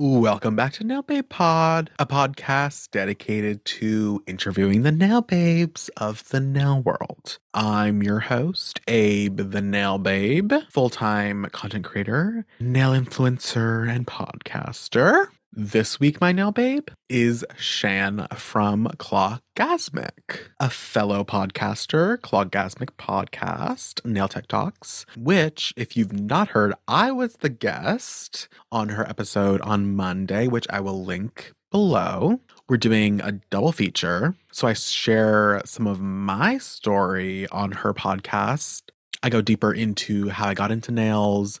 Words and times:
Welcome 0.00 0.54
back 0.54 0.74
to 0.74 0.84
Nail 0.84 1.02
Babe 1.02 1.28
Pod, 1.28 1.90
a 1.98 2.06
podcast 2.06 2.92
dedicated 2.92 3.64
to 3.64 4.22
interviewing 4.28 4.82
the 4.82 4.92
nail 4.92 5.22
babes 5.22 5.90
of 5.96 6.28
the 6.28 6.38
nail 6.38 6.80
world. 6.80 7.38
I'm 7.52 8.04
your 8.04 8.20
host, 8.20 8.80
Abe 8.86 9.50
the 9.50 9.60
Nail 9.60 9.98
Babe, 9.98 10.52
full 10.70 10.88
time 10.88 11.46
content 11.50 11.84
creator, 11.84 12.46
nail 12.60 12.92
influencer, 12.92 13.90
and 13.92 14.06
podcaster. 14.06 15.30
This 15.60 15.98
week, 15.98 16.20
my 16.20 16.30
nail 16.30 16.52
babe 16.52 16.86
is 17.08 17.44
Chan 17.60 18.28
from 18.36 18.86
Clawgasmic, 18.96 20.42
a 20.60 20.70
fellow 20.70 21.24
podcaster, 21.24 22.16
Clawgasmic 22.18 22.90
Podcast, 22.96 24.04
Nail 24.04 24.28
Tech 24.28 24.46
Talks, 24.46 25.04
which, 25.16 25.74
if 25.76 25.96
you've 25.96 26.12
not 26.12 26.50
heard, 26.50 26.74
I 26.86 27.10
was 27.10 27.38
the 27.38 27.48
guest 27.48 28.46
on 28.70 28.90
her 28.90 29.04
episode 29.08 29.60
on 29.62 29.96
Monday, 29.96 30.46
which 30.46 30.68
I 30.70 30.78
will 30.78 31.04
link 31.04 31.52
below. 31.72 32.38
We're 32.68 32.76
doing 32.76 33.20
a 33.20 33.32
double 33.50 33.72
feature. 33.72 34.36
So 34.52 34.68
I 34.68 34.74
share 34.74 35.60
some 35.64 35.88
of 35.88 36.00
my 36.00 36.58
story 36.58 37.48
on 37.48 37.72
her 37.72 37.92
podcast. 37.92 38.82
I 39.24 39.28
go 39.28 39.42
deeper 39.42 39.72
into 39.72 40.28
how 40.28 40.46
I 40.46 40.54
got 40.54 40.70
into 40.70 40.92
nails, 40.92 41.58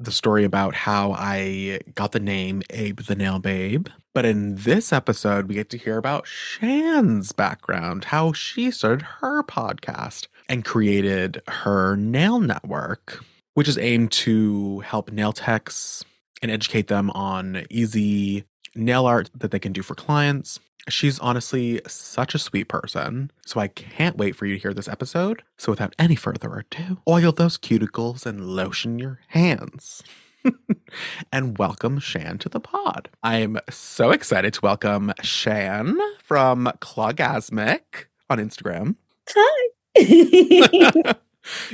the 0.00 0.12
story 0.12 0.44
about 0.44 0.74
how 0.74 1.12
I 1.12 1.80
got 1.94 2.12
the 2.12 2.20
name 2.20 2.62
Abe 2.70 3.00
the 3.00 3.14
Nail 3.14 3.38
Babe. 3.38 3.88
But 4.14 4.24
in 4.24 4.56
this 4.56 4.92
episode, 4.92 5.46
we 5.46 5.54
get 5.54 5.68
to 5.70 5.78
hear 5.78 5.98
about 5.98 6.24
Chan's 6.26 7.32
background, 7.32 8.06
how 8.06 8.32
she 8.32 8.70
started 8.70 9.02
her 9.20 9.42
podcast 9.42 10.26
and 10.48 10.64
created 10.64 11.42
her 11.46 11.96
nail 11.96 12.40
network, 12.40 13.22
which 13.54 13.68
is 13.68 13.78
aimed 13.78 14.10
to 14.12 14.80
help 14.80 15.12
nail 15.12 15.32
techs 15.32 16.04
and 16.42 16.50
educate 16.50 16.88
them 16.88 17.10
on 17.10 17.66
easy 17.68 18.44
nail 18.74 19.06
art 19.06 19.30
that 19.34 19.50
they 19.50 19.58
can 19.58 19.72
do 19.72 19.82
for 19.82 19.94
clients. 19.94 20.58
She's 20.88 21.18
honestly 21.18 21.80
such 21.86 22.34
a 22.34 22.38
sweet 22.38 22.64
person, 22.64 23.30
so 23.44 23.60
I 23.60 23.68
can't 23.68 24.16
wait 24.16 24.34
for 24.34 24.46
you 24.46 24.54
to 24.54 24.60
hear 24.60 24.72
this 24.72 24.88
episode. 24.88 25.42
So, 25.58 25.72
without 25.72 25.94
any 25.98 26.14
further 26.14 26.54
ado, 26.54 26.98
oil 27.06 27.32
those 27.32 27.58
cuticles 27.58 28.24
and 28.24 28.46
lotion 28.46 28.98
your 28.98 29.20
hands. 29.28 30.02
and 31.32 31.58
welcome 31.58 32.00
Chan 32.00 32.38
to 32.38 32.48
the 32.48 32.60
pod. 32.60 33.10
I'm 33.22 33.58
so 33.68 34.10
excited 34.10 34.54
to 34.54 34.60
welcome 34.62 35.12
Chan 35.22 35.98
from 36.22 36.72
Clawgasmic 36.80 38.06
on 38.30 38.38
Instagram. 38.38 38.96
Hi. 39.28 39.70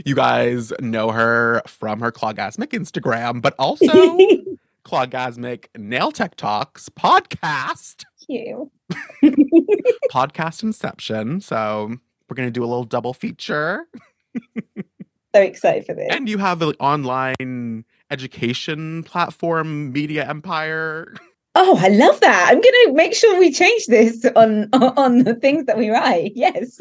you 0.05 0.15
guys 0.17 0.73
know 0.81 1.13
her 1.13 1.63
from 1.67 2.01
her 2.01 2.11
Clawgasmic 2.11 2.69
Instagram, 2.69 3.41
but 3.41 3.55
also 3.57 3.87
Clawgasmic 4.85 5.67
Nail 5.77 6.11
Tech 6.11 6.35
Talks 6.35 6.89
podcast. 6.89 8.05
You. 8.29 8.71
podcast 10.11 10.63
Inception. 10.63 11.41
So 11.41 11.97
we're 12.29 12.35
going 12.35 12.49
to 12.49 12.53
do 12.53 12.65
a 12.65 12.67
little 12.67 12.85
double 12.85 13.15
feature. 13.15 13.87
so 15.35 15.41
excited 15.41 15.87
for 15.87 15.95
this. 15.95 16.09
And 16.11 16.29
you 16.29 16.39
have 16.39 16.63
an 16.63 16.75
online 16.81 17.85
education 18.11 19.03
platform, 19.05 19.93
Media 19.93 20.29
Empire. 20.29 21.15
Oh, 21.59 21.79
I 21.81 21.89
love 21.89 22.21
that. 22.21 22.49
I'm 22.49 22.61
going 22.61 22.87
to 22.87 22.93
make 22.93 23.15
sure 23.15 23.39
we 23.39 23.51
change 23.51 23.87
this 23.87 24.27
on 24.37 24.69
on 24.75 25.25
the 25.25 25.35
things 25.35 25.65
that 25.67 25.79
we 25.79 25.89
write. 25.89 26.33
Yes. 26.35 26.81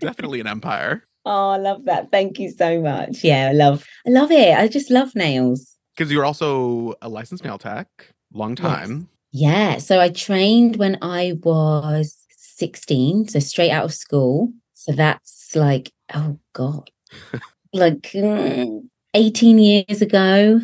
Definitely 0.00 0.40
an 0.40 0.48
empire. 0.48 1.04
Oh, 1.24 1.50
I 1.50 1.58
love 1.58 1.84
that. 1.84 2.10
Thank 2.10 2.38
you 2.38 2.50
so 2.50 2.80
much. 2.80 3.22
Yeah, 3.22 3.48
I 3.50 3.52
love 3.52 3.84
I 4.06 4.10
love 4.10 4.30
it. 4.32 4.56
I 4.56 4.66
just 4.68 4.90
love 4.90 5.14
nails. 5.14 5.76
Because 5.96 6.10
you're 6.12 6.24
also 6.24 6.94
a 7.00 7.08
licensed 7.08 7.44
nail 7.44 7.56
tech, 7.56 7.88
long 8.32 8.54
time. 8.54 8.90
Yes. 8.90 9.15
Yeah. 9.32 9.78
So 9.78 10.00
I 10.00 10.08
trained 10.10 10.76
when 10.76 10.98
I 11.02 11.34
was 11.42 12.16
16, 12.30 13.28
so 13.28 13.38
straight 13.38 13.70
out 13.70 13.84
of 13.84 13.94
school. 13.94 14.52
So 14.74 14.92
that's 14.92 15.54
like, 15.54 15.92
oh 16.14 16.38
God, 16.52 16.90
like 17.72 18.02
mm, 18.12 18.82
18 19.14 19.58
years 19.58 20.02
ago. 20.02 20.60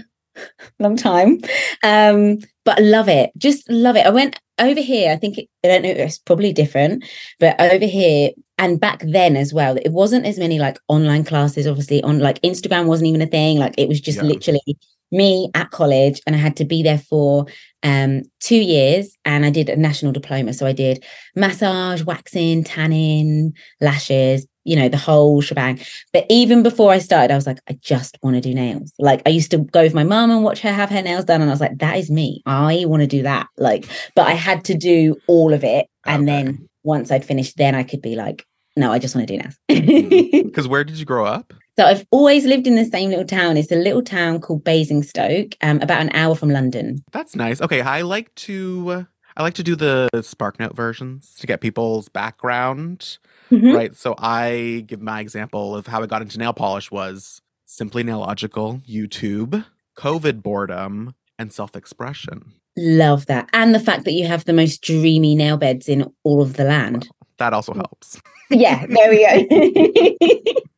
Long 0.79 0.97
time. 0.97 1.41
Um, 1.83 2.39
but 2.65 2.79
I 2.79 2.83
love 2.83 3.09
it. 3.09 3.33
Just 3.37 3.69
love 3.69 3.97
it. 3.97 4.07
I 4.07 4.11
went 4.11 4.39
over 4.59 4.81
here. 4.81 5.13
I 5.13 5.17
think 5.17 5.37
it, 5.37 5.49
I 5.63 5.69
don't 5.69 5.83
know. 5.83 5.91
It's 5.91 6.19
probably 6.19 6.53
different, 6.55 7.05
but 7.39 7.61
over 7.61 7.85
here 7.85 8.31
and 8.57 8.81
back 8.81 9.03
then 9.07 9.37
as 9.37 9.53
well, 9.53 9.77
it 9.77 9.91
wasn't 9.93 10.25
as 10.25 10.39
many 10.39 10.59
like 10.59 10.79
online 10.89 11.25
classes. 11.25 11.67
Obviously, 11.67 12.03
on 12.03 12.21
like 12.21 12.41
Instagram 12.41 12.87
wasn't 12.87 13.09
even 13.09 13.21
a 13.21 13.27
thing. 13.27 13.59
Like 13.59 13.75
it 13.77 13.89
was 13.89 14.01
just 14.01 14.19
Yeah. 14.19 14.25
literally 14.25 14.79
me 15.11 15.51
at 15.55 15.71
college, 15.71 16.23
and 16.27 16.35
I 16.35 16.39
had 16.39 16.57
to 16.57 16.65
be 16.65 16.83
there 16.83 16.99
for 16.99 17.47
um 17.83 18.23
two 18.41 18.57
years. 18.57 19.17
And 19.25 19.45
I 19.45 19.51
did 19.51 19.69
a 19.69 19.77
national 19.77 20.13
diploma, 20.13 20.53
so 20.53 20.67
I 20.67 20.73
did 20.73 21.05
massage, 21.37 22.03
waxing, 22.03 22.65
tanning, 22.65 23.53
lashes. 23.81 24.47
You 24.65 24.77
know 24.77 24.89
the 24.89 24.97
whole 24.97 25.41
shebang. 25.41 25.81
But 26.13 26.25
even 26.31 26.63
before 26.63 26.93
I 26.93 26.99
started, 26.99 27.33
I 27.33 27.37
was 27.37 27.49
like, 27.49 27.59
I 27.69 27.77
just 27.83 28.17
want 28.23 28.37
to 28.37 28.41
do 28.41 28.55
nails. 28.55 28.93
Like 29.01 29.21
I 29.27 29.31
used 29.31 29.51
to 29.51 29.59
go 29.59 29.83
with 29.83 29.93
my 29.95 30.05
mum 30.05 30.31
and 30.31 30.45
watch 30.45 30.61
her 30.61 30.73
have 30.73 30.89
her 30.91 31.03
nails 31.03 31.25
done, 31.25 31.41
and 31.41 31.51
I 31.51 31.53
was 31.53 31.61
like, 31.61 31.79
that 31.79 31.97
is 31.97 32.11
me. 32.11 32.43
I 32.47 32.85
want 32.87 33.01
to 33.03 33.09
do 33.09 33.23
that. 33.23 33.49
Like, 33.59 33.87
but 34.15 34.29
I 34.29 34.33
had 34.35 34.65
to 34.67 34.75
do 34.75 35.17
all 35.27 35.53
of 35.53 35.65
it, 35.65 35.87
and 36.07 36.29
then 36.29 36.69
once 36.85 37.11
I'd 37.11 37.25
finished, 37.25 37.57
then 37.57 37.75
I 37.75 37.83
could 37.83 38.03
be 38.03 38.15
like, 38.15 38.47
no, 38.77 38.93
I 38.93 39.01
just 39.01 39.15
want 39.17 39.27
to 39.27 39.37
do 39.37 39.43
Mm. 39.43 39.53
nails. 40.31 40.43
Because 40.45 40.69
where 40.69 40.85
did 40.85 40.97
you 40.97 41.05
grow 41.05 41.27
up? 41.27 41.53
So 41.77 41.85
I've 41.87 42.07
always 42.11 42.45
lived 42.45 42.67
in 42.67 42.75
the 42.77 42.85
same 42.85 43.11
little 43.11 43.25
town. 43.25 43.57
It's 43.57 43.73
a 43.73 43.77
little 43.77 44.03
town 44.03 44.41
called 44.41 44.65
Basingstoke, 44.65 45.57
um, 45.63 45.81
about 45.81 46.01
an 46.03 46.11
hour 46.15 46.35
from 46.35 46.51
London. 46.51 47.03
That's 47.13 47.35
nice. 47.37 47.61
Okay, 47.61 47.81
I 47.81 48.03
like 48.03 48.35
to 48.37 49.07
I 49.37 49.43
like 49.43 49.55
to 49.55 49.63
do 49.63 49.75
the 49.77 50.09
SparkNote 50.15 50.75
versions 50.77 51.35
to 51.41 51.47
get 51.47 51.61
people's 51.61 52.09
background. 52.11 53.19
Mhm. 53.51 53.75
Right. 53.75 53.97
So 53.97 54.15
I 54.19 54.85
give 54.87 55.01
my 55.01 55.21
example 55.21 55.75
of 55.75 55.87
how 55.87 56.03
I 56.03 56.07
got 56.07 56.23
into 56.23 56.39
nail 56.39 56.53
polish 56.53 56.91
was 56.91 57.41
simply 57.65 58.05
nailogical, 58.05 58.85
YouTube, 58.87 59.65
COVID 59.97 60.43
boredom, 60.43 61.15
and 61.39 61.53
self-expression. 61.53 62.53
Love 62.77 63.27
that, 63.27 63.49
and 63.53 63.75
the 63.75 63.81
fact 63.81 64.05
that 64.05 64.13
you 64.13 64.27
have 64.27 64.45
the 64.45 64.53
most 64.53 64.81
dreamy 64.83 65.35
nail 65.35 65.57
beds 65.59 65.89
in 65.89 66.11
all 66.25 66.41
of 66.43 66.55
the 66.55 66.65
land. 66.65 67.09
That 67.39 67.53
also 67.53 67.75
helps. 67.75 68.21
yeah, 68.51 68.87
there 68.87 69.11
we 69.11 69.27
go. 69.27 70.55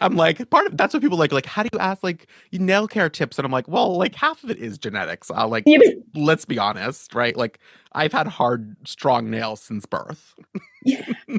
I'm 0.00 0.16
like, 0.16 0.48
part 0.50 0.66
of 0.66 0.76
that's 0.76 0.94
what 0.94 1.02
people 1.02 1.18
like. 1.18 1.32
Like, 1.32 1.46
how 1.46 1.62
do 1.62 1.68
you 1.72 1.78
ask 1.78 2.02
like 2.02 2.26
nail 2.52 2.88
care 2.88 3.08
tips? 3.08 3.38
And 3.38 3.44
I'm 3.44 3.52
like, 3.52 3.68
well, 3.68 3.96
like 3.96 4.14
half 4.14 4.42
of 4.44 4.50
it 4.50 4.58
is 4.58 4.78
genetics. 4.78 5.30
I'll 5.30 5.48
like, 5.48 5.64
Yeah, 5.66 5.78
let's 6.14 6.44
be 6.44 6.58
honest, 6.58 7.14
right? 7.14 7.36
Like, 7.36 7.58
I've 7.92 8.12
had 8.12 8.26
hard, 8.26 8.76
strong 8.86 9.30
nails 9.30 9.60
since 9.60 9.86
birth. 9.86 10.34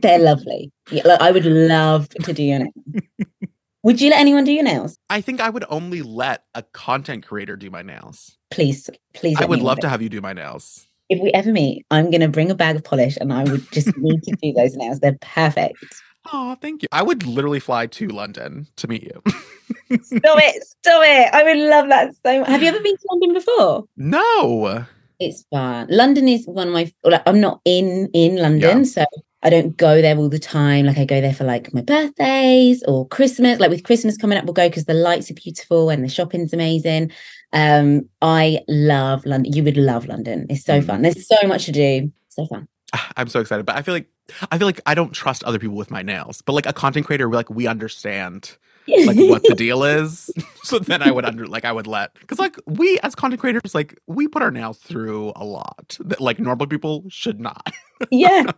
They're 0.01 0.19
lovely. 0.19 0.71
Yeah, 0.91 1.03
look, 1.05 1.21
I 1.21 1.31
would 1.31 1.45
love 1.45 2.09
to 2.09 2.33
do 2.33 2.43
your 2.43 2.59
nails. 2.59 3.03
would 3.83 4.01
you 4.01 4.09
let 4.09 4.19
anyone 4.19 4.43
do 4.43 4.51
your 4.51 4.63
nails? 4.63 4.97
I 5.09 5.21
think 5.21 5.41
I 5.41 5.49
would 5.49 5.65
only 5.69 6.01
let 6.01 6.43
a 6.53 6.63
content 6.63 7.25
creator 7.25 7.55
do 7.55 7.69
my 7.69 7.81
nails. 7.81 8.37
Please, 8.51 8.89
please. 9.13 9.37
I 9.39 9.45
would 9.45 9.61
love 9.61 9.79
to 9.79 9.87
it. 9.87 9.89
have 9.89 10.01
you 10.01 10.09
do 10.09 10.21
my 10.21 10.33
nails. 10.33 10.85
If 11.09 11.21
we 11.21 11.31
ever 11.31 11.51
meet, 11.51 11.85
I'm 11.89 12.11
going 12.11 12.21
to 12.21 12.27
bring 12.27 12.51
a 12.51 12.55
bag 12.55 12.75
of 12.75 12.83
polish, 12.83 13.17
and 13.19 13.33
I 13.33 13.43
would 13.43 13.71
just 13.71 13.97
need 13.97 14.21
to 14.23 14.35
do 14.41 14.53
those 14.53 14.75
nails. 14.75 14.99
They're 14.99 15.17
perfect. 15.21 15.83
Oh, 16.31 16.55
thank 16.61 16.83
you. 16.83 16.87
I 16.91 17.01
would 17.03 17.25
literally 17.25 17.59
fly 17.59 17.87
to 17.87 18.07
London 18.07 18.67
to 18.77 18.87
meet 18.87 19.03
you. 19.03 19.21
Stop 20.01 20.37
it! 20.39 20.63
Stop 20.83 21.01
it! 21.05 21.33
I 21.33 21.43
would 21.43 21.57
love 21.57 21.89
that 21.89 22.13
so. 22.25 22.39
much. 22.41 22.49
Have 22.49 22.61
you 22.61 22.67
ever 22.69 22.79
been 22.79 22.95
to 22.95 23.07
London 23.11 23.33
before? 23.33 23.85
no. 23.97 24.85
It's 25.21 25.43
fun. 25.51 25.87
London 25.89 26.29
is 26.29 26.45
one 26.47 26.67
of 26.69 26.73
my. 26.73 26.89
Like, 27.03 27.23
I'm 27.25 27.41
not 27.41 27.59
in 27.65 28.09
in 28.13 28.37
London, 28.37 28.77
Yeah. 28.79 28.83
so 28.85 29.05
I 29.43 29.49
don't 29.49 29.75
go 29.75 30.01
there 30.01 30.15
all 30.15 30.29
the 30.29 30.39
time. 30.39 30.85
Like 30.85 30.97
I 30.97 31.03
go 31.03 31.19
there 31.19 31.33
for 31.33 31.43
like 31.43 31.73
my 31.73 31.81
birthdays 31.81 32.83
or 32.87 33.05
Christmas. 33.09 33.59
Like 33.59 33.69
with 33.69 33.83
Christmas 33.83 34.15
coming 34.15 34.37
up, 34.37 34.45
we'll 34.45 34.53
go 34.53 34.69
because 34.69 34.85
the 34.85 34.93
lights 34.93 35.29
are 35.29 35.33
beautiful 35.33 35.89
and 35.89 36.05
the 36.05 36.07
shopping's 36.07 36.53
amazing. 36.53 37.11
Um, 37.51 38.07
I 38.21 38.59
love 38.69 39.25
London. 39.25 39.51
You 39.51 39.61
would 39.65 39.75
love 39.75 40.05
London. 40.07 40.45
It's 40.49 40.63
so 40.63 40.79
Mm. 40.79 40.85
fun. 40.87 41.01
There's 41.01 41.27
so 41.27 41.45
much 41.47 41.65
to 41.65 41.73
do. 41.73 42.13
So 42.29 42.45
fun. 42.45 42.69
I'm 43.17 43.27
so 43.27 43.39
excited, 43.39 43.65
but 43.65 43.75
I 43.75 43.81
feel 43.81 43.93
like 43.93 44.09
I 44.51 44.57
feel 44.57 44.67
like 44.67 44.81
I 44.85 44.95
don't 44.95 45.11
trust 45.11 45.43
other 45.43 45.59
people 45.59 45.75
with 45.75 45.91
my 45.91 46.01
nails. 46.01 46.41
But 46.41 46.53
like 46.53 46.65
a 46.65 46.73
content 46.73 47.05
creator, 47.05 47.29
we're 47.29 47.35
like 47.35 47.49
we 47.49 47.67
understand 47.67 48.57
like 48.87 49.17
what 49.17 49.43
the 49.43 49.55
deal 49.57 49.83
is. 49.83 50.29
so 50.63 50.79
then 50.79 51.01
I 51.01 51.11
would 51.11 51.25
under 51.25 51.47
like 51.47 51.65
I 51.65 51.71
would 51.71 51.87
let 51.87 52.13
because 52.15 52.39
like 52.39 52.55
we 52.65 52.99
as 53.03 53.15
content 53.15 53.41
creators 53.41 53.75
like 53.75 53.97
we 54.07 54.27
put 54.27 54.41
our 54.41 54.51
nails 54.51 54.77
through 54.77 55.33
a 55.35 55.45
lot 55.45 55.97
that 56.01 56.21
like 56.21 56.39
normal 56.39 56.67
people 56.67 57.05
should 57.09 57.39
not. 57.39 57.71
yeah, 58.11 58.51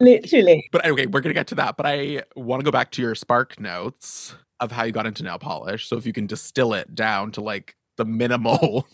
literally. 0.00 0.68
But 0.72 0.86
okay, 0.86 1.06
we're 1.06 1.20
gonna 1.20 1.34
get 1.34 1.48
to 1.48 1.54
that. 1.56 1.76
But 1.76 1.86
I 1.86 2.22
want 2.36 2.60
to 2.60 2.64
go 2.64 2.70
back 2.70 2.90
to 2.92 3.02
your 3.02 3.14
spark 3.14 3.60
notes 3.60 4.34
of 4.60 4.70
how 4.70 4.84
you 4.84 4.92
got 4.92 5.06
into 5.06 5.24
nail 5.24 5.38
polish. 5.38 5.88
So 5.88 5.96
if 5.96 6.06
you 6.06 6.12
can 6.12 6.26
distill 6.26 6.72
it 6.72 6.94
down 6.94 7.32
to 7.32 7.40
like 7.40 7.76
the 7.96 8.04
minimal. 8.04 8.86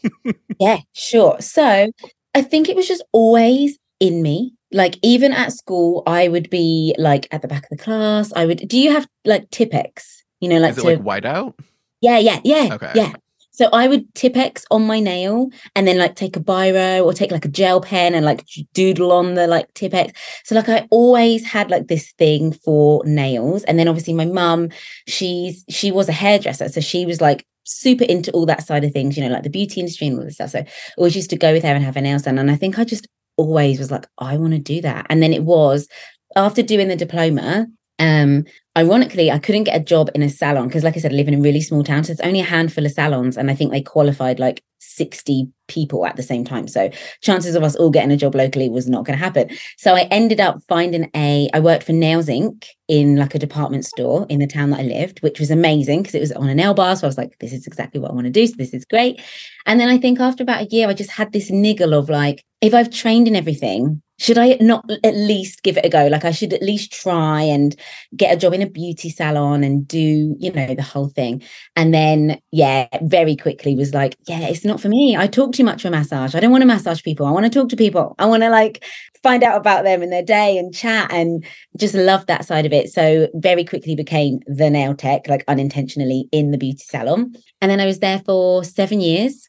Yeah, 0.58 0.78
sure. 0.92 1.40
So 1.40 1.92
I 2.34 2.42
think 2.42 2.68
it 2.68 2.74
was 2.74 2.88
just 2.88 3.04
always 3.12 3.78
in 4.00 4.22
me. 4.22 4.54
Like 4.70 4.98
even 5.02 5.32
at 5.32 5.52
school, 5.52 6.02
I 6.06 6.28
would 6.28 6.50
be 6.50 6.94
like 6.98 7.26
at 7.30 7.42
the 7.42 7.48
back 7.48 7.64
of 7.64 7.70
the 7.70 7.82
class. 7.82 8.32
I 8.36 8.44
would. 8.46 8.68
Do 8.68 8.78
you 8.78 8.92
have 8.92 9.06
like 9.24 9.48
Tipp-Ex? 9.50 10.24
You 10.40 10.48
know, 10.50 10.58
like 10.58 10.72
is 10.72 10.78
it 10.78 10.82
to 10.82 10.86
like 11.02 11.22
whiteout? 11.22 11.54
yeah, 12.00 12.18
yeah, 12.18 12.40
yeah, 12.44 12.74
Okay. 12.74 12.92
yeah. 12.94 13.12
So 13.50 13.68
I 13.72 13.88
would 13.88 14.14
Tipp-Ex 14.14 14.64
on 14.70 14.86
my 14.86 15.00
nail 15.00 15.48
and 15.74 15.88
then 15.88 15.98
like 15.98 16.14
take 16.14 16.36
a 16.36 16.40
biro 16.40 17.04
or 17.04 17.12
take 17.12 17.32
like 17.32 17.44
a 17.44 17.48
gel 17.48 17.80
pen 17.80 18.14
and 18.14 18.24
like 18.24 18.44
doodle 18.72 19.10
on 19.10 19.34
the 19.34 19.48
like 19.48 19.72
Tipp-Ex. 19.74 20.12
So 20.44 20.54
like 20.54 20.68
I 20.68 20.86
always 20.92 21.44
had 21.44 21.68
like 21.68 21.88
this 21.88 22.12
thing 22.12 22.52
for 22.52 23.02
nails. 23.04 23.64
And 23.64 23.76
then 23.76 23.88
obviously 23.88 24.14
my 24.14 24.26
mum, 24.26 24.68
she's 25.08 25.64
she 25.68 25.90
was 25.90 26.08
a 26.08 26.12
hairdresser. 26.12 26.68
So 26.68 26.80
she 26.80 27.04
was 27.04 27.20
like 27.20 27.44
super 27.64 28.04
into 28.04 28.30
all 28.30 28.46
that 28.46 28.64
side 28.64 28.84
of 28.84 28.92
things, 28.92 29.16
you 29.16 29.24
know, 29.24 29.32
like 29.32 29.42
the 29.42 29.50
beauty 29.50 29.80
industry 29.80 30.06
and 30.06 30.18
all 30.18 30.24
this 30.24 30.34
stuff. 30.34 30.50
So 30.50 30.60
I 30.60 30.66
always 30.96 31.16
used 31.16 31.30
to 31.30 31.36
go 31.36 31.52
with 31.52 31.64
her 31.64 31.70
and 31.74 31.82
have 31.84 31.96
her 31.96 32.00
nails 32.00 32.22
done. 32.22 32.38
And 32.38 32.52
I 32.52 32.56
think 32.56 32.78
I 32.78 32.84
just 32.84 33.08
always 33.38 33.78
was 33.78 33.90
like, 33.90 34.06
I 34.18 34.36
want 34.36 34.52
to 34.52 34.58
do 34.58 34.82
that. 34.82 35.06
And 35.08 35.22
then 35.22 35.32
it 35.32 35.44
was 35.44 35.88
after 36.36 36.62
doing 36.62 36.88
the 36.88 36.96
diploma, 36.96 37.66
um, 37.98 38.44
ironically, 38.78 39.30
I 39.30 39.40
couldn't 39.40 39.64
get 39.64 39.76
a 39.76 39.84
job 39.84 40.08
in 40.14 40.22
a 40.22 40.28
salon 40.28 40.68
because, 40.68 40.84
like 40.84 40.96
I 40.96 41.00
said, 41.00 41.12
I 41.12 41.16
live 41.16 41.26
in 41.26 41.34
a 41.34 41.40
really 41.40 41.60
small 41.60 41.82
town. 41.82 42.04
So 42.04 42.12
it's 42.12 42.20
only 42.20 42.40
a 42.40 42.44
handful 42.44 42.86
of 42.86 42.92
salons. 42.92 43.36
And 43.36 43.50
I 43.50 43.54
think 43.54 43.72
they 43.72 43.82
qualified 43.82 44.38
like 44.38 44.62
60 44.78 45.48
people 45.66 46.06
at 46.06 46.14
the 46.14 46.22
same 46.22 46.44
time. 46.44 46.68
So 46.68 46.88
chances 47.20 47.56
of 47.56 47.64
us 47.64 47.74
all 47.74 47.90
getting 47.90 48.12
a 48.12 48.16
job 48.16 48.36
locally 48.36 48.68
was 48.68 48.88
not 48.88 49.04
going 49.04 49.18
to 49.18 49.24
happen. 49.24 49.50
So 49.76 49.94
I 49.94 50.02
ended 50.12 50.40
up 50.40 50.60
finding 50.68 51.10
a, 51.16 51.50
I 51.52 51.58
worked 51.58 51.82
for 51.82 51.92
Nails 51.92 52.28
Inc. 52.28 52.66
in 52.86 53.16
like 53.16 53.34
a 53.34 53.38
department 53.40 53.84
store 53.84 54.26
in 54.28 54.38
the 54.38 54.46
town 54.46 54.70
that 54.70 54.80
I 54.80 54.84
lived, 54.84 55.20
which 55.22 55.40
was 55.40 55.50
amazing 55.50 56.02
because 56.02 56.14
it 56.14 56.20
was 56.20 56.32
on 56.32 56.48
a 56.48 56.54
nail 56.54 56.72
bar. 56.72 56.94
So 56.94 57.06
I 57.06 57.08
was 57.08 57.18
like, 57.18 57.36
this 57.40 57.52
is 57.52 57.66
exactly 57.66 58.00
what 58.00 58.12
I 58.12 58.14
want 58.14 58.26
to 58.26 58.32
do. 58.32 58.46
So 58.46 58.54
this 58.56 58.72
is 58.72 58.84
great. 58.84 59.20
And 59.66 59.80
then 59.80 59.88
I 59.88 59.98
think 59.98 60.20
after 60.20 60.44
about 60.44 60.62
a 60.62 60.68
year, 60.70 60.88
I 60.88 60.94
just 60.94 61.10
had 61.10 61.32
this 61.32 61.50
niggle 61.50 61.94
of 61.94 62.08
like, 62.08 62.44
if 62.60 62.74
I've 62.74 62.90
trained 62.90 63.26
in 63.26 63.34
everything, 63.34 64.02
should 64.18 64.36
I 64.36 64.58
not 64.60 64.84
at 65.04 65.14
least 65.14 65.62
give 65.62 65.76
it 65.76 65.84
a 65.84 65.88
go? 65.88 66.08
Like 66.08 66.24
I 66.24 66.32
should 66.32 66.52
at 66.52 66.62
least 66.62 66.92
try 66.92 67.42
and 67.42 67.74
get 68.16 68.34
a 68.34 68.38
job 68.38 68.52
in 68.52 68.62
a 68.62 68.68
beauty 68.68 69.10
salon 69.10 69.62
and 69.62 69.86
do, 69.86 70.34
you 70.38 70.52
know, 70.52 70.74
the 70.74 70.82
whole 70.82 71.08
thing. 71.08 71.42
And 71.76 71.94
then, 71.94 72.40
yeah, 72.50 72.88
very 73.02 73.36
quickly 73.36 73.76
was 73.76 73.94
like, 73.94 74.16
yeah, 74.26 74.40
it's 74.48 74.64
not 74.64 74.80
for 74.80 74.88
me. 74.88 75.16
I 75.16 75.28
talk 75.28 75.52
too 75.52 75.64
much 75.64 75.82
for 75.82 75.90
massage. 75.90 76.34
I 76.34 76.40
don't 76.40 76.50
want 76.50 76.62
to 76.62 76.66
massage 76.66 77.02
people. 77.02 77.26
I 77.26 77.30
want 77.30 77.44
to 77.44 77.50
talk 77.50 77.68
to 77.68 77.76
people. 77.76 78.16
I 78.18 78.26
want 78.26 78.42
to 78.42 78.50
like 78.50 78.84
find 79.22 79.44
out 79.44 79.56
about 79.56 79.84
them 79.84 80.02
and 80.02 80.12
their 80.12 80.22
day 80.22 80.58
and 80.58 80.74
chat 80.74 81.12
and 81.12 81.44
just 81.76 81.94
love 81.94 82.26
that 82.26 82.44
side 82.44 82.66
of 82.66 82.72
it. 82.72 82.90
So 82.90 83.28
very 83.34 83.64
quickly 83.64 83.94
became 83.94 84.40
the 84.46 84.68
nail 84.68 84.94
tech, 84.94 85.28
like 85.28 85.44
unintentionally 85.46 86.28
in 86.32 86.50
the 86.50 86.58
beauty 86.58 86.82
salon. 86.84 87.34
And 87.60 87.70
then 87.70 87.80
I 87.80 87.86
was 87.86 88.00
there 88.00 88.20
for 88.26 88.64
seven 88.64 89.00
years 89.00 89.48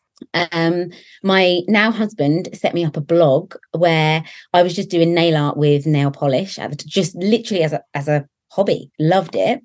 um 0.51 0.89
my 1.23 1.61
now 1.67 1.91
husband 1.91 2.49
set 2.53 2.73
me 2.73 2.85
up 2.85 2.97
a 2.97 3.01
blog 3.01 3.55
where 3.77 4.23
i 4.53 4.61
was 4.63 4.75
just 4.75 4.89
doing 4.89 5.13
nail 5.13 5.37
art 5.37 5.57
with 5.57 5.85
nail 5.85 6.11
polish 6.11 6.55
the, 6.55 6.83
just 6.85 7.15
literally 7.15 7.63
as 7.63 7.73
a 7.73 7.81
as 7.93 8.07
a 8.07 8.25
hobby. 8.51 8.91
Loved 8.99 9.35
it. 9.35 9.59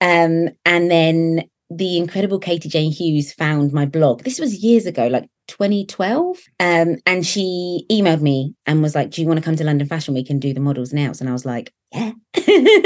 Um 0.00 0.50
and 0.64 0.90
then 0.90 1.44
the 1.70 1.96
incredible 1.96 2.38
katie 2.38 2.68
jane 2.68 2.92
hughes 2.92 3.32
found 3.32 3.72
my 3.72 3.86
blog. 3.86 4.22
This 4.22 4.38
was 4.38 4.62
years 4.62 4.86
ago 4.86 5.06
like 5.08 5.28
2012 5.48 6.38
um 6.60 6.96
and 7.06 7.24
she 7.24 7.84
emailed 7.90 8.20
me 8.20 8.54
and 8.66 8.82
was 8.82 8.94
like 8.96 9.10
do 9.10 9.22
you 9.22 9.28
want 9.28 9.38
to 9.38 9.44
come 9.44 9.54
to 9.54 9.62
london 9.62 9.86
fashion 9.86 10.12
week 10.12 10.28
and 10.28 10.40
do 10.42 10.52
the 10.52 10.60
models 10.60 10.92
nails? 10.92 11.20
And 11.20 11.30
i 11.30 11.32
was 11.32 11.44
like 11.46 11.72
yeah. 11.92 12.12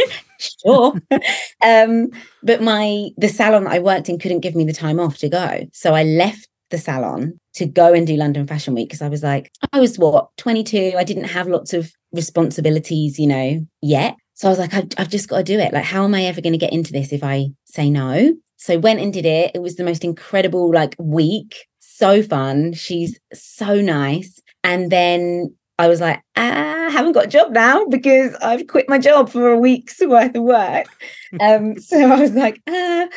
Sure. 0.65 0.95
Um 1.63 2.09
but 2.43 2.63
my 2.63 3.09
the 3.19 3.29
salon 3.29 3.65
that 3.65 3.73
i 3.75 3.79
worked 3.79 4.09
in 4.09 4.19
couldn't 4.19 4.41
give 4.41 4.55
me 4.55 4.65
the 4.65 4.73
time 4.73 4.99
off 5.01 5.19
to 5.19 5.29
go. 5.29 5.61
So 5.73 5.95
i 5.95 6.03
left 6.05 6.49
the 6.71 6.79
salon 6.79 7.39
to 7.55 7.67
go 7.67 7.93
and 7.93 8.07
do 8.07 8.17
London 8.17 8.47
Fashion 8.47 8.75
Week 8.75 8.89
because 8.89 9.03
I 9.03 9.09
was 9.09 9.23
like, 9.23 9.51
I 9.73 9.81
was 9.81 9.99
what, 9.99 10.29
22. 10.39 10.95
I 10.97 11.05
didn't 11.05 11.25
have 11.25 11.49
lots 11.49 11.73
of 11.73 11.93
responsibilities, 12.13 13.19
you 13.19 13.27
know, 13.27 13.67
yet. 13.83 14.17
So 14.35 14.49
I 14.49 14.51
was 14.51 14.59
like, 14.59 14.73
I've, 14.73 14.89
I've 14.97 15.11
just 15.11 15.29
got 15.29 15.39
to 15.39 15.45
do 15.45 15.59
it. 15.59 15.73
Like, 15.73 15.85
how 15.85 16.05
am 16.05 16.15
I 16.15 16.25
ever 16.25 16.41
going 16.41 16.55
to 16.55 16.59
get 16.59 16.73
into 16.73 16.93
this 16.93 17.13
if 17.13 17.23
I 17.23 17.49
say 17.65 17.91
no? 17.91 18.35
So 18.57 18.79
went 18.79 19.01
and 19.01 19.13
did 19.13 19.27
it. 19.27 19.53
It 19.55 19.63
was 19.63 19.77
the 19.77 19.85
most 19.85 20.05
incredible 20.05 20.73
like 20.73 20.95
week. 20.99 21.67
So 21.81 22.23
fun. 22.23 22.73
She's 22.73 23.19
so 23.33 23.81
nice. 23.81 24.41
And 24.65 24.91
then 24.91 25.55
I 25.79 25.89
was 25.89 26.01
like, 26.01 26.21
ah, 26.37 26.87
I 26.87 26.91
haven't 26.91 27.13
got 27.13 27.27
a 27.27 27.29
job 27.29 27.53
now 27.53 27.87
because 27.87 28.35
I've 28.43 28.67
quit 28.67 28.89
my 28.89 28.99
job 28.99 29.31
for 29.31 29.51
a 29.51 29.59
week's 29.59 30.01
worth 30.01 30.35
of 30.35 30.43
work. 30.43 30.87
um, 31.41 31.79
so 31.81 31.99
I 31.99 32.21
was 32.21 32.33
like, 32.33 32.61
ah, 32.69 33.09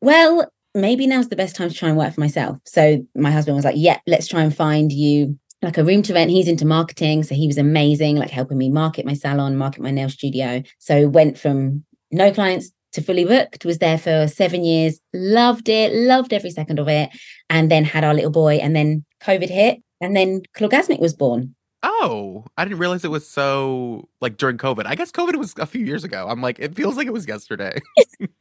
well, 0.00 0.50
maybe 0.74 1.06
now's 1.06 1.28
the 1.28 1.36
best 1.36 1.56
time 1.56 1.68
to 1.68 1.74
try 1.74 1.88
and 1.88 1.98
work 1.98 2.14
for 2.14 2.20
myself. 2.20 2.58
So 2.64 3.04
my 3.14 3.30
husband 3.30 3.56
was 3.56 3.64
like, 3.64 3.76
yeah, 3.76 3.98
let's 4.06 4.26
try 4.26 4.42
and 4.42 4.54
find 4.54 4.92
you 4.92 5.38
like 5.62 5.78
a 5.78 5.84
room 5.84 6.02
to 6.02 6.14
rent. 6.14 6.30
He's 6.30 6.48
into 6.48 6.66
marketing. 6.66 7.22
So 7.22 7.34
he 7.34 7.46
was 7.46 7.58
amazing, 7.58 8.16
like 8.16 8.30
helping 8.30 8.58
me 8.58 8.68
market 8.68 9.06
my 9.06 9.14
salon, 9.14 9.56
market 9.56 9.82
my 9.82 9.90
nail 9.90 10.08
studio. 10.08 10.62
So 10.78 11.08
went 11.08 11.38
from 11.38 11.84
no 12.10 12.32
clients 12.32 12.72
to 12.92 13.02
fully 13.02 13.24
booked, 13.24 13.64
was 13.64 13.78
there 13.78 13.96
for 13.96 14.28
seven 14.28 14.64
years, 14.64 15.00
loved 15.14 15.68
it, 15.68 15.94
loved 15.94 16.32
every 16.32 16.50
second 16.50 16.78
of 16.78 16.88
it. 16.88 17.10
And 17.48 17.70
then 17.70 17.84
had 17.84 18.04
our 18.04 18.14
little 18.14 18.30
boy. 18.30 18.56
And 18.56 18.74
then 18.74 19.04
COVID 19.22 19.48
hit. 19.48 19.82
And 20.00 20.16
then 20.16 20.42
Clawgasmic 20.56 21.00
was 21.00 21.14
born. 21.14 21.54
Oh, 21.84 22.44
I 22.56 22.64
didn't 22.64 22.78
realize 22.78 23.04
it 23.04 23.10
was 23.10 23.28
so 23.28 24.08
like 24.20 24.36
during 24.36 24.58
COVID. 24.58 24.86
I 24.86 24.94
guess 24.94 25.10
COVID 25.10 25.36
was 25.36 25.54
a 25.58 25.66
few 25.66 25.84
years 25.84 26.04
ago. 26.04 26.26
I'm 26.28 26.40
like, 26.40 26.58
it 26.58 26.74
feels 26.74 26.96
like 26.96 27.06
it 27.06 27.12
was 27.12 27.26
yesterday. 27.26 27.78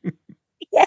yeah. 0.71 0.85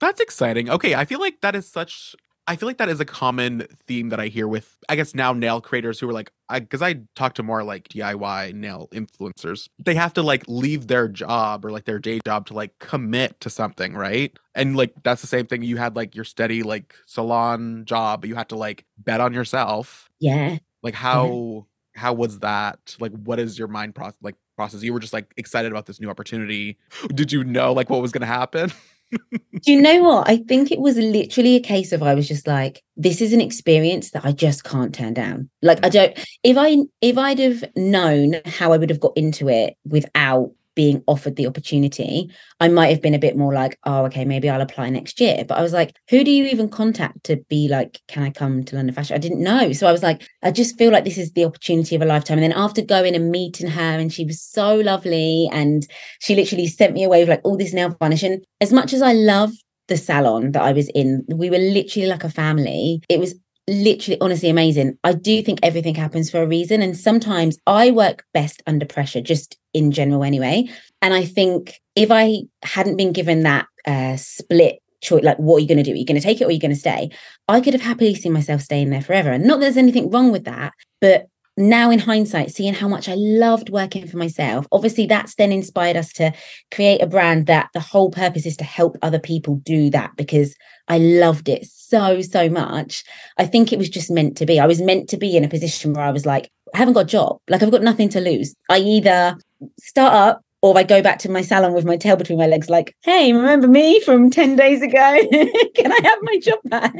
That's 0.00 0.20
exciting. 0.20 0.70
Okay, 0.70 0.94
I 0.94 1.04
feel 1.04 1.20
like 1.20 1.40
that 1.40 1.54
is 1.54 1.68
such 1.68 2.14
I 2.48 2.56
feel 2.56 2.66
like 2.66 2.78
that 2.78 2.88
is 2.88 2.98
a 2.98 3.04
common 3.04 3.66
theme 3.86 4.08
that 4.08 4.18
I 4.18 4.28
hear 4.28 4.48
with 4.48 4.78
I 4.88 4.96
guess 4.96 5.14
now 5.14 5.34
nail 5.34 5.60
creators 5.60 6.00
who 6.00 6.08
are 6.08 6.14
like 6.14 6.32
I 6.48 6.60
cuz 6.60 6.80
I 6.80 7.02
talk 7.14 7.34
to 7.34 7.42
more 7.42 7.62
like 7.62 7.88
DIY 7.88 8.54
nail 8.54 8.88
influencers. 8.90 9.68
They 9.78 9.94
have 9.94 10.14
to 10.14 10.22
like 10.22 10.44
leave 10.48 10.86
their 10.86 11.08
job 11.08 11.66
or 11.66 11.70
like 11.70 11.84
their 11.84 11.98
day 11.98 12.20
job 12.24 12.46
to 12.46 12.54
like 12.54 12.78
commit 12.78 13.38
to 13.40 13.50
something, 13.50 13.92
right? 13.94 14.36
And 14.54 14.76
like 14.76 14.94
that's 15.02 15.20
the 15.20 15.26
same 15.26 15.46
thing 15.46 15.62
you 15.62 15.76
had 15.76 15.94
like 15.94 16.14
your 16.14 16.24
steady 16.24 16.62
like 16.62 16.94
salon 17.04 17.84
job, 17.84 18.22
but 18.22 18.28
you 18.28 18.34
had 18.34 18.48
to 18.48 18.56
like 18.56 18.86
bet 18.96 19.20
on 19.20 19.34
yourself. 19.34 20.08
Yeah. 20.18 20.58
Like 20.82 20.94
how 20.94 21.66
how 21.94 22.14
was 22.14 22.38
that? 22.38 22.96
Like 22.98 23.12
what 23.12 23.38
is 23.38 23.58
your 23.58 23.68
mind 23.68 23.94
process 23.94 24.18
like 24.22 24.36
process? 24.56 24.82
You 24.82 24.94
were 24.94 25.00
just 25.00 25.12
like 25.12 25.34
excited 25.36 25.70
about 25.70 25.84
this 25.84 26.00
new 26.00 26.08
opportunity. 26.08 26.78
Did 27.08 27.30
you 27.30 27.44
know 27.44 27.74
like 27.74 27.90
what 27.90 28.00
was 28.00 28.10
going 28.10 28.22
to 28.22 28.26
happen? 28.26 28.72
Do 29.62 29.72
you 29.72 29.80
know 29.80 30.02
what? 30.02 30.28
I 30.28 30.38
think 30.38 30.70
it 30.70 30.80
was 30.80 30.96
literally 30.96 31.56
a 31.56 31.60
case 31.60 31.92
of 31.92 32.02
I 32.02 32.14
was 32.14 32.28
just 32.28 32.46
like, 32.46 32.82
this 32.96 33.20
is 33.20 33.32
an 33.32 33.40
experience 33.40 34.10
that 34.10 34.24
I 34.24 34.32
just 34.32 34.64
can't 34.64 34.94
turn 34.94 35.14
down. 35.14 35.48
Like 35.62 35.84
I 35.84 35.88
mm. 35.88 35.92
don't 35.92 36.26
if 36.42 36.56
I 36.56 36.76
if 37.00 37.18
I'd 37.18 37.38
have 37.38 37.64
known 37.76 38.40
how 38.44 38.72
I 38.72 38.76
would 38.76 38.90
have 38.90 39.00
got 39.00 39.16
into 39.16 39.48
it 39.48 39.76
without 39.84 40.52
being 40.78 41.02
offered 41.08 41.34
the 41.34 41.48
opportunity, 41.48 42.30
I 42.60 42.68
might 42.68 42.90
have 42.90 43.02
been 43.02 43.12
a 43.12 43.18
bit 43.18 43.36
more 43.36 43.52
like, 43.52 43.76
oh, 43.82 44.04
okay, 44.04 44.24
maybe 44.24 44.48
I'll 44.48 44.60
apply 44.60 44.90
next 44.90 45.20
year. 45.20 45.44
But 45.44 45.58
I 45.58 45.62
was 45.62 45.72
like, 45.72 45.96
who 46.08 46.22
do 46.22 46.30
you 46.30 46.44
even 46.44 46.68
contact 46.68 47.24
to 47.24 47.38
be 47.48 47.66
like, 47.66 48.00
can 48.06 48.22
I 48.22 48.30
come 48.30 48.62
to 48.62 48.76
London 48.76 48.94
Fashion? 48.94 49.16
I 49.16 49.18
didn't 49.18 49.42
know. 49.42 49.72
So 49.72 49.88
I 49.88 49.92
was 49.92 50.04
like, 50.04 50.22
I 50.44 50.52
just 50.52 50.78
feel 50.78 50.92
like 50.92 51.02
this 51.02 51.18
is 51.18 51.32
the 51.32 51.44
opportunity 51.44 51.96
of 51.96 52.02
a 52.02 52.04
lifetime. 52.04 52.38
And 52.38 52.44
then 52.44 52.52
after 52.52 52.80
going 52.80 53.16
and 53.16 53.32
meeting 53.32 53.68
her, 53.68 53.82
and 53.98 54.12
she 54.12 54.24
was 54.24 54.40
so 54.40 54.76
lovely, 54.76 55.50
and 55.50 55.84
she 56.20 56.36
literally 56.36 56.68
sent 56.68 56.94
me 56.94 57.02
away 57.02 57.22
with 57.22 57.28
like 57.28 57.40
all 57.42 57.56
this 57.56 57.74
nail 57.74 57.96
varnish. 57.98 58.22
And 58.22 58.44
as 58.60 58.72
much 58.72 58.92
as 58.92 59.02
I 59.02 59.14
love 59.14 59.50
the 59.88 59.96
salon 59.96 60.52
that 60.52 60.62
I 60.62 60.70
was 60.70 60.88
in, 60.90 61.24
we 61.26 61.50
were 61.50 61.58
literally 61.58 62.06
like 62.06 62.22
a 62.22 62.30
family. 62.30 63.02
It 63.08 63.18
was 63.18 63.34
literally 63.68 64.20
honestly 64.20 64.48
amazing. 64.48 64.98
I 65.04 65.12
do 65.12 65.42
think 65.42 65.60
everything 65.62 65.94
happens 65.94 66.30
for 66.30 66.42
a 66.42 66.46
reason. 66.46 66.82
And 66.82 66.96
sometimes 66.96 67.58
I 67.66 67.90
work 67.90 68.24
best 68.32 68.62
under 68.66 68.86
pressure, 68.86 69.20
just 69.20 69.56
in 69.74 69.92
general 69.92 70.24
anyway. 70.24 70.68
And 71.02 71.14
I 71.14 71.24
think 71.24 71.78
if 71.94 72.10
I 72.10 72.42
hadn't 72.62 72.96
been 72.96 73.12
given 73.12 73.42
that 73.42 73.66
uh, 73.86 74.16
split 74.16 74.80
choice, 75.00 75.22
like 75.22 75.36
what 75.36 75.58
are 75.58 75.60
you 75.60 75.68
going 75.68 75.78
to 75.78 75.84
do? 75.84 75.92
Are 75.92 75.96
you 75.96 76.06
going 76.06 76.20
to 76.20 76.26
take 76.26 76.40
it 76.40 76.44
or 76.44 76.48
are 76.48 76.52
you 76.52 76.58
going 76.58 76.72
to 76.72 76.76
stay? 76.76 77.10
I 77.46 77.60
could 77.60 77.74
have 77.74 77.82
happily 77.82 78.14
seen 78.14 78.32
myself 78.32 78.62
staying 78.62 78.90
there 78.90 79.02
forever. 79.02 79.30
And 79.30 79.44
not 79.44 79.60
that 79.60 79.66
there's 79.66 79.76
anything 79.76 80.10
wrong 80.10 80.32
with 80.32 80.44
that, 80.44 80.72
but 81.00 81.28
now 81.58 81.90
in 81.90 81.98
hindsight, 81.98 82.52
seeing 82.52 82.72
how 82.72 82.86
much 82.86 83.08
I 83.08 83.14
loved 83.16 83.68
working 83.68 84.06
for 84.06 84.16
myself, 84.16 84.66
obviously 84.70 85.06
that's 85.06 85.34
then 85.34 85.50
inspired 85.50 85.96
us 85.96 86.12
to 86.14 86.32
create 86.72 87.02
a 87.02 87.06
brand 87.06 87.46
that 87.46 87.68
the 87.74 87.80
whole 87.80 88.10
purpose 88.10 88.46
is 88.46 88.56
to 88.58 88.64
help 88.64 88.96
other 89.02 89.18
people 89.18 89.56
do 89.56 89.90
that 89.90 90.16
because 90.16 90.54
I 90.86 90.98
loved 90.98 91.48
it 91.48 91.66
so, 91.88 92.20
so 92.22 92.48
much. 92.48 93.04
I 93.36 93.46
think 93.46 93.72
it 93.72 93.78
was 93.78 93.88
just 93.88 94.10
meant 94.10 94.36
to 94.38 94.46
be. 94.46 94.60
I 94.60 94.66
was 94.66 94.80
meant 94.80 95.08
to 95.10 95.16
be 95.16 95.36
in 95.36 95.44
a 95.44 95.48
position 95.48 95.92
where 95.92 96.04
I 96.04 96.10
was 96.10 96.26
like, 96.26 96.50
I 96.74 96.78
haven't 96.78 96.94
got 96.94 97.04
a 97.04 97.04
job. 97.06 97.38
Like 97.48 97.62
I've 97.62 97.70
got 97.70 97.82
nothing 97.82 98.08
to 98.10 98.20
lose. 98.20 98.54
I 98.68 98.78
either 98.78 99.36
start 99.78 100.12
up 100.12 100.42
or 100.60 100.76
I 100.76 100.82
go 100.82 101.02
back 101.02 101.18
to 101.20 101.30
my 101.30 101.42
salon 101.42 101.72
with 101.72 101.84
my 101.84 101.96
tail 101.96 102.16
between 102.16 102.38
my 102.38 102.46
legs, 102.46 102.68
like, 102.68 102.94
hey, 103.02 103.32
remember 103.32 103.68
me 103.68 104.00
from 104.00 104.30
10 104.30 104.56
days 104.56 104.82
ago? 104.82 105.20
Can 105.74 105.92
I 105.92 106.00
have 106.02 106.18
my 106.22 106.38
job 106.38 106.58
back? 106.64 106.94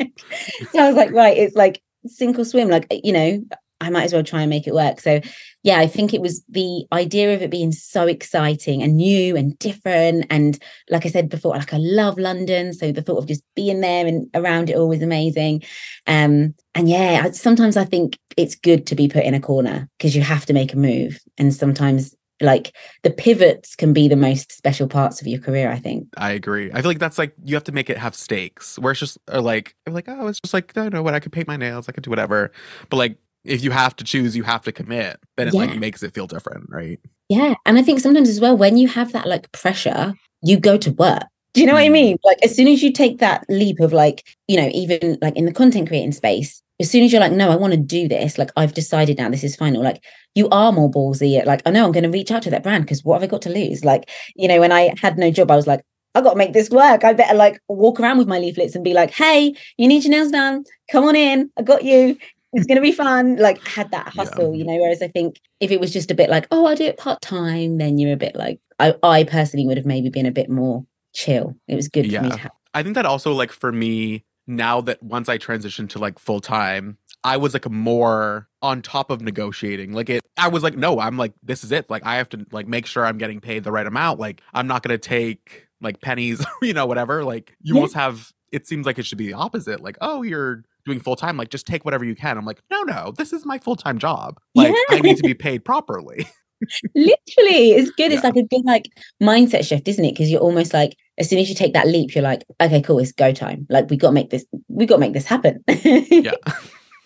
so 0.72 0.82
I 0.82 0.86
was 0.86 0.96
like, 0.96 1.10
right, 1.10 1.36
it's 1.36 1.56
like 1.56 1.82
sink 2.06 2.38
or 2.38 2.44
swim. 2.44 2.68
Like, 2.68 2.86
you 2.90 3.12
know, 3.12 3.42
I 3.80 3.90
might 3.90 4.04
as 4.04 4.12
well 4.12 4.22
try 4.22 4.42
and 4.42 4.50
make 4.50 4.66
it 4.66 4.74
work. 4.74 5.00
So, 5.00 5.20
yeah, 5.68 5.80
I 5.80 5.86
think 5.86 6.14
it 6.14 6.22
was 6.22 6.42
the 6.48 6.86
idea 6.94 7.34
of 7.34 7.42
it 7.42 7.50
being 7.50 7.72
so 7.72 8.06
exciting 8.06 8.82
and 8.82 8.96
new 8.96 9.36
and 9.36 9.58
different. 9.58 10.24
And 10.30 10.58
like 10.88 11.04
I 11.04 11.10
said 11.10 11.28
before, 11.28 11.56
like 11.56 11.74
I 11.74 11.76
love 11.78 12.16
London. 12.16 12.72
So 12.72 12.90
the 12.90 13.02
thought 13.02 13.18
of 13.18 13.26
just 13.26 13.42
being 13.54 13.82
there 13.82 14.06
and 14.06 14.30
around 14.34 14.70
it 14.70 14.76
all 14.76 14.88
was 14.88 15.02
amazing. 15.02 15.62
Um, 16.06 16.54
and 16.74 16.88
yeah, 16.88 17.24
I, 17.26 17.30
sometimes 17.32 17.76
I 17.76 17.84
think 17.84 18.16
it's 18.38 18.54
good 18.54 18.86
to 18.86 18.94
be 18.94 19.08
put 19.08 19.24
in 19.24 19.34
a 19.34 19.40
corner 19.40 19.90
because 19.98 20.16
you 20.16 20.22
have 20.22 20.46
to 20.46 20.54
make 20.54 20.72
a 20.72 20.78
move. 20.78 21.18
And 21.36 21.52
sometimes 21.52 22.14
like 22.40 22.74
the 23.02 23.10
pivots 23.10 23.76
can 23.76 23.92
be 23.92 24.08
the 24.08 24.16
most 24.16 24.50
special 24.52 24.88
parts 24.88 25.20
of 25.20 25.26
your 25.26 25.40
career 25.40 25.72
i 25.72 25.78
think 25.78 26.06
I 26.16 26.30
agree. 26.30 26.70
I 26.72 26.80
feel 26.80 26.90
like 26.92 27.00
that's 27.00 27.18
like 27.18 27.34
you 27.42 27.56
have 27.56 27.64
to 27.64 27.72
make 27.72 27.90
it 27.90 27.98
have 27.98 28.14
stakes. 28.14 28.78
Where 28.78 28.92
it's 28.92 29.00
just 29.00 29.18
uh, 29.26 29.42
like 29.42 29.74
like 29.88 30.04
oh, 30.06 30.28
it's 30.28 30.40
just 30.40 30.54
like 30.54 30.70
I 30.76 30.82
don't 30.82 30.94
know 30.94 31.02
what 31.02 31.14
I 31.14 31.20
could 31.20 31.32
paint 31.32 31.48
my 31.48 31.56
nails, 31.56 31.88
I 31.88 31.92
could 31.92 32.04
do 32.04 32.10
whatever. 32.10 32.52
But 32.90 32.98
like 32.98 33.18
if 33.48 33.64
you 33.64 33.70
have 33.70 33.96
to 33.96 34.04
choose, 34.04 34.36
you 34.36 34.42
have 34.44 34.62
to 34.62 34.72
commit. 34.72 35.18
Then 35.36 35.48
it 35.48 35.54
Yeah. 35.54 35.60
like 35.62 35.78
makes 35.78 36.02
it 36.02 36.14
feel 36.14 36.26
different, 36.26 36.66
right? 36.68 36.98
yeah 37.30 37.52
and 37.66 37.78
i 37.78 37.82
think 37.82 38.00
sometimes 38.00 38.26
as 38.30 38.40
well 38.40 38.56
when 38.56 38.78
you 38.78 38.88
have 38.88 39.12
that 39.12 39.26
like 39.28 39.52
pressure 39.52 40.14
you 40.42 40.56
go 40.58 40.78
to 40.78 40.90
work 40.92 41.24
do 41.52 41.60
you 41.60 41.66
know 41.66 41.74
what 41.74 41.82
i 41.82 41.88
Mm. 41.88 41.92
mean 42.00 42.16
like 42.24 42.38
as 42.42 42.56
soon 42.56 42.68
as 42.68 42.82
you 42.82 42.90
take 42.90 43.18
that 43.18 43.44
leap 43.50 43.80
of 43.80 43.92
like 43.92 44.24
you 44.46 44.56
know 44.56 44.70
even 44.72 45.18
like 45.20 45.36
in 45.36 45.44
the 45.44 45.52
content 45.52 45.88
creating 45.88 46.12
space 46.12 46.62
as 46.80 46.90
soon 46.90 47.04
as 47.04 47.12
you're 47.12 47.20
like 47.20 47.32
no 47.32 47.50
i 47.50 47.56
want 47.56 47.74
to 47.74 47.78
do 47.98 48.08
this 48.08 48.38
like 48.38 48.50
i've 48.56 48.72
decided 48.72 49.18
now 49.18 49.28
this 49.28 49.44
is 49.44 49.56
final 49.56 49.82
like 49.82 50.02
you 50.34 50.48
are 50.48 50.72
more 50.72 50.90
ballsy 50.90 51.38
at 51.38 51.46
like 51.46 51.60
i 51.66 51.70
know 51.70 51.84
i'm 51.84 51.92
going 51.92 52.02
to 52.10 52.18
reach 52.18 52.30
out 52.30 52.40
to 52.44 52.48
that 52.50 52.62
brand 52.62 52.84
because 52.84 53.04
what 53.04 53.16
have 53.20 53.22
i 53.28 53.30
got 53.30 53.42
to 53.42 53.50
lose 53.50 53.84
like 53.84 54.08
you 54.34 54.48
know 54.48 54.58
when 54.60 54.72
i 54.72 54.90
had 55.02 55.18
no 55.18 55.30
job 55.30 55.50
i 55.50 55.56
was 55.56 55.66
like 55.66 55.82
I 56.14 56.22
got 56.22 56.30
to 56.30 56.36
make 56.38 56.54
this 56.54 56.70
work. 56.70 57.04
I 57.04 57.12
better 57.12 57.34
like 57.36 57.60
walk 57.68 58.00
around 58.00 58.16
with 58.18 58.26
my 58.26 58.38
leaflets 58.40 58.74
and 58.74 58.82
be 58.82 58.94
like, 58.94 59.10
"Hey, 59.10 59.54
you 59.76 59.86
need 59.86 60.02
your 60.04 60.10
nails 60.10 60.32
done? 60.32 60.64
Come 60.90 61.04
on 61.04 61.14
in. 61.14 61.50
I 61.58 61.62
got 61.62 61.84
you. 61.84 62.16
It's 62.52 62.66
gonna 62.66 62.80
be 62.80 62.92
fun." 62.92 63.36
Like, 63.36 63.66
had 63.66 63.90
that 63.90 64.12
Yeah. 64.14 64.24
hustle, 64.24 64.54
you 64.54 64.64
know. 64.64 64.76
Whereas 64.76 65.02
I 65.02 65.08
think 65.08 65.40
if 65.60 65.70
it 65.70 65.80
was 65.80 65.92
just 65.92 66.10
a 66.10 66.14
bit 66.14 66.30
like, 66.30 66.46
"Oh, 66.50 66.66
I 66.66 66.74
do 66.74 66.84
it 66.84 66.96
part 66.96 67.20
time," 67.20 67.78
then 67.78 67.98
you're 67.98 68.12
a 68.12 68.16
bit 68.16 68.34
like, 68.36 68.60
I, 68.78 68.94
I 69.02 69.24
personally 69.24 69.66
would 69.66 69.76
have 69.76 69.86
maybe 69.86 70.08
been 70.08 70.26
a 70.26 70.30
bit 70.30 70.48
more 70.50 70.84
chill. 71.14 71.56
It 71.68 71.74
was 71.74 71.88
good 71.88 72.04
for 72.04 72.22
me 72.22 72.28
Yeah. 72.28 72.34
to 72.34 72.36
have. 72.38 72.52
I 72.74 72.82
think 72.82 72.94
that 72.94 73.06
also 73.06 73.32
like 73.32 73.50
for 73.52 73.72
me 73.72 74.24
now 74.46 74.80
that 74.82 75.02
once 75.02 75.28
I 75.28 75.36
transitioned 75.38 75.88
to 75.90 75.98
like 75.98 76.18
full 76.18 76.40
time, 76.40 76.96
I 77.24 77.36
was 77.36 77.52
like 77.52 77.68
more 77.70 78.48
on 78.62 78.82
top 78.82 79.10
of 79.10 79.20
negotiating. 79.20 79.92
Like 79.92 80.08
it 80.10 80.22
I 80.38 80.48
was 80.48 80.62
like 80.62 80.76
no, 80.76 81.00
I'm 81.00 81.16
like 81.16 81.32
this 81.42 81.64
is 81.64 81.72
it. 81.72 81.90
Like 81.90 82.04
I 82.06 82.16
have 82.16 82.28
to 82.30 82.46
like 82.52 82.66
make 82.68 82.86
sure 82.86 83.04
I'm 83.04 83.18
getting 83.18 83.40
paid 83.40 83.64
the 83.64 83.72
right 83.72 83.86
amount. 83.86 84.20
Like 84.20 84.40
I'm 84.54 84.66
not 84.66 84.82
going 84.82 84.98
to 84.98 85.08
take 85.08 85.66
like 85.80 86.00
pennies, 86.00 86.44
you 86.62 86.72
know, 86.72 86.86
whatever. 86.86 87.24
Like 87.24 87.56
you 87.62 87.74
Yeah. 87.74 87.80
almost 87.80 87.94
have 87.94 88.32
it 88.52 88.66
seems 88.66 88.86
like 88.86 88.98
it 88.98 89.04
should 89.06 89.18
be 89.18 89.26
the 89.26 89.34
opposite. 89.34 89.80
Like 89.80 89.96
oh, 90.00 90.22
you're 90.22 90.64
doing 90.88 91.00
full 91.00 91.16
time, 91.16 91.36
like 91.36 91.50
just 91.50 91.66
take 91.66 91.84
whatever 91.84 92.04
you 92.04 92.14
can. 92.14 92.36
I'm 92.38 92.44
like 92.44 92.60
no, 92.70 92.82
no, 92.82 93.12
this 93.16 93.32
is 93.32 93.44
my 93.46 93.58
full-time 93.58 93.98
job. 93.98 94.38
Like 94.54 94.74
I 94.90 95.00
need 95.00 95.16
to 95.18 95.22
be 95.22 95.34
paid 95.34 95.64
properly. 95.64 96.26
Literally, 96.94 97.70
it's 97.72 97.90
good. 97.92 98.10
It's 98.10 98.22
Yeah. 98.22 98.30
like 98.30 98.36
a 98.36 98.42
good 98.42 98.62
like 98.64 98.86
mindset 99.22 99.64
shift, 99.66 99.86
isn't 99.86 100.04
it? 100.04 100.12
Because 100.14 100.28
you're 100.30 100.40
almost 100.40 100.74
like, 100.74 100.96
as 101.18 101.28
soon 101.28 101.38
as 101.38 101.48
you 101.48 101.54
take 101.54 101.72
that 101.74 101.86
leap, 101.86 102.14
you're 102.14 102.24
like, 102.24 102.42
okay, 102.60 102.82
cool, 102.82 102.98
it's 102.98 103.12
go 103.12 103.32
time. 103.32 103.66
Like 103.70 103.88
we 103.90 103.96
got 103.96 104.08
to 104.08 104.12
make 104.14 104.30
this, 104.30 104.44
we 104.68 104.84
got 104.86 104.96
to 104.96 105.00
make 105.00 105.12
this 105.12 105.26
happen. 105.26 105.62
yeah. 105.84 106.32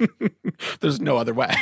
There's 0.81 1.01
no 1.01 1.19
other 1.19 1.35
way. 1.35 1.55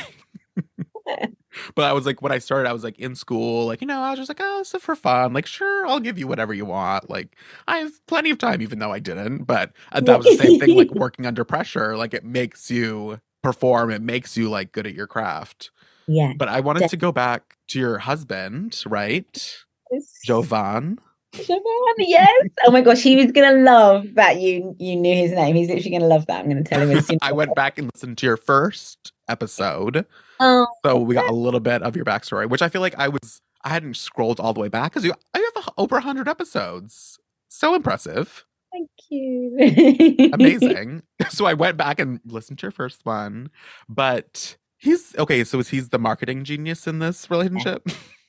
but 1.74 1.84
I 1.84 1.92
was 1.92 2.06
like, 2.06 2.22
when 2.22 2.32
I 2.32 2.38
started, 2.38 2.68
I 2.68 2.72
was 2.72 2.84
like 2.84 2.98
in 2.98 3.14
school, 3.14 3.66
like, 3.66 3.80
you 3.80 3.86
know, 3.86 4.00
I 4.00 4.10
was 4.10 4.18
just 4.18 4.28
like, 4.28 4.40
oh, 4.40 4.58
this 4.58 4.74
is 4.74 4.82
for 4.82 4.94
fun. 4.94 5.32
Like, 5.32 5.46
sure, 5.46 5.86
I'll 5.86 6.00
give 6.00 6.18
you 6.18 6.26
whatever 6.26 6.54
you 6.54 6.64
want. 6.64 7.10
Like, 7.10 7.36
I 7.66 7.78
have 7.78 8.04
plenty 8.06 8.30
of 8.30 8.38
time, 8.38 8.62
even 8.62 8.78
though 8.78 8.92
I 8.92 8.98
didn't. 8.98 9.44
But 9.44 9.72
uh, 9.92 10.00
that 10.00 10.18
was 10.18 10.26
the 10.26 10.36
same 10.36 10.60
thing, 10.60 10.76
like 10.76 10.90
working 10.94 11.26
under 11.26 11.44
pressure. 11.44 11.96
Like, 11.96 12.14
it 12.14 12.24
makes 12.24 12.70
you 12.70 13.20
perform, 13.42 13.90
it 13.90 14.02
makes 14.02 14.36
you 14.36 14.48
like 14.48 14.72
good 14.72 14.86
at 14.86 14.94
your 14.94 15.06
craft. 15.06 15.70
yeah. 16.06 16.32
But 16.36 16.48
I 16.48 16.60
wanted 16.60 16.88
to 16.90 16.96
go 16.96 17.12
back 17.12 17.56
to 17.68 17.78
your 17.78 17.98
husband, 17.98 18.82
right? 18.86 19.64
Jovan. 20.24 20.98
Siobhan, 21.32 21.94
yes. 21.98 22.48
Oh 22.66 22.72
my 22.72 22.80
gosh, 22.80 23.02
he 23.02 23.16
was 23.16 23.30
gonna 23.30 23.62
love 23.62 24.14
that 24.14 24.40
you 24.40 24.74
you 24.78 24.96
knew 24.96 25.14
his 25.14 25.30
name. 25.30 25.54
He's 25.54 25.68
literally 25.68 25.90
gonna 25.90 26.08
love 26.08 26.26
that. 26.26 26.40
I'm 26.40 26.48
gonna 26.48 26.64
tell 26.64 26.80
him 26.80 26.90
as 26.96 27.06
soon 27.08 27.18
I 27.22 27.32
went 27.32 27.54
back 27.54 27.78
and 27.78 27.90
listened 27.94 28.18
to 28.18 28.26
your 28.26 28.36
first 28.36 29.12
episode. 29.28 30.06
Oh, 30.40 30.66
So 30.84 30.96
we 30.98 31.14
got 31.14 31.28
a 31.30 31.34
little 31.34 31.60
bit 31.60 31.82
of 31.82 31.94
your 31.94 32.04
backstory, 32.04 32.48
which 32.48 32.62
I 32.62 32.68
feel 32.68 32.80
like 32.80 32.94
I 32.98 33.08
was 33.08 33.40
I 33.62 33.68
hadn't 33.68 33.96
scrolled 33.96 34.40
all 34.40 34.54
the 34.54 34.60
way 34.60 34.68
back 34.68 34.92
because 34.92 35.04
you 35.04 35.12
I 35.34 35.50
have 35.54 35.66
a, 35.66 35.72
over 35.78 36.00
hundred 36.00 36.28
episodes. 36.28 37.18
So 37.48 37.74
impressive, 37.74 38.46
thank 38.72 38.88
you. 39.10 40.30
amazing. 40.32 41.02
so 41.28 41.44
I 41.44 41.54
went 41.54 41.76
back 41.76 42.00
and 42.00 42.20
listened 42.24 42.58
to 42.60 42.64
your 42.64 42.70
first 42.72 43.04
one, 43.04 43.50
but 43.88 44.56
he's 44.78 45.14
okay. 45.18 45.44
So 45.44 45.58
is 45.58 45.68
he's 45.68 45.90
the 45.90 45.98
marketing 45.98 46.44
genius 46.44 46.86
in 46.86 47.00
this 47.00 47.30
relationship? 47.30 47.82
Yeah, 47.86 47.94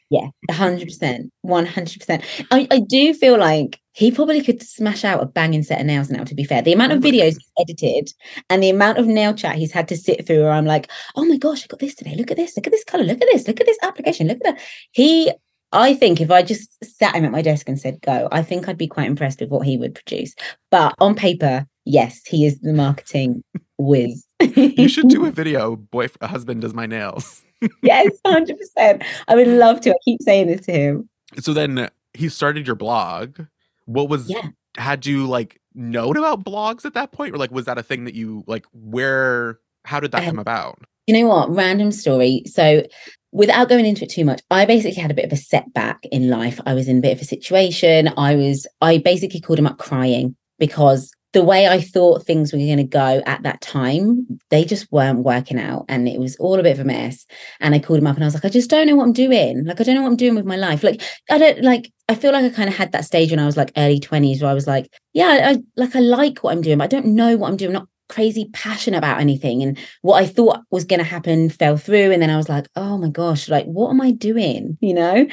hundred 0.49 0.85
percent, 0.85 1.31
one 1.41 1.65
hundred 1.65 1.99
percent. 1.99 2.23
I 2.51 2.67
I 2.69 2.79
do 2.79 3.13
feel 3.13 3.37
like 3.37 3.79
he 3.93 4.11
probably 4.11 4.41
could 4.41 4.61
smash 4.61 5.03
out 5.03 5.21
a 5.21 5.25
banging 5.25 5.63
set 5.63 5.79
of 5.79 5.85
nails 5.85 6.09
now. 6.09 6.23
To 6.23 6.35
be 6.35 6.43
fair, 6.43 6.61
the 6.61 6.73
amount 6.73 6.93
of 6.93 6.99
oh 6.99 7.07
videos 7.07 7.37
he's 7.37 7.51
edited 7.59 8.13
and 8.49 8.61
the 8.61 8.69
amount 8.69 8.97
of 8.97 9.07
nail 9.07 9.33
chat 9.33 9.55
he's 9.55 9.71
had 9.71 9.87
to 9.89 9.97
sit 9.97 10.25
through, 10.25 10.41
where 10.41 10.51
I'm 10.51 10.65
like, 10.65 10.89
oh 11.15 11.25
my 11.25 11.37
gosh, 11.37 11.63
I 11.63 11.67
got 11.67 11.79
this 11.79 11.95
today. 11.95 12.15
Look 12.15 12.31
at 12.31 12.37
this. 12.37 12.55
Look 12.55 12.67
at 12.67 12.73
this 12.73 12.83
color. 12.83 13.03
Look 13.03 13.21
at 13.21 13.27
this. 13.31 13.47
Look 13.47 13.59
at 13.59 13.65
this 13.65 13.79
application. 13.81 14.27
Look 14.27 14.37
at 14.37 14.55
that. 14.55 14.61
He. 14.91 15.31
I 15.73 15.93
think 15.93 16.19
if 16.19 16.29
I 16.29 16.43
just 16.43 16.83
sat 16.83 17.15
him 17.15 17.23
at 17.23 17.31
my 17.31 17.41
desk 17.41 17.69
and 17.69 17.79
said 17.79 18.01
go, 18.01 18.27
I 18.29 18.41
think 18.41 18.67
I'd 18.67 18.77
be 18.77 18.87
quite 18.87 19.07
impressed 19.07 19.39
with 19.39 19.49
what 19.49 19.65
he 19.65 19.77
would 19.77 19.95
produce. 19.95 20.35
But 20.69 20.93
on 20.99 21.15
paper, 21.15 21.65
yes, 21.85 22.25
he 22.25 22.45
is 22.45 22.59
the 22.59 22.73
marketing 22.73 23.41
whiz. 23.77 24.25
you 24.41 24.87
should 24.89 25.07
do 25.07 25.25
a 25.25 25.31
video. 25.31 25.77
Boy, 25.77 26.07
husband 26.21 26.59
does 26.61 26.73
my 26.73 26.87
nails. 26.87 27.41
yes, 27.83 28.11
hundred 28.25 28.57
percent. 28.57 29.03
I 29.27 29.35
would 29.35 29.47
love 29.47 29.81
to. 29.81 29.91
I 29.91 29.95
keep 30.03 30.21
saying 30.21 30.47
this 30.47 30.65
to 30.65 30.71
him. 30.71 31.09
So 31.39 31.53
then 31.53 31.89
he 32.13 32.29
started 32.29 32.67
your 32.67 32.75
blog. 32.75 33.41
What 33.85 34.09
was 34.09 34.29
Yeah. 34.29 34.47
had 34.77 35.05
you 35.05 35.27
like 35.27 35.59
known 35.73 36.17
about 36.17 36.43
blogs 36.43 36.83
at 36.85 36.93
that 36.93 37.11
point 37.11 37.33
or 37.33 37.37
like 37.37 37.51
was 37.51 37.65
that 37.65 37.77
a 37.77 37.83
thing 37.83 38.03
that 38.05 38.13
you 38.13 38.43
like 38.47 38.65
where 38.73 39.59
how 39.85 39.99
did 39.99 40.11
that 40.11 40.19
Um, 40.23 40.25
come 40.31 40.39
about 40.39 40.79
You 41.07 41.13
know 41.13 41.27
what? 41.27 41.49
Random 41.53 41.91
story. 41.91 42.43
So, 42.45 42.83
without 43.31 43.69
going 43.69 43.85
into 43.85 44.03
it 44.03 44.11
too 44.11 44.25
much, 44.25 44.41
I 44.51 44.65
basically 44.65 45.01
had 45.01 45.09
a 45.11 45.13
bit 45.13 45.25
of 45.25 45.31
a 45.31 45.37
setback 45.37 45.99
in 46.11 46.29
life. 46.29 46.59
I 46.65 46.73
was 46.73 46.87
in 46.87 46.97
a 46.97 47.01
bit 47.01 47.15
of 47.15 47.21
a 47.21 47.25
situation. 47.25 48.09
I 48.17 48.35
was, 48.35 48.67
I 48.81 48.97
basically 48.99 49.39
called 49.39 49.57
him 49.59 49.65
up 49.67 49.77
crying 49.77 50.35
because 50.59 51.11
the 51.33 51.43
way 51.43 51.67
I 51.67 51.79
thought 51.79 52.25
things 52.25 52.51
were 52.51 52.59
going 52.59 52.77
to 52.77 52.83
go 52.83 53.21
at 53.25 53.43
that 53.43 53.61
time, 53.61 54.27
they 54.49 54.65
just 54.65 54.91
weren't 54.91 55.19
working 55.19 55.59
out. 55.59 55.85
And 55.87 56.07
it 56.07 56.19
was 56.19 56.35
all 56.37 56.59
a 56.59 56.63
bit 56.63 56.73
of 56.73 56.79
a 56.79 56.83
mess. 56.83 57.25
And 57.59 57.73
I 57.73 57.79
called 57.79 57.99
him 57.99 58.07
up 58.07 58.15
and 58.15 58.23
I 58.23 58.27
was 58.27 58.33
like, 58.33 58.45
I 58.45 58.49
just 58.49 58.69
don't 58.69 58.87
know 58.87 58.95
what 58.95 59.05
I'm 59.05 59.13
doing. 59.13 59.65
Like, 59.65 59.79
I 59.79 59.83
don't 59.83 59.95
know 59.95 60.01
what 60.01 60.09
I'm 60.09 60.17
doing 60.17 60.35
with 60.35 60.45
my 60.45 60.57
life. 60.57 60.83
Like, 60.83 61.01
I 61.29 61.37
don't 61.37 61.61
like, 61.61 61.91
I 62.09 62.15
feel 62.15 62.33
like 62.33 62.43
I 62.43 62.49
kind 62.49 62.69
of 62.69 62.75
had 62.75 62.91
that 62.91 63.05
stage 63.05 63.31
when 63.31 63.39
I 63.39 63.45
was 63.45 63.55
like 63.55 63.71
early 63.77 63.99
20s 63.99 64.41
where 64.41 64.51
I 64.51 64.53
was 64.53 64.67
like, 64.67 64.91
yeah, 65.13 65.53
I, 65.53 65.57
like, 65.77 65.95
I 65.95 65.99
like 65.99 66.39
what 66.39 66.51
I'm 66.51 66.61
doing, 66.61 66.77
but 66.77 66.85
I 66.85 66.87
don't 66.87 67.15
know 67.15 67.37
what 67.37 67.49
I'm 67.49 67.57
doing. 67.57 67.69
I'm 67.69 67.81
not 67.81 67.87
crazy 68.09 68.49
passionate 68.51 68.97
about 68.97 69.21
anything. 69.21 69.63
And 69.63 69.77
what 70.01 70.21
I 70.21 70.27
thought 70.27 70.59
was 70.69 70.83
going 70.83 70.99
to 70.99 71.05
happen 71.05 71.49
fell 71.49 71.77
through. 71.77 72.11
And 72.11 72.21
then 72.21 72.29
I 72.29 72.35
was 72.35 72.49
like, 72.49 72.67
oh 72.75 72.97
my 72.97 73.09
gosh, 73.09 73.47
like, 73.47 73.65
what 73.65 73.89
am 73.89 74.01
I 74.01 74.11
doing? 74.11 74.77
You 74.81 74.93
know? 74.93 75.27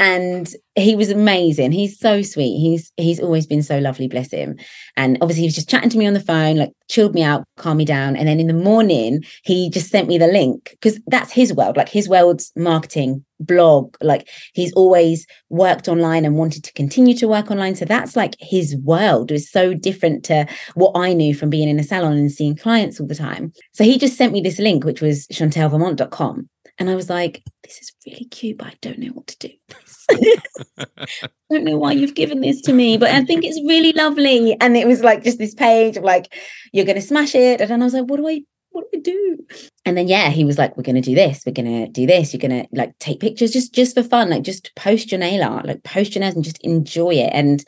And 0.00 0.52
he 0.76 0.96
was 0.96 1.10
amazing. 1.10 1.70
He's 1.70 1.98
so 1.98 2.22
sweet. 2.22 2.58
He's 2.58 2.92
he's 2.96 3.20
always 3.20 3.46
been 3.46 3.62
so 3.62 3.78
lovely, 3.78 4.08
bless 4.08 4.32
him. 4.32 4.56
And 4.96 5.18
obviously 5.20 5.42
he 5.42 5.46
was 5.46 5.54
just 5.54 5.68
chatting 5.68 5.90
to 5.90 5.98
me 5.98 6.06
on 6.06 6.14
the 6.14 6.20
phone, 6.20 6.56
like 6.56 6.72
chilled 6.88 7.14
me 7.14 7.22
out, 7.22 7.44
calmed 7.56 7.78
me 7.78 7.84
down. 7.84 8.16
And 8.16 8.26
then 8.26 8.40
in 8.40 8.48
the 8.48 8.54
morning, 8.54 9.24
he 9.44 9.70
just 9.70 9.90
sent 9.90 10.08
me 10.08 10.18
the 10.18 10.26
link 10.26 10.70
because 10.70 10.98
that's 11.06 11.32
his 11.32 11.54
world, 11.54 11.76
like 11.76 11.88
his 11.88 12.08
world's 12.08 12.50
marketing 12.56 13.24
blog. 13.38 13.96
Like 14.00 14.28
he's 14.52 14.72
always 14.72 15.26
worked 15.48 15.86
online 15.86 16.24
and 16.24 16.36
wanted 16.36 16.64
to 16.64 16.72
continue 16.72 17.14
to 17.18 17.28
work 17.28 17.52
online. 17.52 17.76
So 17.76 17.84
that's 17.84 18.16
like 18.16 18.34
his 18.40 18.76
world. 18.78 19.30
It 19.30 19.34
was 19.34 19.50
so 19.50 19.74
different 19.74 20.24
to 20.24 20.46
what 20.74 20.92
I 20.96 21.12
knew 21.12 21.34
from 21.34 21.50
being 21.50 21.68
in 21.68 21.78
a 21.78 21.84
salon 21.84 22.14
and 22.14 22.32
seeing 22.32 22.56
clients 22.56 22.98
all 22.98 23.06
the 23.06 23.14
time. 23.14 23.52
So 23.72 23.84
he 23.84 23.96
just 23.96 24.16
sent 24.16 24.32
me 24.32 24.40
this 24.40 24.58
link, 24.58 24.84
which 24.84 25.00
was 25.00 25.28
chantelvermont.com. 25.28 26.48
And 26.78 26.90
I 26.90 26.94
was 26.96 27.08
like, 27.08 27.42
this 27.62 27.78
is 27.80 27.92
really 28.06 28.24
cute, 28.26 28.58
but 28.58 28.66
I 28.66 28.74
don't 28.80 28.98
know 28.98 29.12
what 29.12 29.28
to 29.28 29.38
do 29.38 29.54
with 29.68 29.78
this. 29.78 30.40
I 30.78 30.86
don't 31.50 31.64
know 31.64 31.78
why 31.78 31.92
you've 31.92 32.14
given 32.14 32.40
this 32.40 32.60
to 32.62 32.72
me, 32.72 32.96
but 32.96 33.10
I 33.10 33.24
think 33.24 33.44
it's 33.44 33.60
really 33.66 33.92
lovely. 33.92 34.56
And 34.60 34.76
it 34.76 34.86
was 34.86 35.02
like 35.02 35.22
just 35.22 35.38
this 35.38 35.54
page 35.54 35.96
of 35.96 36.04
like, 36.04 36.34
you're 36.72 36.84
going 36.84 36.96
to 36.96 37.02
smash 37.02 37.34
it. 37.34 37.60
And 37.60 37.70
then 37.70 37.82
I 37.82 37.84
was 37.84 37.94
like, 37.94 38.06
what 38.06 38.16
do 38.16 38.28
I, 38.28 38.42
what 38.70 38.90
do 38.90 38.98
I 38.98 39.00
do? 39.02 39.46
And 39.84 39.96
then, 39.96 40.08
yeah, 40.08 40.30
he 40.30 40.44
was 40.44 40.58
like, 40.58 40.76
we're 40.76 40.82
going 40.82 40.96
to 40.96 41.00
do 41.00 41.14
this. 41.14 41.44
We're 41.46 41.52
going 41.52 41.84
to 41.84 41.88
do 41.88 42.06
this. 42.06 42.32
You're 42.32 42.40
going 42.40 42.62
to 42.62 42.68
like 42.72 42.98
take 42.98 43.20
pictures 43.20 43.52
just, 43.52 43.72
just 43.72 43.94
for 43.94 44.02
fun. 44.02 44.30
Like 44.30 44.42
just 44.42 44.74
post 44.74 45.12
your 45.12 45.20
nail 45.20 45.44
art, 45.44 45.66
like 45.66 45.84
post 45.84 46.14
your 46.14 46.20
nails 46.20 46.34
and 46.34 46.44
just 46.44 46.58
enjoy 46.62 47.14
it. 47.14 47.30
And 47.32 47.64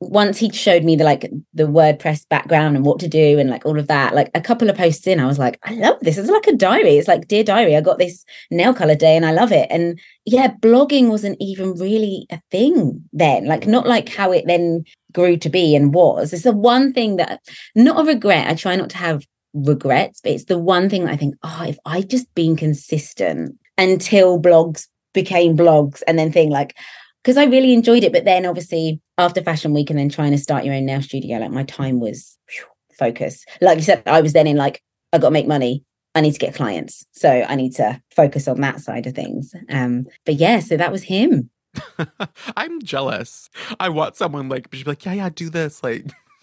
once 0.00 0.38
he 0.38 0.50
showed 0.50 0.82
me 0.82 0.96
the 0.96 1.04
like 1.04 1.30
the 1.52 1.64
WordPress 1.64 2.26
background 2.30 2.74
and 2.74 2.86
what 2.86 2.98
to 3.00 3.08
do 3.08 3.38
and 3.38 3.50
like 3.50 3.66
all 3.66 3.78
of 3.78 3.86
that, 3.88 4.14
like 4.14 4.30
a 4.34 4.40
couple 4.40 4.70
of 4.70 4.76
posts 4.76 5.06
in, 5.06 5.20
I 5.20 5.26
was 5.26 5.38
like, 5.38 5.58
I 5.62 5.74
love 5.74 5.98
this. 6.00 6.16
It's 6.16 6.30
like 6.30 6.46
a 6.46 6.56
diary. 6.56 6.96
It's 6.96 7.06
like, 7.06 7.28
dear 7.28 7.44
diary, 7.44 7.76
I 7.76 7.82
got 7.82 7.98
this 7.98 8.24
nail 8.50 8.72
color 8.72 8.94
day 8.94 9.14
and 9.14 9.26
I 9.26 9.32
love 9.32 9.52
it. 9.52 9.68
And 9.70 10.00
yeah, 10.24 10.54
blogging 10.54 11.08
wasn't 11.08 11.36
even 11.38 11.74
really 11.74 12.26
a 12.30 12.40
thing 12.50 13.04
then, 13.12 13.44
like 13.44 13.66
not 13.66 13.86
like 13.86 14.08
how 14.08 14.32
it 14.32 14.46
then 14.46 14.84
grew 15.12 15.36
to 15.36 15.50
be 15.50 15.76
and 15.76 15.92
was. 15.92 16.32
It's 16.32 16.44
the 16.44 16.52
one 16.52 16.94
thing 16.94 17.16
that 17.16 17.40
not 17.74 18.00
a 18.00 18.04
regret. 18.04 18.48
I 18.48 18.54
try 18.54 18.76
not 18.76 18.88
to 18.90 18.96
have 18.96 19.26
regrets, 19.52 20.22
but 20.22 20.32
it's 20.32 20.46
the 20.46 20.58
one 20.58 20.88
thing 20.88 21.04
that 21.04 21.12
I 21.12 21.16
think, 21.16 21.34
oh, 21.42 21.64
if 21.68 21.78
I 21.84 22.00
just 22.00 22.34
been 22.34 22.56
consistent 22.56 23.58
until 23.76 24.40
blogs 24.40 24.86
became 25.12 25.58
blogs 25.58 26.02
and 26.06 26.18
then 26.18 26.32
thing 26.32 26.48
like 26.48 26.74
because 27.22 27.36
I 27.36 27.44
really 27.44 27.74
enjoyed 27.74 28.04
it. 28.04 28.12
But 28.12 28.24
then 28.24 28.46
obviously 28.46 29.00
after 29.20 29.42
fashion 29.42 29.72
week 29.72 29.90
and 29.90 29.98
then 29.98 30.08
trying 30.08 30.32
to 30.32 30.38
start 30.38 30.64
your 30.64 30.74
own 30.74 30.86
nail 30.86 31.02
studio, 31.02 31.38
like 31.38 31.50
my 31.50 31.64
time 31.64 32.00
was 32.00 32.36
phew, 32.46 32.64
focus. 32.98 33.44
Like 33.60 33.78
you 33.78 33.84
said, 33.84 34.02
I 34.06 34.20
was 34.20 34.32
then 34.32 34.46
in 34.46 34.56
like, 34.56 34.82
I 35.12 35.18
gotta 35.18 35.32
make 35.32 35.46
money. 35.46 35.84
I 36.14 36.20
need 36.20 36.32
to 36.32 36.38
get 36.38 36.54
clients. 36.54 37.06
So 37.12 37.28
I 37.30 37.54
need 37.54 37.74
to 37.76 38.02
focus 38.10 38.48
on 38.48 38.60
that 38.62 38.80
side 38.80 39.06
of 39.06 39.14
things. 39.14 39.54
Um, 39.68 40.06
but 40.26 40.34
yeah, 40.34 40.58
so 40.58 40.76
that 40.76 40.90
was 40.90 41.04
him. 41.04 41.50
I'm 42.56 42.82
jealous. 42.82 43.48
I 43.78 43.90
want 43.90 44.16
someone 44.16 44.48
like 44.48 44.70
be 44.70 44.82
like, 44.82 45.04
yeah, 45.04 45.12
yeah, 45.12 45.28
do 45.28 45.50
this. 45.50 45.84
Like 45.84 46.06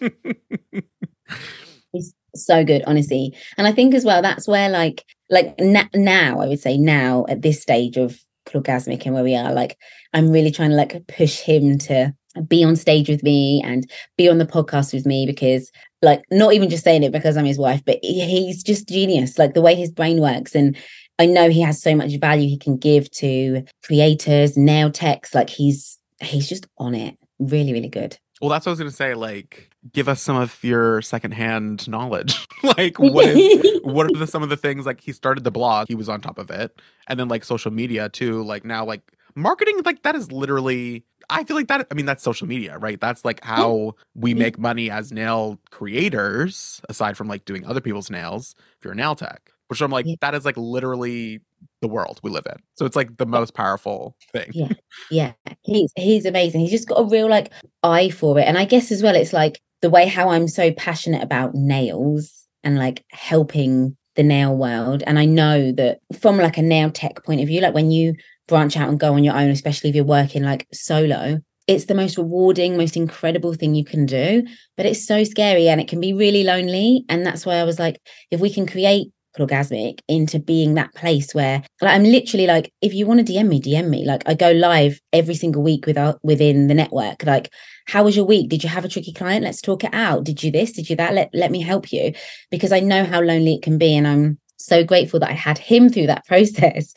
He's 1.92 2.14
so 2.34 2.64
good, 2.64 2.82
honestly. 2.86 3.34
And 3.56 3.66
I 3.66 3.72
think 3.72 3.94
as 3.94 4.04
well, 4.04 4.22
that's 4.22 4.48
where 4.48 4.68
like 4.68 5.04
like 5.30 5.58
na- 5.58 5.88
now, 5.94 6.40
I 6.40 6.46
would 6.46 6.60
say 6.60 6.78
now 6.78 7.26
at 7.28 7.42
this 7.42 7.60
stage 7.60 7.96
of 7.96 8.18
Clawgasmic 8.46 9.04
and 9.04 9.14
where 9.14 9.24
we 9.24 9.36
are, 9.36 9.52
like 9.52 9.76
I'm 10.14 10.30
really 10.30 10.50
trying 10.50 10.70
to 10.70 10.76
like 10.76 11.06
push 11.06 11.40
him 11.40 11.78
to 11.78 12.14
be 12.46 12.64
on 12.64 12.76
stage 12.76 13.08
with 13.08 13.22
me 13.22 13.62
and 13.64 13.90
be 14.16 14.28
on 14.28 14.38
the 14.38 14.46
podcast 14.46 14.92
with 14.92 15.06
me 15.06 15.26
because 15.26 15.70
like 16.02 16.22
not 16.30 16.54
even 16.54 16.68
just 16.68 16.84
saying 16.84 17.02
it 17.02 17.12
because 17.12 17.36
I'm 17.36 17.44
his 17.44 17.58
wife, 17.58 17.82
but 17.84 17.98
he's 18.02 18.62
just 18.62 18.88
genius. 18.88 19.38
Like 19.38 19.54
the 19.54 19.62
way 19.62 19.74
his 19.74 19.90
brain 19.90 20.20
works, 20.20 20.54
and 20.54 20.76
I 21.18 21.26
know 21.26 21.50
he 21.50 21.60
has 21.62 21.82
so 21.82 21.94
much 21.94 22.16
value 22.16 22.48
he 22.48 22.58
can 22.58 22.76
give 22.76 23.10
to 23.12 23.64
creators, 23.82 24.56
nail 24.56 24.90
techs. 24.90 25.34
Like 25.34 25.50
he's 25.50 25.98
he's 26.20 26.48
just 26.48 26.66
on 26.78 26.94
it. 26.94 27.16
Really, 27.38 27.72
really 27.72 27.88
good. 27.88 28.18
Well, 28.40 28.50
that's 28.50 28.66
what 28.66 28.70
I 28.70 28.72
was 28.72 28.78
gonna 28.78 28.90
say. 28.92 29.14
Like, 29.14 29.70
give 29.92 30.08
us 30.08 30.22
some 30.22 30.36
of 30.36 30.62
your 30.62 31.02
secondhand 31.02 31.88
knowledge. 31.88 32.46
like, 32.62 32.98
what 32.98 33.26
is 33.26 33.80
what 33.82 34.06
are 34.06 34.18
the, 34.18 34.26
some 34.26 34.42
of 34.42 34.48
the 34.48 34.56
things? 34.56 34.86
Like, 34.86 35.00
he 35.00 35.12
started 35.12 35.44
the 35.44 35.50
blog, 35.50 35.88
he 35.88 35.94
was 35.94 36.08
on 36.08 36.20
top 36.20 36.38
of 36.38 36.50
it, 36.50 36.80
and 37.08 37.18
then 37.18 37.28
like 37.28 37.44
social 37.44 37.72
media 37.72 38.08
too. 38.08 38.42
Like 38.44 38.64
now, 38.64 38.84
like 38.84 39.02
marketing, 39.34 39.80
like 39.84 40.02
that 40.02 40.14
is 40.14 40.30
literally 40.30 41.04
I 41.30 41.44
feel 41.44 41.56
like 41.56 41.68
that. 41.68 41.86
I 41.90 41.94
mean, 41.94 42.06
that's 42.06 42.22
social 42.22 42.46
media, 42.46 42.78
right? 42.78 43.00
That's 43.00 43.24
like 43.24 43.42
how 43.44 43.94
we 44.14 44.34
make 44.34 44.58
money 44.58 44.90
as 44.90 45.12
nail 45.12 45.58
creators, 45.70 46.80
aside 46.88 47.16
from 47.16 47.28
like 47.28 47.44
doing 47.44 47.66
other 47.66 47.80
people's 47.80 48.10
nails. 48.10 48.54
If 48.78 48.84
you're 48.84 48.94
a 48.94 48.96
nail 48.96 49.14
tech, 49.14 49.52
which 49.68 49.80
I'm 49.80 49.90
like, 49.90 50.06
yeah. 50.06 50.16
that 50.20 50.34
is 50.34 50.44
like 50.44 50.56
literally 50.56 51.40
the 51.82 51.88
world 51.88 52.20
we 52.22 52.30
live 52.30 52.46
in. 52.46 52.56
So 52.76 52.86
it's 52.86 52.96
like 52.96 53.16
the 53.18 53.26
most 53.26 53.54
powerful 53.54 54.16
thing. 54.32 54.50
Yeah, 54.52 54.72
yeah. 55.10 55.32
He's 55.62 55.92
he's 55.96 56.24
amazing. 56.24 56.60
He's 56.60 56.70
just 56.70 56.88
got 56.88 57.00
a 57.00 57.04
real 57.04 57.28
like 57.28 57.52
eye 57.82 58.10
for 58.10 58.38
it, 58.38 58.44
and 58.44 58.58
I 58.58 58.64
guess 58.64 58.90
as 58.90 59.02
well, 59.02 59.14
it's 59.14 59.32
like 59.32 59.60
the 59.82 59.90
way 59.90 60.06
how 60.06 60.30
I'm 60.30 60.48
so 60.48 60.72
passionate 60.72 61.22
about 61.22 61.54
nails 61.54 62.46
and 62.64 62.78
like 62.78 63.04
helping 63.10 63.96
the 64.16 64.22
nail 64.22 64.56
world. 64.56 65.04
And 65.06 65.18
I 65.18 65.24
know 65.24 65.70
that 65.72 66.00
from 66.18 66.38
like 66.38 66.58
a 66.58 66.62
nail 66.62 66.90
tech 66.90 67.24
point 67.24 67.40
of 67.40 67.46
view, 67.46 67.60
like 67.60 67.74
when 67.74 67.90
you 67.90 68.14
branch 68.48 68.76
out 68.76 68.88
and 68.88 68.98
go 68.98 69.14
on 69.14 69.22
your 69.22 69.36
own, 69.36 69.50
especially 69.50 69.90
if 69.90 69.96
you're 69.96 70.04
working 70.04 70.42
like 70.42 70.66
solo, 70.72 71.40
it's 71.68 71.84
the 71.84 71.94
most 71.94 72.16
rewarding, 72.16 72.76
most 72.76 72.96
incredible 72.96 73.52
thing 73.54 73.74
you 73.74 73.84
can 73.84 74.06
do. 74.06 74.44
But 74.76 74.86
it's 74.86 75.06
so 75.06 75.22
scary 75.22 75.68
and 75.68 75.80
it 75.80 75.86
can 75.86 76.00
be 76.00 76.14
really 76.14 76.42
lonely. 76.42 77.04
And 77.08 77.24
that's 77.24 77.46
why 77.46 77.56
I 77.56 77.64
was 77.64 77.78
like, 77.78 78.00
if 78.30 78.40
we 78.40 78.52
can 78.52 78.66
create 78.66 79.12
Clawgasmic 79.36 80.00
into 80.08 80.38
being 80.38 80.74
that 80.74 80.94
place 80.94 81.34
where 81.34 81.62
like 81.80 81.94
I'm 81.94 82.04
literally 82.04 82.46
like, 82.46 82.72
if 82.80 82.94
you 82.94 83.06
want 83.06 83.24
to 83.24 83.32
DM 83.32 83.48
me, 83.48 83.60
DM 83.60 83.88
me. 83.88 84.06
Like 84.06 84.22
I 84.26 84.34
go 84.34 84.50
live 84.50 85.00
every 85.12 85.34
single 85.34 85.62
week 85.62 85.86
without 85.86 86.16
uh, 86.16 86.18
within 86.22 86.66
the 86.66 86.74
network. 86.74 87.24
Like, 87.24 87.52
how 87.86 88.04
was 88.04 88.16
your 88.16 88.24
week? 88.24 88.48
Did 88.48 88.62
you 88.62 88.70
have 88.70 88.84
a 88.84 88.88
tricky 88.88 89.12
client? 89.12 89.44
Let's 89.44 89.60
talk 89.60 89.84
it 89.84 89.94
out. 89.94 90.24
Did 90.24 90.42
you 90.42 90.50
this? 90.50 90.72
Did 90.72 90.88
you 90.88 90.96
that? 90.96 91.14
Let 91.14 91.30
let 91.34 91.50
me 91.50 91.60
help 91.60 91.92
you. 91.92 92.14
Because 92.50 92.72
I 92.72 92.80
know 92.80 93.04
how 93.04 93.20
lonely 93.20 93.54
it 93.54 93.62
can 93.62 93.76
be. 93.78 93.94
And 93.94 94.08
I'm 94.08 94.38
so 94.56 94.82
grateful 94.84 95.20
that 95.20 95.30
I 95.30 95.34
had 95.34 95.58
him 95.58 95.90
through 95.90 96.06
that 96.06 96.24
process 96.26 96.94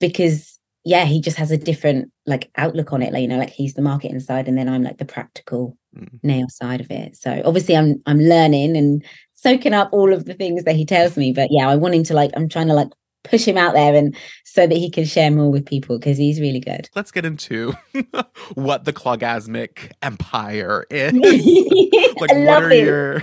because 0.00 0.53
yeah, 0.84 1.04
he 1.04 1.20
just 1.20 1.38
has 1.38 1.50
a 1.50 1.56
different 1.56 2.10
like 2.26 2.50
outlook 2.56 2.92
on 2.92 3.02
it. 3.02 3.12
Like, 3.12 3.22
you 3.22 3.28
know, 3.28 3.38
like 3.38 3.50
he's 3.50 3.74
the 3.74 3.82
marketing 3.82 4.20
side 4.20 4.48
and 4.48 4.56
then 4.56 4.68
I'm 4.68 4.82
like 4.82 4.98
the 4.98 5.04
practical 5.04 5.76
mm. 5.96 6.08
nail 6.22 6.48
side 6.48 6.80
of 6.80 6.90
it. 6.90 7.16
So 7.16 7.42
obviously 7.44 7.76
I'm 7.76 8.02
I'm 8.06 8.18
learning 8.18 8.76
and 8.76 9.04
soaking 9.32 9.74
up 9.74 9.88
all 9.92 10.12
of 10.12 10.26
the 10.26 10.34
things 10.34 10.64
that 10.64 10.76
he 10.76 10.84
tells 10.84 11.16
me. 11.16 11.32
But 11.32 11.48
yeah, 11.50 11.68
I 11.68 11.76
want 11.76 11.94
him 11.94 12.04
to 12.04 12.14
like 12.14 12.30
I'm 12.36 12.48
trying 12.48 12.68
to 12.68 12.74
like 12.74 12.88
push 13.24 13.48
him 13.48 13.56
out 13.56 13.72
there 13.72 13.94
and 13.94 14.14
so 14.44 14.66
that 14.66 14.76
he 14.76 14.90
can 14.90 15.06
share 15.06 15.30
more 15.30 15.50
with 15.50 15.64
people 15.64 15.98
because 15.98 16.18
he's 16.18 16.40
really 16.40 16.60
good. 16.60 16.90
Let's 16.94 17.10
get 17.10 17.24
into 17.24 17.72
what 18.54 18.84
the 18.84 18.92
Clawgasmic 18.92 19.92
empire 20.02 20.84
is. 20.90 21.12
like 22.20 22.30
what 22.30 22.62
are 22.62 22.70
it. 22.70 22.84
your 22.84 23.22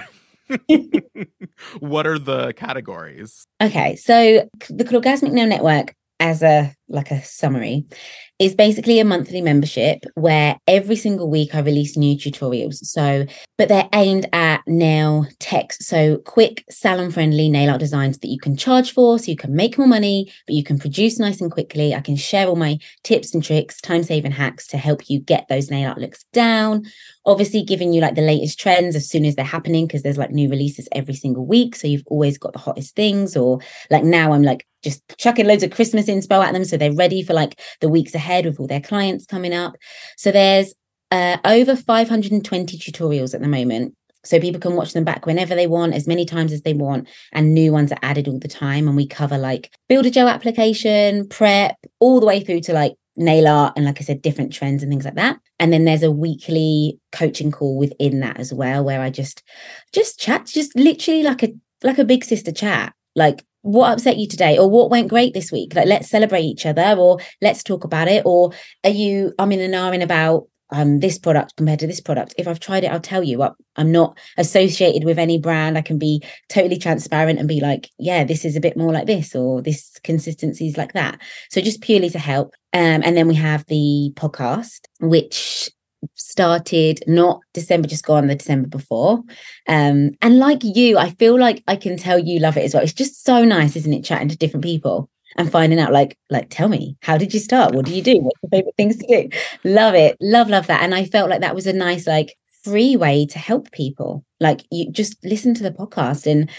what 1.79 2.07
are 2.07 2.17
the 2.17 2.53
categories? 2.53 3.45
Okay, 3.61 3.95
so 3.95 4.49
the 4.69 4.83
Clawgasmic 4.83 5.31
Nail 5.31 5.47
Network 5.47 5.95
as 6.19 6.43
a 6.43 6.73
like 6.91 7.11
a 7.11 7.23
summary 7.23 7.85
is 8.41 8.55
basically 8.55 8.99
a 8.99 9.05
monthly 9.05 9.39
membership 9.39 10.03
where 10.15 10.57
every 10.67 10.95
single 10.95 11.29
week 11.29 11.53
I 11.53 11.59
release 11.59 11.95
new 11.95 12.17
tutorials. 12.17 12.77
So, 12.77 13.27
but 13.59 13.67
they're 13.67 13.87
aimed 13.93 14.27
at 14.33 14.61
nail 14.65 15.27
tech. 15.37 15.73
So, 15.73 16.17
quick 16.17 16.65
salon 16.67 17.11
friendly 17.11 17.49
nail 17.49 17.69
art 17.69 17.79
designs 17.79 18.17
that 18.17 18.29
you 18.29 18.39
can 18.39 18.57
charge 18.57 18.93
for 18.93 19.19
so 19.19 19.29
you 19.29 19.37
can 19.37 19.55
make 19.55 19.77
more 19.77 19.87
money, 19.87 20.31
but 20.47 20.55
you 20.55 20.63
can 20.63 20.79
produce 20.79 21.19
nice 21.19 21.39
and 21.39 21.51
quickly. 21.51 21.93
I 21.93 22.01
can 22.01 22.15
share 22.15 22.47
all 22.47 22.55
my 22.55 22.79
tips 23.03 23.35
and 23.35 23.43
tricks, 23.43 23.79
time 23.79 24.01
saving 24.01 24.31
hacks 24.31 24.65
to 24.69 24.77
help 24.79 25.07
you 25.07 25.19
get 25.19 25.47
those 25.47 25.69
nail 25.69 25.89
art 25.89 25.99
looks 25.99 26.23
down. 26.33 26.85
Obviously, 27.27 27.61
giving 27.61 27.93
you 27.93 28.01
like 28.01 28.15
the 28.15 28.21
latest 28.21 28.59
trends 28.59 28.95
as 28.95 29.07
soon 29.07 29.23
as 29.23 29.35
they're 29.35 29.45
happening 29.45 29.85
because 29.85 30.01
there's 30.01 30.17
like 30.17 30.31
new 30.31 30.49
releases 30.49 30.89
every 30.93 31.13
single 31.13 31.45
week. 31.45 31.75
So, 31.75 31.87
you've 31.87 32.07
always 32.07 32.39
got 32.39 32.53
the 32.53 32.59
hottest 32.59 32.95
things, 32.95 33.37
or 33.37 33.59
like 33.91 34.03
now 34.03 34.33
I'm 34.33 34.41
like 34.41 34.65
just 34.83 35.03
chucking 35.17 35.45
loads 35.45 35.63
of 35.63 35.71
Christmas 35.71 36.07
inspo 36.07 36.43
at 36.43 36.53
them 36.53 36.65
so 36.65 36.77
they're 36.81 36.93
ready 36.93 37.23
for 37.23 37.33
like 37.33 37.59
the 37.79 37.89
weeks 37.89 38.15
ahead 38.15 38.45
with 38.45 38.59
all 38.59 38.67
their 38.67 38.81
clients 38.81 39.25
coming 39.25 39.53
up. 39.53 39.75
So 40.17 40.31
there's 40.31 40.73
uh, 41.11 41.37
over 41.45 41.75
520 41.75 42.77
tutorials 42.77 43.33
at 43.33 43.41
the 43.41 43.47
moment. 43.47 43.95
So 44.23 44.39
people 44.39 44.61
can 44.61 44.75
watch 44.75 44.93
them 44.93 45.03
back 45.03 45.25
whenever 45.25 45.55
they 45.55 45.65
want, 45.65 45.95
as 45.95 46.07
many 46.07 46.25
times 46.25 46.53
as 46.53 46.61
they 46.61 46.73
want, 46.73 47.07
and 47.31 47.53
new 47.53 47.71
ones 47.71 47.91
are 47.91 47.97
added 48.03 48.27
all 48.27 48.37
the 48.37 48.47
time. 48.47 48.87
And 48.87 48.95
we 48.95 49.07
cover 49.07 49.37
like 49.37 49.73
builder 49.89 50.11
gel 50.11 50.27
application, 50.27 51.27
prep, 51.27 51.75
all 51.99 52.19
the 52.19 52.27
way 52.27 52.41
through 52.41 52.61
to 52.61 52.73
like 52.73 52.93
nail 53.15 53.47
art 53.47 53.73
and 53.75 53.85
like 53.85 53.99
I 53.99 54.03
said, 54.03 54.21
different 54.21 54.53
trends 54.53 54.83
and 54.83 54.91
things 54.91 55.05
like 55.05 55.15
that. 55.15 55.39
And 55.59 55.73
then 55.73 55.85
there's 55.85 56.03
a 56.03 56.11
weekly 56.11 56.99
coaching 57.11 57.51
call 57.51 57.77
within 57.77 58.19
that 58.19 58.39
as 58.39 58.53
well, 58.53 58.83
where 58.83 59.01
I 59.01 59.09
just 59.09 59.43
just 59.91 60.19
chat, 60.19 60.45
just 60.45 60.75
literally 60.75 61.23
like 61.23 61.43
a 61.43 61.53
like 61.83 61.97
a 61.97 62.05
big 62.05 62.23
sister 62.23 62.51
chat. 62.51 62.93
Like 63.15 63.43
what 63.61 63.91
upset 63.91 64.17
you 64.17 64.27
today? 64.27 64.57
Or 64.57 64.69
what 64.69 64.89
went 64.89 65.09
great 65.09 65.33
this 65.33 65.51
week? 65.51 65.75
Like 65.75 65.87
let's 65.87 66.09
celebrate 66.09 66.43
each 66.43 66.65
other 66.65 66.95
or 66.97 67.19
let's 67.41 67.63
talk 67.63 67.83
about 67.83 68.07
it. 68.07 68.23
Or 68.25 68.51
are 68.83 68.89
you 68.89 69.33
i'm 69.39 69.51
in 69.51 69.73
an 69.73 69.93
in 69.93 70.01
about 70.01 70.47
um 70.73 70.99
this 70.99 71.19
product 71.19 71.55
compared 71.57 71.79
to 71.79 71.87
this 71.87 72.01
product. 72.01 72.33
If 72.37 72.47
i've 72.47 72.59
tried 72.59 72.83
it 72.83 72.91
i'll 72.91 72.99
tell 72.99 73.23
you. 73.23 73.47
I'm 73.75 73.91
not 73.91 74.17
associated 74.37 75.05
with 75.05 75.19
any 75.19 75.37
brand. 75.37 75.77
I 75.77 75.81
can 75.81 75.97
be 75.97 76.23
totally 76.49 76.77
transparent 76.77 77.39
and 77.39 77.47
be 77.47 77.59
like 77.59 77.89
yeah 77.99 78.23
this 78.23 78.45
is 78.45 78.55
a 78.55 78.61
bit 78.61 78.77
more 78.77 78.91
like 78.91 79.07
this 79.07 79.35
or 79.35 79.61
this 79.61 79.91
consistency 80.03 80.67
is 80.67 80.77
like 80.77 80.93
that. 80.93 81.21
So 81.49 81.61
just 81.61 81.81
purely 81.81 82.09
to 82.09 82.19
help. 82.19 82.53
Um 82.73 83.03
and 83.03 83.15
then 83.15 83.27
we 83.27 83.35
have 83.35 83.65
the 83.67 84.11
podcast 84.15 84.79
which 84.99 85.69
started 86.15 87.03
not 87.07 87.41
December 87.53 87.87
just 87.87 88.05
gone, 88.05 88.27
the 88.27 88.35
December 88.35 88.67
before. 88.67 89.23
Um, 89.67 90.11
and 90.21 90.37
like 90.37 90.59
you, 90.63 90.97
I 90.97 91.11
feel 91.11 91.39
like 91.39 91.63
I 91.67 91.75
can 91.75 91.97
tell 91.97 92.19
you 92.19 92.39
love 92.39 92.57
it 92.57 92.65
as 92.65 92.73
well. 92.73 92.83
It's 92.83 92.93
just 92.93 93.23
so 93.23 93.43
nice, 93.43 93.75
isn't 93.75 93.93
it? 93.93 94.03
Chatting 94.03 94.29
to 94.29 94.37
different 94.37 94.63
people 94.63 95.09
and 95.37 95.51
finding 95.51 95.79
out, 95.79 95.93
like, 95.93 96.17
like, 96.29 96.47
tell 96.49 96.67
me, 96.67 96.97
how 97.01 97.17
did 97.17 97.33
you 97.33 97.39
start? 97.39 97.73
What 97.73 97.85
do 97.85 97.93
you 97.93 98.01
do? 98.01 98.19
What's 98.19 98.39
your 98.43 98.49
favorite 98.49 98.75
things 98.75 98.97
to 98.97 99.07
do? 99.07 99.37
Love 99.63 99.95
it, 99.95 100.17
love, 100.19 100.49
love 100.49 100.67
that. 100.67 100.83
And 100.83 100.93
I 100.93 101.05
felt 101.05 101.29
like 101.29 101.41
that 101.41 101.55
was 101.55 101.67
a 101.67 101.73
nice, 101.73 102.05
like, 102.05 102.35
free 102.63 102.97
way 102.97 103.25
to 103.27 103.39
help 103.39 103.71
people. 103.71 104.25
Like, 104.39 104.61
you 104.71 104.91
just 104.91 105.23
listen 105.23 105.53
to 105.53 105.63
the 105.63 105.71
podcast 105.71 106.29
and 106.29 106.49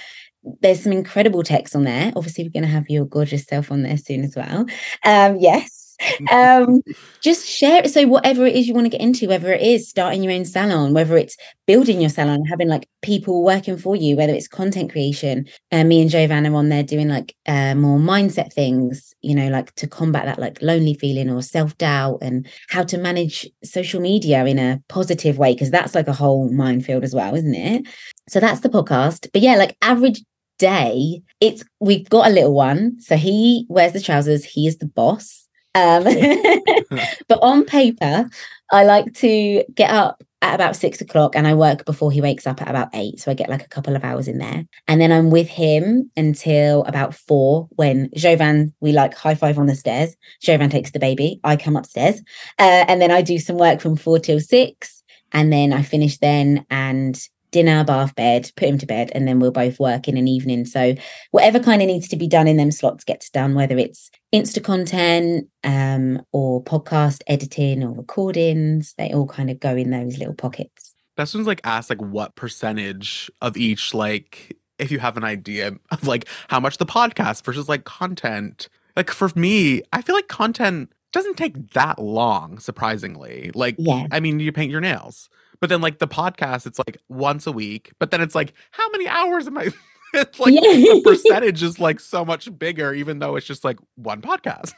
there's 0.61 0.83
some 0.83 0.93
incredible 0.93 1.43
text 1.43 1.77
on 1.77 1.85
there. 1.85 2.13
Obviously, 2.17 2.45
we're 2.45 2.51
going 2.51 2.65
to 2.65 2.69
have 2.69 2.89
your 2.89 3.05
gorgeous 3.05 3.45
self 3.45 3.71
on 3.71 3.83
there 3.83 3.99
soon 3.99 4.25
as 4.25 4.35
well. 4.35 4.67
Um, 5.05 5.37
yes, 5.39 5.82
um, 6.31 6.81
just 7.21 7.47
share 7.47 7.85
it. 7.85 7.91
So 7.91 8.07
whatever 8.07 8.47
it 8.47 8.57
is 8.57 8.67
you 8.67 8.75
want 8.75 8.87
to 8.87 8.91
get 8.91 9.01
into, 9.01 9.29
whether 9.29 9.53
it 9.53 9.63
is 9.63 9.89
starting 9.89 10.23
your 10.23 10.33
own 10.33 10.45
salon, 10.45 10.95
whether 10.95 11.17
it's 11.17 11.37
building 11.67 12.01
your 12.01 12.11
salon, 12.11 12.45
having 12.45 12.69
like 12.69 12.89
people 13.03 13.45
working 13.45 13.77
for 13.77 13.97
you, 13.97 14.17
whether 14.17 14.33
it's 14.33 14.49
content 14.49 14.91
creation. 14.91 15.47
Uh, 15.71 15.85
me 15.85 16.01
and 16.01 16.11
Jovan 16.11 16.47
are 16.47 16.55
on 16.55 16.69
there 16.69 16.83
doing 16.83 17.09
like 17.09 17.35
uh, 17.47 17.75
more 17.75 17.99
mindset 17.99 18.53
things, 18.53 19.15
you 19.23 19.35
know, 19.35 19.49
like 19.49 19.75
to 19.77 19.87
combat 19.87 20.25
that 20.27 20.39
like 20.39 20.61
lonely 20.63 20.95
feeling 20.95 21.31
or 21.31 21.43
self 21.43 21.77
doubt 21.79 22.19
and 22.23 22.47
how 22.69 22.83
to 22.85 22.99
manage 22.99 23.49
social 23.65 24.01
media 24.01 24.45
in 24.45 24.59
a 24.59 24.83
positive 24.89 25.39
way, 25.39 25.53
because 25.53 25.71
that's 25.71 25.95
like 25.95 26.09
a 26.09 26.13
whole 26.13 26.51
minefield 26.53 27.05
as 27.05 27.15
well, 27.15 27.35
isn't 27.35 27.55
it? 27.55 27.87
So 28.29 28.41
that's 28.41 28.61
the 28.61 28.69
podcast. 28.69 29.29
But 29.33 29.43
yeah, 29.43 29.57
like 29.57 29.77
average 29.83 30.23
day, 30.59 31.23
it's 31.41 31.65
we've 31.81 32.09
got 32.09 32.29
a 32.29 32.33
little 32.33 32.55
one. 32.55 33.01
So 33.01 33.17
he 33.17 33.67
wears 33.69 33.93
the 33.93 34.01
trousers, 34.01 34.45
he 34.45 34.67
is 34.67 34.79
the 34.79 34.87
boss 34.87 35.42
um, 35.75 36.05
but 37.29 37.39
on 37.43 37.65
paper, 37.65 38.29
I 38.71 38.85
like 38.85 39.13
to 39.15 39.65
get 39.75 39.91
up 39.91 40.23
at 40.43 40.55
about 40.57 40.75
six 40.75 41.01
o'clock 41.01 41.37
and 41.37 41.47
I 41.47 41.55
work 41.55 41.85
before 41.85 42.11
he 42.11 42.21
wakes 42.21 42.47
up 42.47 42.61
at 42.61 42.69
about 42.69 42.89
eight. 42.95 43.21
So 43.21 43.31
I 43.31 43.35
get 43.35 43.49
like 43.49 43.65
a 43.65 43.69
couple 43.69 43.95
of 43.95 44.05
hours 44.05 44.27
in 44.27 44.39
there. 44.39 44.65
And 44.89 45.01
then 45.01 45.13
I'm 45.13 45.31
with 45.31 45.49
him 45.49 46.11
until 46.17 46.83
about 46.85 47.15
four 47.15 47.69
when 47.77 48.11
Jovan, 48.17 48.75
we 48.81 48.93
like 48.93 49.15
high 49.15 49.37
five 49.37 49.59
on 49.59 49.67
the 49.67 49.77
stairs. 49.77 50.17
Jovan 50.41 50.69
takes 50.69 50.91
the 50.91 50.99
baby. 50.99 51.41
I 51.45 51.57
come 51.57 51.77
upstairs. 51.77 52.21
Uh, 52.59 52.85
and 52.89 53.01
then 53.01 53.13
I 53.13 53.23
do 53.23 53.39
some 53.39 53.57
work 53.57 53.81
from 53.81 53.97
four 53.97 54.19
till 54.19 54.41
six. 54.41 55.03
And 55.31 55.53
then 55.53 55.73
I 55.73 55.83
finish 55.83 56.19
then 56.19 56.67
and 56.69 57.19
dinner, 57.53 57.85
bath, 57.85 58.15
bed, 58.17 58.51
put 58.57 58.69
him 58.69 58.79
to 58.79 58.87
bed, 58.87 59.13
and 59.15 59.29
then 59.29 59.39
we'll 59.39 59.53
both 59.53 59.79
work 59.79 60.09
in 60.09 60.17
an 60.17 60.27
evening. 60.27 60.65
So 60.65 60.95
whatever 61.31 61.61
kind 61.61 61.81
of 61.81 61.87
needs 61.87 62.09
to 62.09 62.17
be 62.17 62.27
done 62.27 62.49
in 62.49 62.57
them 62.57 62.73
slots 62.73 63.05
gets 63.05 63.31
done, 63.31 63.55
whether 63.55 63.79
it's 63.79 64.11
Insta 64.35 64.65
content 64.65 65.49
um, 65.63 66.21
or 66.33 66.65
podcast 66.65 67.21
editing 67.29 67.85
or 67.85 67.93
recordings, 67.93 68.95
they 68.99 69.13
all 69.13 69.27
kind 69.29 69.51
of 69.51 69.61
go 69.61 69.77
in 69.77 69.91
those 69.91 70.19
little 70.19 70.35
pockets. 70.35 70.95
Best 71.17 71.35
one's 71.35 71.47
like 71.47 71.61
ask 71.63 71.91
like 71.91 72.01
what 72.01 72.35
percentage 72.35 73.31
of 73.41 73.57
each 73.57 73.95
like 73.95 74.57
if 74.79 74.91
you 74.91 74.99
have 74.99 75.17
an 75.17 75.25
idea 75.25 75.73
of 75.91 76.07
like 76.07 76.27
how 76.49 76.59
much 76.59 76.79
the 76.79 76.87
podcast 76.87 77.45
versus 77.45 77.69
like 77.69 77.85
content. 77.85 78.69
Like 78.97 79.11
for 79.11 79.31
me, 79.35 79.83
I 79.93 80.03
feel 80.03 80.15
like 80.15 80.29
content 80.29 80.93
doesn't 81.13 81.37
take 81.37 81.73
that 81.73 81.99
long, 81.99 82.59
surprisingly. 82.59 83.51
Like, 83.55 83.77
Yeah. 83.79 84.07
I 84.11 84.21
mean, 84.21 84.41
you 84.41 84.51
paint 84.51 84.71
your 84.71 84.81
nails, 84.81 85.29
but 85.63 85.69
then 85.71 85.81
like 85.81 85.99
the 86.01 86.09
podcast, 86.09 86.67
it's 86.67 86.79
like 86.81 86.99
once 87.09 87.47
a 87.47 87.53
week. 87.53 87.93
But 88.01 88.11
then 88.11 88.21
it's 88.21 88.35
like, 88.35 88.53
how 88.73 88.91
many 88.91 89.07
hours 89.07 89.47
am 89.47 89.57
I? 89.57 89.69
it's 90.15 90.41
like 90.41 90.53
Yeah. 90.55 90.61
the 90.61 91.01
percentage 91.05 91.63
is 91.63 91.79
like 91.79 92.01
so 92.01 92.25
much 92.25 92.59
bigger, 92.59 92.93
even 92.93 93.21
though 93.21 93.37
it's 93.37 93.47
just 93.47 93.63
like 93.65 93.79
one 93.95 94.21
podcast. 94.21 94.73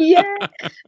yeah, 0.00 0.22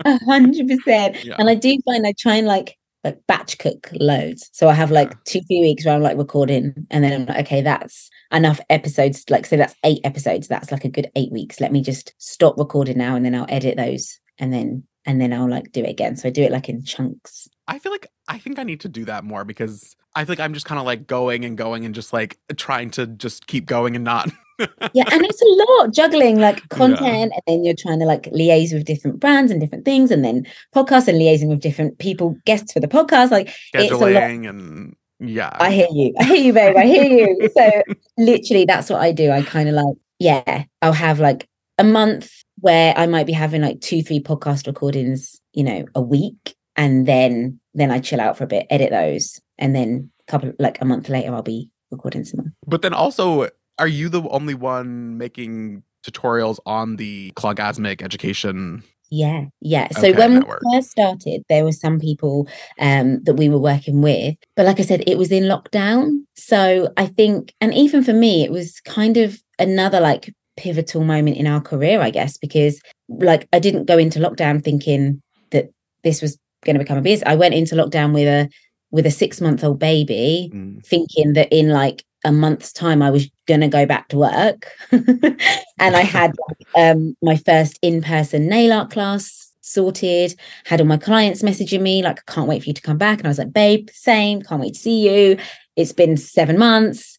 a 0.04 0.18
hundred 0.24 0.66
percent. 0.68 1.16
And 1.38 1.48
I 1.48 1.54
do 1.54 1.78
find 1.84 2.04
I 2.06 2.12
try 2.18 2.34
and 2.34 2.46
like 2.48 2.76
like 3.04 3.18
batch 3.28 3.58
cook 3.58 3.88
loads. 3.92 4.50
So 4.52 4.68
I 4.68 4.74
have 4.74 4.90
like 4.90 5.10
Yeah. 5.10 5.16
two, 5.24 5.40
three 5.42 5.60
weeks 5.60 5.86
where 5.86 5.94
I'm 5.94 6.02
like 6.02 6.18
recording, 6.18 6.74
and 6.90 7.04
then 7.04 7.12
I'm 7.12 7.26
like, 7.26 7.46
okay, 7.46 7.62
that's 7.62 8.10
enough 8.32 8.58
episodes. 8.70 9.24
Like, 9.30 9.46
say 9.46 9.56
that's 9.56 9.76
eight 9.84 10.00
episodes. 10.02 10.48
That's 10.48 10.72
like 10.72 10.84
a 10.84 10.88
good 10.88 11.08
eight 11.14 11.30
weeks. 11.30 11.60
Let 11.60 11.70
me 11.70 11.80
just 11.80 12.12
stop 12.18 12.58
recording 12.58 12.98
now, 12.98 13.14
and 13.14 13.24
then 13.24 13.36
I'll 13.36 13.46
edit 13.48 13.76
those, 13.76 14.18
and 14.38 14.52
then 14.52 14.84
and 15.04 15.20
then 15.20 15.32
I'll 15.32 15.48
like 15.48 15.72
do 15.72 15.82
it 15.82 15.90
again. 15.90 16.16
So 16.16 16.28
I 16.28 16.30
do 16.30 16.42
it 16.42 16.52
like 16.52 16.68
in 16.68 16.84
chunks. 16.84 17.48
I 17.66 17.78
feel 17.78 17.92
like 17.92 18.06
I 18.28 18.38
think 18.38 18.58
I 18.58 18.62
need 18.62 18.80
to 18.80 18.88
do 18.88 19.04
that 19.06 19.24
more 19.24 19.44
because 19.44 19.96
I 20.14 20.24
feel 20.24 20.32
like 20.32 20.40
I'm 20.40 20.54
just 20.54 20.66
kind 20.66 20.78
of 20.78 20.84
like 20.86 21.06
going 21.06 21.44
and 21.44 21.56
going 21.56 21.84
and 21.84 21.94
just 21.94 22.12
like 22.12 22.38
trying 22.56 22.90
to 22.92 23.06
just 23.06 23.46
keep 23.46 23.66
going 23.66 23.94
and 23.96 24.04
not. 24.04 24.30
yeah 24.92 25.04
and 25.12 25.24
it's 25.24 25.40
a 25.40 25.44
lot 25.46 25.92
juggling 25.92 26.40
like 26.40 26.68
content 26.70 27.32
and 27.32 27.42
then 27.46 27.64
you're 27.64 27.76
trying 27.78 28.00
to 28.00 28.04
like 28.04 28.24
liaise 28.24 28.72
with 28.72 28.84
different 28.84 29.20
brands 29.20 29.52
and 29.52 29.60
different 29.60 29.84
things 29.84 30.10
and 30.10 30.24
then 30.24 30.44
podcasts 30.74 31.06
and 31.06 31.16
liaising 31.16 31.46
with 31.48 31.60
different 31.60 31.96
people 31.98 32.36
guests 32.44 32.72
for 32.72 32.80
the 32.80 32.88
podcast 32.88 33.30
like 33.30 33.54
It's 33.72 33.92
a 33.92 33.96
lot. 33.96 34.08
scheduling 34.08 34.48
and 34.48 34.96
yeah. 35.20 35.56
i 35.60 35.70
hear 35.70 35.86
you 35.92 36.12
i 36.18 36.24
hear 36.24 36.36
you 36.36 36.52
babe 36.52 36.76
i 36.76 36.86
hear 36.86 37.04
you 37.04 37.48
so 37.56 37.70
literally 38.16 38.64
that's 38.64 38.90
what 38.90 39.00
i 39.00 39.12
do 39.12 39.30
i 39.30 39.42
kind 39.42 39.68
of 39.68 39.76
like 39.76 39.94
yeah 40.18 40.64
i'll 40.82 40.92
have 40.92 41.20
like 41.20 41.48
a 41.78 41.84
month 41.84 42.28
where 42.60 42.92
i 42.96 43.06
might 43.06 43.26
be 43.26 43.32
having 43.32 43.62
like 43.62 43.80
two 43.80 44.02
three 44.02 44.20
podcast 44.20 44.66
recordings 44.66 45.40
you 45.52 45.62
know 45.64 45.84
a 45.94 46.00
week 46.02 46.54
and 46.76 47.06
then 47.06 47.58
then 47.74 47.90
i 47.90 47.98
chill 47.98 48.20
out 48.20 48.36
for 48.36 48.44
a 48.44 48.48
bit 48.48 48.66
edit 48.70 48.90
those 48.90 49.40
and 49.58 49.74
then 49.74 50.10
a 50.26 50.30
couple 50.30 50.52
like 50.58 50.80
a 50.80 50.84
month 50.84 51.08
later 51.08 51.34
i'll 51.34 51.42
be 51.42 51.70
recording 51.90 52.24
some 52.24 52.40
more 52.40 52.52
But 52.66 52.82
then 52.82 52.92
also, 52.92 53.48
are 53.78 53.88
you 53.88 54.08
the 54.08 54.22
only 54.28 54.54
one 54.54 55.18
making 55.18 55.82
tutorials 56.04 56.58
on 56.66 56.96
the 56.96 57.32
Clawgasmic 57.32 58.02
education? 58.02 58.82
Yeah, 59.10 59.46
yeah. 59.60 59.88
So 59.92 60.08
Okay, 60.08 60.12
when 60.12 60.40
we 60.40 60.74
first 60.74 60.90
started, 60.90 61.42
there 61.48 61.64
were 61.64 61.72
some 61.72 61.98
people 61.98 62.46
um, 62.78 63.22
that 63.24 63.34
we 63.34 63.48
were 63.48 63.58
working 63.58 64.02
with, 64.02 64.36
but 64.54 64.66
like 64.66 64.78
I 64.80 64.82
said, 64.82 65.02
it 65.06 65.16
was 65.16 65.32
in 65.32 65.44
lockdown. 65.44 66.24
So 66.34 66.92
I 66.98 67.06
think, 67.06 67.54
and 67.60 67.72
even 67.72 68.04
for 68.04 68.12
me, 68.12 68.44
it 68.44 68.50
was 68.50 68.80
kind 68.80 69.16
of 69.16 69.42
another 69.58 69.98
like 70.00 70.34
pivotal 70.58 71.04
moment 71.04 71.36
in 71.36 71.46
our 71.46 71.60
career, 71.60 72.00
I 72.00 72.10
guess, 72.10 72.36
because 72.36 72.80
like 73.08 73.48
I 73.52 73.58
didn't 73.58 73.86
go 73.86 73.96
into 73.98 74.18
lockdown 74.18 74.62
thinking 74.62 75.22
that 75.50 75.70
this 76.04 76.20
was 76.20 76.38
going 76.64 76.74
to 76.74 76.84
become 76.84 76.98
a 76.98 77.02
business. 77.02 77.28
I 77.28 77.36
went 77.36 77.54
into 77.54 77.74
lockdown 77.76 78.12
with 78.12 78.26
a 78.28 78.50
with 78.90 79.06
a 79.06 79.10
six 79.10 79.40
month 79.40 79.62
old 79.64 79.78
baby, 79.78 80.50
Mm. 80.52 80.84
thinking 80.84 81.34
that 81.34 81.48
in 81.52 81.68
like 81.68 82.04
a 82.24 82.32
month's 82.32 82.72
time 82.72 83.00
I 83.02 83.10
was 83.10 83.30
going 83.46 83.60
to 83.60 83.68
go 83.68 83.86
back 83.86 84.08
to 84.08 84.18
work. 84.18 84.66
and 84.90 85.96
I 85.96 86.02
had 86.02 86.32
um, 86.76 87.14
my 87.22 87.36
first 87.36 87.78
in 87.82 88.02
person 88.02 88.48
nail 88.48 88.72
art 88.72 88.90
class 88.90 89.52
sorted, 89.60 90.34
had 90.64 90.80
all 90.80 90.86
my 90.86 90.96
clients 90.96 91.42
messaging 91.42 91.82
me, 91.82 92.02
like, 92.02 92.20
I 92.26 92.32
can't 92.32 92.48
wait 92.48 92.62
for 92.62 92.68
you 92.70 92.74
to 92.74 92.82
come 92.82 92.98
back. 92.98 93.18
And 93.18 93.26
I 93.26 93.30
was 93.30 93.38
like, 93.38 93.52
babe, 93.52 93.88
same, 93.92 94.40
can't 94.42 94.60
wait 94.62 94.74
to 94.74 94.80
see 94.80 95.08
you. 95.08 95.36
It's 95.76 95.92
been 95.92 96.16
seven 96.16 96.58
months. 96.58 97.18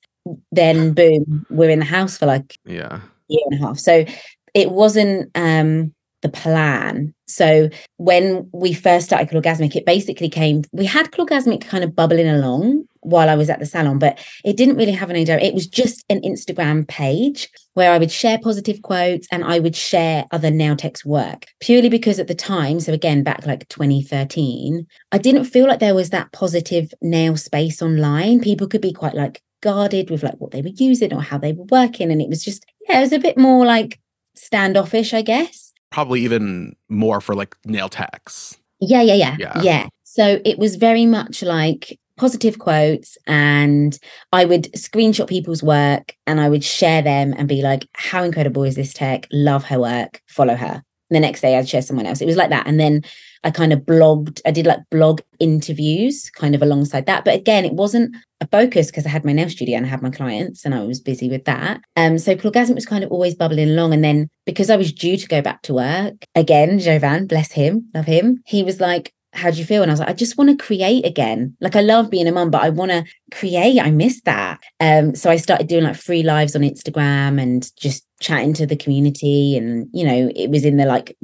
Then, 0.52 0.94
boom, 0.94 1.46
we're 1.50 1.70
in 1.70 1.80
the 1.80 1.86
house 1.86 2.18
for 2.18 2.26
like 2.26 2.56
Yeah. 2.66 3.00
Year 3.30 3.44
and 3.50 3.62
a 3.62 3.66
half. 3.66 3.80
So 3.80 4.06
it 4.54 4.72
wasn't 4.72 5.32
um 5.36 5.94
the 6.22 6.30
plan. 6.30 7.14
So 7.28 7.70
when 7.98 8.50
we 8.52 8.74
first 8.74 9.06
started 9.06 9.30
Clawgasmic, 9.30 9.76
it 9.76 9.86
basically 9.86 10.30
came, 10.30 10.64
we 10.72 10.86
had 10.86 11.12
Clawgasmic 11.12 11.66
kind 11.66 11.84
of 11.84 11.96
bubbling 11.96 12.28
along 12.28 12.86
while 13.02 13.30
I 13.30 13.36
was 13.36 13.50
at 13.50 13.60
the 13.60 13.66
salon, 13.66 14.00
but 14.00 14.20
it 14.44 14.58
didn't 14.58 14.76
really 14.76 14.92
have 14.92 15.10
any 15.10 15.22
it 15.22 15.54
was 15.54 15.68
just 15.68 16.04
an 16.10 16.20
Instagram 16.22 16.88
page 16.88 17.50
where 17.74 17.94
I 17.94 17.98
would 17.98 18.12
share 18.12 18.40
positive 18.40 18.82
quotes 18.82 19.28
and 19.32 19.46
I 19.46 19.60
would 19.60 19.76
share 19.76 20.26
other 20.32 20.52
nail 20.52 20.76
techs 20.76 21.06
work 21.06 21.46
purely 21.62 21.88
because 21.88 22.20
at 22.20 22.28
the 22.28 22.36
time, 22.36 22.80
so 22.82 22.92
again, 22.92 23.24
back 23.24 23.46
like 23.46 23.70
2013, 23.70 24.86
I 25.14 25.18
didn't 25.18 25.46
feel 25.46 25.68
like 25.68 25.80
there 25.80 25.96
was 25.96 26.10
that 26.10 26.34
positive 26.34 26.94
nail 27.02 27.38
space 27.38 27.82
online. 27.82 28.42
People 28.42 28.68
could 28.68 28.82
be 28.82 28.92
quite 28.92 29.16
like 29.16 29.42
guarded 29.62 30.10
with 30.10 30.24
like 30.24 30.36
what 30.38 30.52
they 30.52 30.62
were 30.62 30.70
using 30.76 31.14
or 31.14 31.22
how 31.22 31.38
they 31.38 31.54
were 31.54 31.66
working. 31.70 32.12
And 32.12 32.22
it 32.22 32.30
was 32.30 32.44
just, 32.44 32.66
yeah, 32.88 33.00
it 33.00 33.02
was 33.02 33.14
a 33.14 33.20
bit 33.20 33.38
more 33.38 33.66
like 33.66 34.00
standoffish, 34.36 35.14
I 35.14 35.22
guess. 35.22 35.74
Probably 35.92 36.22
even 36.22 36.76
more 36.88 37.22
for 37.22 37.36
like 37.36 37.56
nail 37.66 37.90
techs. 37.90 38.58
Yeah, 38.80 39.02
yeah, 39.02 39.14
yeah, 39.16 39.36
Yeah. 39.40 39.62
yeah. 39.62 39.88
So 40.04 40.40
it 40.46 40.58
was 40.58 40.76
very 40.76 41.06
much 41.06 41.44
like 41.44 42.00
positive 42.18 42.60
quotes, 42.60 43.18
and 43.28 43.98
I 44.34 44.44
would 44.46 44.64
screenshot 44.74 45.28
people's 45.28 45.64
work 45.64 46.16
and 46.28 46.42
I 46.42 46.50
would 46.50 46.64
share 46.64 47.02
them 47.02 47.34
and 47.38 47.48
be 47.48 47.62
like, 47.62 47.88
"How 47.94 48.24
incredible 48.24 48.64
is 48.64 48.76
this 48.76 48.94
tech? 48.94 49.28
Love 49.32 49.64
her 49.66 49.80
work. 49.80 50.22
Follow 50.28 50.56
her." 50.56 50.84
The 51.10 51.20
next 51.20 51.42
day, 51.42 51.58
I'd 51.58 51.70
share 51.70 51.82
someone 51.82 52.06
else. 52.06 52.22
It 52.22 52.26
was 52.26 52.36
like 52.36 52.50
that, 52.50 52.68
and 52.68 52.80
then 52.80 53.04
I 53.44 53.52
kind 53.52 53.72
of 53.72 53.80
blogged. 53.80 54.42
I 54.46 54.52
did 54.52 54.66
like 54.66 54.80
blog 54.92 55.22
interviews, 55.40 56.30
kind 56.32 56.56
of 56.56 56.62
alongside 56.62 57.06
that. 57.06 57.26
But 57.26 57.36
again, 57.36 57.66
it 57.66 57.74
wasn't 57.74 58.16
a 58.42 58.48
focus 58.48 58.88
because 58.88 59.06
I 59.06 59.10
had 59.10 59.26
my 59.26 59.34
nail 59.34 59.50
studio 59.50 59.78
and 59.78 59.86
I 59.86 59.90
had 59.90 60.02
my 60.02 60.10
clients, 60.10 60.66
and 60.66 60.76
I 60.76 60.82
was 60.82 61.00
busy 61.00 61.30
with 61.30 61.46
that. 61.46 61.82
Um, 61.96 62.18
so 62.18 62.36
Clawgasmic 62.36 62.76
was 62.76 62.86
kind 62.86 63.04
of 63.04 63.12
always 63.12 63.36
bubbling 63.36 63.70
along, 63.70 63.94
and 63.94 64.04
then 64.04 64.30
because 64.46 64.70
I 64.70 64.76
was 64.76 64.92
due 64.92 65.18
to 65.18 65.28
go 65.28 65.42
back 65.42 65.62
to 65.64 65.74
work 65.74 66.16
again, 66.36 66.80
Jovan, 66.80 67.28
bless 67.28 67.52
him, 67.52 67.90
love 67.94 68.06
him. 68.06 68.42
He 68.46 68.64
was 68.64 68.80
like, 68.80 69.14
how 69.34 69.52
do 69.52 69.58
you 69.58 69.66
feel? 69.66 69.82
And 69.82 69.92
I 69.92 69.94
was 69.94 70.00
like, 70.00 70.10
I 70.10 70.14
just 70.14 70.38
want 70.38 70.50
to 70.50 70.66
create 70.66 71.06
again. 71.06 71.56
Like 71.62 71.76
I 71.76 71.82
love 71.82 72.10
being 72.10 72.28
a 72.28 72.32
mum, 72.32 72.50
but 72.50 72.64
I 72.64 72.70
want 72.70 72.92
to 72.92 73.06
create. 73.32 73.80
I 73.80 73.92
miss 73.92 74.22
that. 74.22 74.60
Um, 74.80 75.16
so 75.16 75.30
I 75.30 75.38
started 75.38 75.68
doing 75.68 75.84
like 75.84 75.96
free 75.96 76.24
lives 76.24 76.56
on 76.56 76.62
Instagram 76.64 77.42
and 77.42 77.70
just 77.78 78.06
chatting 78.20 78.54
to 78.56 78.66
the 78.66 78.76
community. 78.76 79.56
And 79.56 79.88
you 79.94 80.06
know, 80.06 80.32
it 80.36 80.50
was 80.50 80.66
in 80.66 80.78
the 80.78 80.86
like 80.86 81.16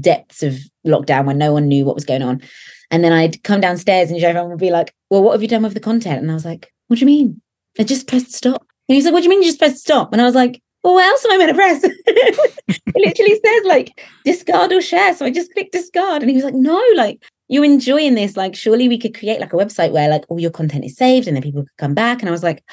depths 0.00 0.42
of 0.42 0.58
lockdown 0.86 1.26
when 1.26 1.38
no 1.38 1.52
one 1.52 1.68
knew 1.68 1.84
what 1.84 1.94
was 1.94 2.04
going 2.04 2.22
on. 2.22 2.42
And 2.90 3.02
then 3.02 3.12
I'd 3.12 3.42
come 3.42 3.60
downstairs 3.60 4.10
and 4.10 4.22
everyone 4.22 4.50
would 4.50 4.58
be 4.58 4.70
like, 4.70 4.94
Well, 5.10 5.22
what 5.22 5.32
have 5.32 5.42
you 5.42 5.48
done 5.48 5.62
with 5.62 5.74
the 5.74 5.80
content? 5.80 6.22
And 6.22 6.30
I 6.30 6.34
was 6.34 6.44
like, 6.44 6.72
What 6.88 6.98
do 6.98 7.00
you 7.00 7.06
mean? 7.06 7.40
I 7.78 7.84
just 7.84 8.06
pressed 8.06 8.32
stop. 8.32 8.64
And 8.88 8.94
he's 8.94 9.04
like, 9.04 9.12
What 9.12 9.20
do 9.20 9.24
you 9.24 9.30
mean 9.30 9.42
you 9.42 9.48
just 9.48 9.58
pressed 9.58 9.78
stop? 9.78 10.12
And 10.12 10.22
I 10.22 10.24
was 10.24 10.34
like, 10.34 10.62
Well, 10.82 10.94
what 10.94 11.06
else 11.06 11.24
am 11.24 11.32
I 11.32 11.38
meant 11.38 11.50
to 11.50 11.54
press? 11.54 11.80
it 11.84 12.94
literally 12.94 13.40
says 13.44 13.64
like 13.64 14.06
discard 14.24 14.72
or 14.72 14.80
share. 14.80 15.14
So 15.14 15.26
I 15.26 15.30
just 15.30 15.52
clicked 15.52 15.72
discard. 15.72 16.22
And 16.22 16.30
he 16.30 16.36
was 16.36 16.44
like, 16.44 16.54
No, 16.54 16.82
like 16.96 17.22
you're 17.48 17.64
enjoying 17.64 18.14
this. 18.14 18.36
Like, 18.36 18.54
surely 18.54 18.88
we 18.88 18.98
could 18.98 19.16
create 19.16 19.40
like 19.40 19.52
a 19.52 19.56
website 19.56 19.92
where 19.92 20.08
like 20.08 20.24
all 20.28 20.40
your 20.40 20.50
content 20.50 20.84
is 20.84 20.96
saved 20.96 21.26
and 21.26 21.36
then 21.36 21.42
people 21.42 21.62
could 21.62 21.76
come 21.78 21.94
back. 21.94 22.20
And 22.20 22.28
I 22.28 22.32
was 22.32 22.42
like, 22.42 22.64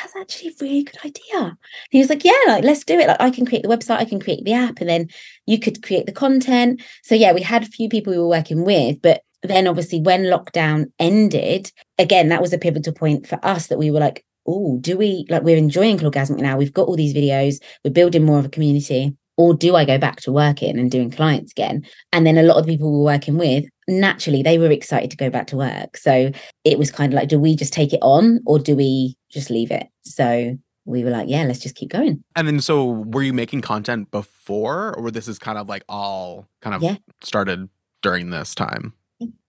that's 0.00 0.16
actually 0.16 0.50
a 0.50 0.54
really 0.60 0.82
good 0.84 0.98
idea. 1.04 1.40
And 1.40 1.56
he 1.90 1.98
was 1.98 2.08
like, 2.08 2.24
yeah, 2.24 2.32
like 2.46 2.64
let's 2.64 2.84
do 2.84 2.98
it. 2.98 3.08
Like 3.08 3.20
I 3.20 3.30
can 3.30 3.46
create 3.46 3.62
the 3.62 3.68
website, 3.68 3.98
I 3.98 4.04
can 4.04 4.20
create 4.20 4.44
the 4.44 4.52
app, 4.52 4.80
and 4.80 4.88
then 4.88 5.08
you 5.46 5.58
could 5.58 5.82
create 5.82 6.06
the 6.06 6.12
content. 6.12 6.82
So 7.02 7.14
yeah, 7.14 7.32
we 7.32 7.42
had 7.42 7.62
a 7.62 7.66
few 7.66 7.88
people 7.88 8.12
we 8.12 8.18
were 8.18 8.28
working 8.28 8.64
with, 8.64 9.00
but 9.02 9.22
then 9.42 9.66
obviously 9.66 10.00
when 10.00 10.24
lockdown 10.24 10.86
ended, 10.98 11.72
again, 11.98 12.28
that 12.28 12.42
was 12.42 12.52
a 12.52 12.58
pivotal 12.58 12.92
point 12.92 13.26
for 13.26 13.38
us 13.44 13.68
that 13.68 13.78
we 13.78 13.90
were 13.90 14.00
like, 14.00 14.24
oh, 14.46 14.78
do 14.80 14.96
we 14.96 15.26
like 15.28 15.42
we're 15.42 15.56
enjoying 15.56 15.98
Clawgasmic 15.98 16.38
now? 16.38 16.56
We've 16.56 16.72
got 16.72 16.88
all 16.88 16.96
these 16.96 17.14
videos, 17.14 17.56
we're 17.84 17.90
building 17.90 18.24
more 18.24 18.38
of 18.38 18.46
a 18.46 18.50
community. 18.50 19.16
Or 19.36 19.54
do 19.54 19.76
I 19.76 19.84
go 19.84 19.98
back 19.98 20.20
to 20.22 20.32
working 20.32 20.80
and 20.80 20.90
doing 20.90 21.12
clients 21.12 21.52
again? 21.52 21.86
And 22.12 22.26
then 22.26 22.38
a 22.38 22.42
lot 22.42 22.56
of 22.56 22.66
the 22.66 22.72
people 22.72 22.90
we 22.90 22.98
were 22.98 23.04
working 23.04 23.38
with, 23.38 23.66
naturally, 23.88 24.42
they 24.42 24.58
were 24.58 24.70
excited 24.70 25.10
to 25.10 25.16
go 25.16 25.30
back 25.30 25.46
to 25.48 25.56
work. 25.56 25.96
So 25.96 26.30
it 26.64 26.78
was 26.78 26.90
kind 26.90 27.12
of 27.12 27.16
like, 27.16 27.28
do 27.28 27.38
we 27.38 27.56
just 27.56 27.72
take 27.72 27.92
it 27.92 28.00
on 28.02 28.40
or 28.46 28.58
do 28.58 28.76
we 28.76 29.16
just 29.30 29.50
leave 29.50 29.70
it? 29.70 29.88
So 30.04 30.56
we 30.84 31.04
were 31.04 31.10
like, 31.10 31.28
yeah, 31.28 31.44
let's 31.44 31.58
just 31.58 31.74
keep 31.74 31.90
going. 31.90 32.22
And 32.36 32.46
then 32.46 32.60
so 32.60 32.84
were 32.84 33.22
you 33.22 33.32
making 33.32 33.62
content 33.62 34.10
before 34.10 34.94
or 34.96 35.10
this 35.10 35.28
is 35.28 35.38
kind 35.38 35.58
of 35.58 35.68
like 35.68 35.84
all 35.88 36.46
kind 36.60 36.74
of 36.74 36.82
Yeah. 36.82 36.96
started 37.22 37.68
during 38.02 38.30
this 38.30 38.54
time? 38.54 38.92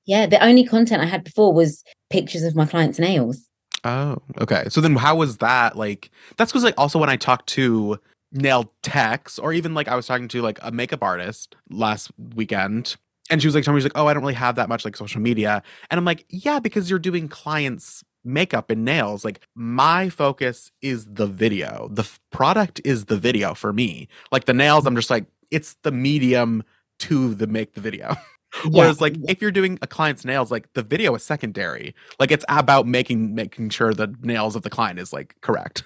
Yeah, 0.06 0.25
the 0.25 0.43
only 0.43 0.63
content 0.65 1.04
I 1.04 1.06
had 1.06 1.23
before 1.23 1.54
was 1.54 1.84
pictures 2.10 2.43
of 2.43 2.56
my 2.56 2.65
clients' 2.65 2.97
nails. 2.97 3.45
Oh, 3.84 4.17
okay. 4.41 4.65
So 4.69 4.82
then 4.82 4.95
how 4.95 5.15
was 5.15 5.38
that 5.38 5.75
like 5.75 6.10
that's 6.38 6.52
because 6.52 6.63
like 6.63 6.73
also 6.78 6.97
when 6.99 7.10
I 7.10 7.15
talked 7.15 7.47
to 7.49 7.99
nail 8.32 8.73
techs 8.82 9.39
or 9.39 9.54
even 9.54 9.73
like 9.73 9.88
I 9.88 9.95
was 9.95 10.08
talking 10.08 10.28
to 10.30 10.41
like 10.41 10.60
a 10.62 10.71
makeup 10.71 11.04
artist 11.04 11.56
last 11.69 12.12
weekend 12.36 12.95
and 13.29 13.41
she 13.41 13.47
was 13.47 13.55
like 13.55 13.63
telling 13.63 13.75
me 13.75 13.81
she's 13.81 13.85
like, 13.85 14.01
Oh, 14.01 14.07
I 14.07 14.13
don't 14.13 14.23
really 14.23 14.33
have 14.33 14.55
that 14.55 14.69
much 14.69 14.85
like 14.85 14.95
social 14.95 15.21
media. 15.21 15.63
And 15.89 15.97
I'm 15.97 16.05
like, 16.05 16.25
Yeah, 16.29 16.59
because 16.59 16.89
you're 16.89 16.99
doing 16.99 17.27
clients 17.27 18.03
makeup 18.23 18.69
and 18.69 18.83
nails, 18.83 19.23
like 19.23 19.41
my 19.55 20.09
focus 20.09 20.71
is 20.81 21.05
the 21.05 21.27
video. 21.27 21.89
The 21.91 22.03
f- 22.03 22.19
product 22.31 22.81
is 22.83 23.05
the 23.05 23.17
video 23.17 23.53
for 23.53 23.71
me. 23.73 24.07
Like 24.31 24.45
the 24.45 24.53
nails, 24.53 24.85
I'm 24.85 24.95
just 24.95 25.09
like, 25.09 25.25
it's 25.51 25.75
the 25.83 25.91
medium 25.91 26.63
to 26.99 27.33
the 27.33 27.47
make 27.47 27.73
the 27.73 27.81
video. 27.81 28.15
Whereas 28.71 28.99
like 28.99 29.15
if 29.27 29.41
you're 29.41 29.51
doing 29.51 29.77
a 29.81 29.87
client's 29.87 30.25
nails, 30.25 30.51
like 30.51 30.71
the 30.73 30.81
video 30.81 31.13
is 31.15 31.23
secondary. 31.23 31.93
Like 32.19 32.31
it's 32.31 32.45
about 32.49 32.87
making 32.87 33.35
making 33.35 33.69
sure 33.69 33.93
the 33.93 34.13
nails 34.21 34.55
of 34.55 34.63
the 34.63 34.69
client 34.69 34.99
is 34.99 35.13
like 35.13 35.35
correct. 35.41 35.83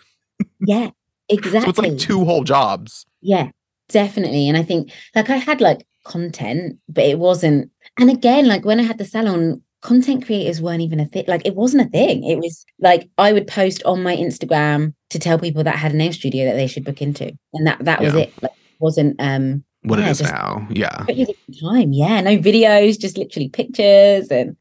Yeah, 0.59 0.91
exactly. 1.27 1.61
so 1.61 1.69
it's 1.69 1.79
like 1.79 1.97
two 1.97 2.23
whole 2.23 2.43
jobs. 2.43 3.05
Yeah, 3.21 3.49
definitely. 3.89 4.47
And 4.49 4.57
I 4.57 4.63
think 4.63 4.91
like 5.15 5.29
I 5.29 5.37
had 5.37 5.61
like 5.61 5.85
content, 6.05 6.77
but 6.89 7.03
it 7.05 7.19
wasn't. 7.19 7.71
And 7.99 8.09
again, 8.09 8.47
like 8.47 8.65
when 8.65 8.79
I 8.79 8.83
had 8.83 8.97
the 8.97 9.05
salon, 9.05 9.61
content 9.81 10.25
creators 10.25 10.61
weren't 10.61 10.81
even 10.81 10.99
a 10.99 11.05
thing. 11.05 11.25
Like 11.27 11.45
it 11.45 11.55
wasn't 11.55 11.87
a 11.87 11.89
thing. 11.89 12.23
It 12.23 12.39
was 12.39 12.65
like 12.79 13.09
I 13.17 13.33
would 13.33 13.47
post 13.47 13.83
on 13.83 14.01
my 14.03 14.15
Instagram 14.15 14.93
to 15.09 15.19
tell 15.19 15.37
people 15.37 15.63
that 15.63 15.75
I 15.75 15.77
had 15.77 15.93
a 15.93 15.97
nail 15.97 16.13
studio 16.13 16.45
that 16.45 16.55
they 16.55 16.67
should 16.67 16.85
book 16.85 17.01
into, 17.01 17.31
and 17.53 17.67
that 17.67 17.83
that 17.85 18.01
was 18.01 18.13
it. 18.15 18.33
Like 18.41 18.51
wasn't 18.79 19.15
um 19.19 19.63
What 19.83 19.99
Yeah, 19.99 20.07
it 20.07 20.11
is 20.11 20.19
just- 20.19 20.33
now. 20.33 20.67
Yeah. 20.71 21.05
time. 21.61 21.93
Yeah, 21.93 22.21
no 22.21 22.37
videos, 22.37 22.99
just 22.99 23.17
literally 23.17 23.49
pictures 23.49 24.27
and 24.29 24.55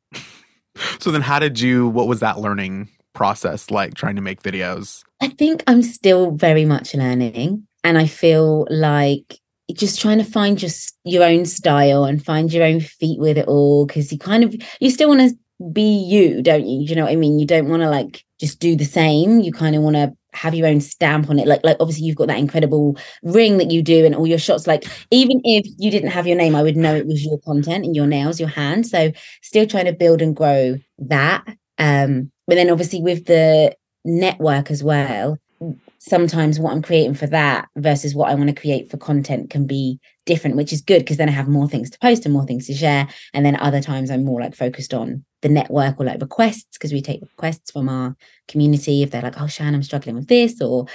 So 1.00 1.10
then 1.10 1.22
how 1.22 1.38
did 1.38 1.60
you 1.60 1.88
what 1.88 2.08
was 2.08 2.20
that 2.20 2.38
learning 2.40 2.88
process 3.14 3.70
like 3.70 3.94
trying 3.94 4.16
to 4.16 4.22
make 4.22 4.42
videos? 4.42 5.02
I 5.20 5.28
think 5.28 5.62
I'm 5.66 5.82
still 5.82 6.32
very 6.32 6.64
much 6.64 6.94
learning, 6.94 7.66
and 7.84 7.98
I 7.98 8.06
feel 8.06 8.66
like 8.70 9.38
just 9.72 10.00
trying 10.00 10.18
to 10.18 10.24
find 10.24 10.58
just 10.58 10.96
your 11.04 11.24
own 11.24 11.46
style 11.46 12.04
and 12.04 12.24
find 12.24 12.52
your 12.52 12.64
own 12.64 12.80
feet 12.80 13.18
with 13.18 13.38
it 13.38 13.48
all 13.48 13.86
because 13.86 14.12
you 14.12 14.18
kind 14.18 14.44
of 14.44 14.54
you 14.80 14.90
still 14.90 15.08
want 15.08 15.20
to 15.20 15.36
be 15.72 15.82
you, 15.82 16.42
don't 16.42 16.66
you? 16.66 16.80
You 16.80 16.96
know 16.96 17.04
what 17.04 17.12
I 17.12 17.16
mean? 17.16 17.38
You 17.38 17.46
don't 17.46 17.68
want 17.68 17.82
to 17.82 17.88
like 17.88 18.24
just 18.40 18.58
do 18.58 18.76
the 18.76 18.84
same. 18.84 19.40
You 19.40 19.52
kind 19.52 19.76
of 19.76 19.82
want 19.82 19.96
to 19.96 20.12
have 20.34 20.54
your 20.54 20.66
own 20.66 20.80
stamp 20.80 21.30
on 21.30 21.38
it. 21.38 21.46
Like 21.46 21.60
like 21.62 21.76
obviously 21.78 22.06
you've 22.06 22.16
got 22.16 22.28
that 22.28 22.38
incredible 22.38 22.96
ring 23.22 23.58
that 23.58 23.70
you 23.70 23.82
do 23.82 24.04
and 24.04 24.14
all 24.14 24.26
your 24.26 24.38
shots. 24.38 24.66
Like 24.66 24.84
even 25.10 25.40
if 25.44 25.66
you 25.78 25.90
didn't 25.90 26.10
have 26.10 26.26
your 26.26 26.36
name, 26.36 26.54
I 26.54 26.62
would 26.62 26.76
know 26.76 26.94
it 26.94 27.06
was 27.06 27.24
your 27.24 27.38
content 27.38 27.84
and 27.84 27.94
your 27.94 28.06
nails, 28.06 28.40
your 28.40 28.48
hand. 28.48 28.86
So 28.86 29.12
still 29.42 29.66
trying 29.66 29.86
to 29.86 29.92
build 29.92 30.22
and 30.22 30.34
grow 30.34 30.78
that. 30.98 31.44
Um, 31.78 32.30
but 32.46 32.56
then 32.56 32.70
obviously 32.70 33.00
with 33.00 33.26
the 33.26 33.76
network 34.04 34.70
as 34.70 34.82
well, 34.82 35.38
sometimes 36.04 36.58
what 36.58 36.72
I'm 36.72 36.82
creating 36.82 37.14
for 37.14 37.28
that 37.28 37.68
versus 37.76 38.12
what 38.12 38.28
I 38.28 38.34
want 38.34 38.48
to 38.48 38.60
create 38.60 38.90
for 38.90 38.96
content 38.96 39.50
can 39.50 39.68
be 39.68 40.00
different, 40.26 40.56
which 40.56 40.72
is 40.72 40.82
good 40.82 40.98
because 40.98 41.16
then 41.16 41.28
I 41.28 41.32
have 41.32 41.46
more 41.46 41.68
things 41.68 41.90
to 41.90 41.98
post 42.00 42.24
and 42.24 42.34
more 42.34 42.44
things 42.44 42.66
to 42.66 42.74
share. 42.74 43.06
And 43.32 43.46
then 43.46 43.54
other 43.60 43.80
times 43.80 44.10
I'm 44.10 44.24
more 44.24 44.40
like 44.40 44.56
focused 44.56 44.92
on 44.92 45.24
the 45.42 45.48
network 45.48 46.00
or 46.00 46.06
like 46.06 46.20
requests 46.20 46.76
because 46.76 46.92
we 46.92 47.02
take 47.02 47.20
requests 47.22 47.70
from 47.70 47.88
our 47.88 48.16
community 48.48 49.04
if 49.04 49.12
they're 49.12 49.22
like, 49.22 49.40
oh, 49.40 49.46
Chan, 49.46 49.74
I'm 49.74 49.82
struggling 49.84 50.16
with 50.16 50.26
this 50.26 50.60
or 50.60 50.86